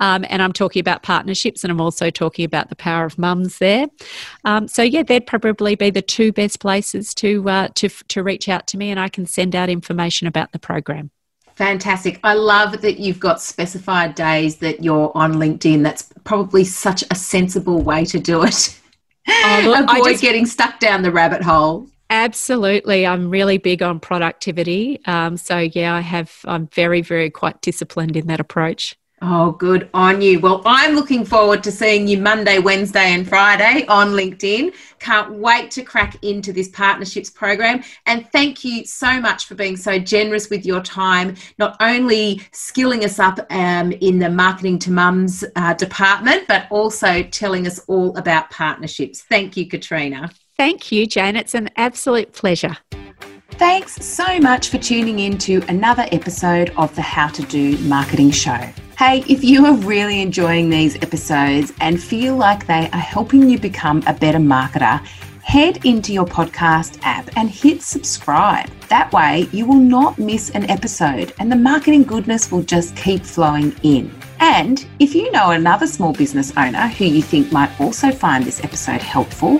Um, 0.00 0.24
and 0.28 0.40
I'm 0.42 0.52
talking 0.52 0.80
about 0.80 1.02
partnerships 1.02 1.64
and 1.64 1.70
I'm 1.70 1.80
also 1.80 2.10
talking 2.10 2.44
about 2.44 2.68
the 2.68 2.76
power 2.76 3.04
of 3.04 3.18
mums 3.18 3.58
there. 3.58 3.86
Um, 4.44 4.68
so, 4.68 4.82
yeah, 4.82 5.02
they'd 5.02 5.26
probably 5.26 5.74
be 5.74 5.90
the 5.90 6.02
two 6.02 6.32
best 6.32 6.60
places 6.60 7.14
to, 7.14 7.48
uh, 7.48 7.68
to, 7.74 7.88
to 7.88 8.22
reach 8.22 8.48
out 8.48 8.66
to 8.68 8.78
me 8.78 8.90
and 8.90 9.00
I 9.00 9.08
can 9.08 9.26
send 9.26 9.54
out 9.54 9.68
information 9.68 10.26
about 10.26 10.52
the 10.52 10.58
program. 10.58 11.10
Fantastic. 11.56 12.20
I 12.24 12.32
love 12.32 12.80
that 12.80 12.98
you've 12.98 13.20
got 13.20 13.42
specified 13.42 14.14
days 14.14 14.56
that 14.58 14.82
you're 14.82 15.12
on 15.14 15.34
LinkedIn. 15.34 15.82
That's 15.82 16.08
probably 16.24 16.64
such 16.64 17.04
a 17.10 17.14
sensible 17.14 17.82
way 17.82 18.06
to 18.06 18.18
do 18.18 18.44
it. 18.44 18.80
Oh, 19.28 19.62
look, 19.66 19.90
I 19.90 19.96
Avoid 19.98 20.12
just- 20.12 20.22
getting 20.22 20.46
stuck 20.46 20.80
down 20.80 21.02
the 21.02 21.12
rabbit 21.12 21.42
hole. 21.42 21.89
Absolutely, 22.10 23.06
I'm 23.06 23.30
really 23.30 23.58
big 23.58 23.82
on 23.82 24.00
productivity. 24.00 25.00
Um, 25.06 25.36
so 25.36 25.58
yeah, 25.58 25.94
I 25.94 26.00
have. 26.00 26.40
I'm 26.44 26.66
very, 26.68 27.02
very 27.02 27.30
quite 27.30 27.62
disciplined 27.62 28.16
in 28.16 28.26
that 28.26 28.40
approach. 28.40 28.96
Oh, 29.22 29.52
good 29.52 29.90
on 29.92 30.22
you. 30.22 30.40
Well, 30.40 30.62
I'm 30.64 30.94
looking 30.94 31.26
forward 31.26 31.62
to 31.64 31.70
seeing 31.70 32.08
you 32.08 32.16
Monday, 32.18 32.58
Wednesday, 32.58 33.12
and 33.12 33.28
Friday 33.28 33.84
on 33.86 34.12
LinkedIn. 34.12 34.74
Can't 34.98 35.34
wait 35.34 35.70
to 35.72 35.82
crack 35.82 36.16
into 36.24 36.54
this 36.54 36.68
partnerships 36.68 37.28
program. 37.28 37.84
And 38.06 38.26
thank 38.32 38.64
you 38.64 38.86
so 38.86 39.20
much 39.20 39.44
for 39.44 39.54
being 39.54 39.76
so 39.76 39.98
generous 39.98 40.48
with 40.48 40.64
your 40.64 40.80
time, 40.80 41.36
not 41.58 41.76
only 41.80 42.40
skilling 42.52 43.04
us 43.04 43.18
up 43.18 43.38
um, 43.50 43.92
in 43.92 44.18
the 44.18 44.30
marketing 44.30 44.78
to 44.80 44.90
mums 44.90 45.44
uh, 45.54 45.74
department, 45.74 46.48
but 46.48 46.66
also 46.70 47.22
telling 47.24 47.66
us 47.66 47.78
all 47.88 48.16
about 48.16 48.48
partnerships. 48.50 49.20
Thank 49.20 49.54
you, 49.54 49.68
Katrina. 49.68 50.30
Thank 50.60 50.92
you, 50.92 51.06
Jane. 51.06 51.36
It's 51.36 51.54
an 51.54 51.70
absolute 51.76 52.34
pleasure. 52.34 52.76
Thanks 53.52 53.94
so 54.04 54.38
much 54.40 54.68
for 54.68 54.76
tuning 54.76 55.20
in 55.20 55.38
to 55.38 55.62
another 55.68 56.04
episode 56.12 56.68
of 56.76 56.94
the 56.94 57.00
How 57.00 57.28
to 57.28 57.42
Do 57.44 57.78
Marketing 57.78 58.30
Show. 58.30 58.68
Hey, 58.98 59.24
if 59.26 59.42
you 59.42 59.64
are 59.64 59.72
really 59.72 60.20
enjoying 60.20 60.68
these 60.68 60.96
episodes 60.96 61.72
and 61.80 61.98
feel 61.98 62.36
like 62.36 62.66
they 62.66 62.90
are 62.92 63.00
helping 63.00 63.48
you 63.48 63.58
become 63.58 64.02
a 64.06 64.12
better 64.12 64.36
marketer, 64.36 65.02
head 65.42 65.82
into 65.86 66.12
your 66.12 66.26
podcast 66.26 66.98
app 67.04 67.30
and 67.38 67.48
hit 67.48 67.80
subscribe. 67.80 68.68
That 68.90 69.10
way, 69.14 69.48
you 69.52 69.64
will 69.64 69.80
not 69.80 70.18
miss 70.18 70.50
an 70.50 70.70
episode 70.70 71.32
and 71.38 71.50
the 71.50 71.56
marketing 71.56 72.02
goodness 72.02 72.52
will 72.52 72.64
just 72.64 72.94
keep 72.96 73.24
flowing 73.24 73.74
in. 73.82 74.14
And 74.40 74.86
if 74.98 75.14
you 75.14 75.30
know 75.32 75.52
another 75.52 75.86
small 75.86 76.12
business 76.12 76.52
owner 76.58 76.86
who 76.88 77.06
you 77.06 77.22
think 77.22 77.50
might 77.50 77.80
also 77.80 78.10
find 78.10 78.44
this 78.44 78.62
episode 78.62 79.00
helpful, 79.00 79.58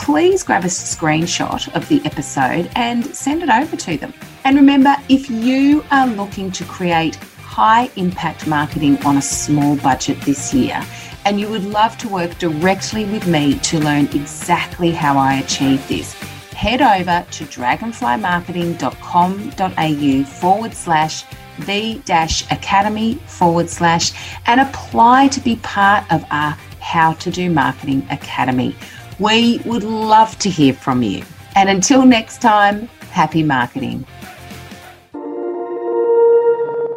please 0.00 0.42
grab 0.42 0.64
a 0.64 0.68
screenshot 0.68 1.72
of 1.76 1.86
the 1.88 2.00
episode 2.06 2.70
and 2.74 3.04
send 3.14 3.42
it 3.42 3.50
over 3.50 3.76
to 3.76 3.98
them. 3.98 4.14
And 4.44 4.56
remember, 4.56 4.96
if 5.10 5.28
you 5.28 5.84
are 5.90 6.06
looking 6.06 6.50
to 6.52 6.64
create 6.64 7.16
high 7.16 7.90
impact 7.96 8.46
marketing 8.46 8.96
on 9.04 9.18
a 9.18 9.22
small 9.22 9.76
budget 9.76 10.18
this 10.22 10.54
year, 10.54 10.82
and 11.26 11.38
you 11.38 11.50
would 11.50 11.64
love 11.64 11.98
to 11.98 12.08
work 12.08 12.38
directly 12.38 13.04
with 13.04 13.26
me 13.26 13.58
to 13.58 13.78
learn 13.78 14.06
exactly 14.06 14.90
how 14.90 15.18
I 15.18 15.34
achieve 15.34 15.86
this, 15.86 16.14
head 16.54 16.80
over 16.80 17.26
to 17.30 17.44
dragonflymarketing.com.au 17.44 20.24
forward 20.24 20.72
slash 20.72 21.24
the 21.66 22.00
dash 22.06 22.50
academy 22.50 23.16
forward 23.26 23.68
slash 23.68 24.12
and 24.46 24.62
apply 24.62 25.28
to 25.28 25.40
be 25.40 25.56
part 25.56 26.10
of 26.10 26.24
our 26.30 26.56
How 26.80 27.12
to 27.12 27.30
Do 27.30 27.50
Marketing 27.50 28.06
Academy. 28.10 28.74
We 29.20 29.58
would 29.66 29.84
love 29.84 30.38
to 30.38 30.48
hear 30.48 30.72
from 30.72 31.02
you. 31.02 31.22
And 31.54 31.68
until 31.68 32.06
next 32.06 32.40
time, 32.40 32.86
happy 33.10 33.42
marketing. 33.42 34.06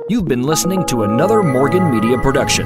You've 0.08 0.26
been 0.26 0.44
listening 0.44 0.86
to 0.86 1.04
another 1.04 1.44
Morgan 1.44 1.92
Media 1.92 2.18
production. 2.18 2.66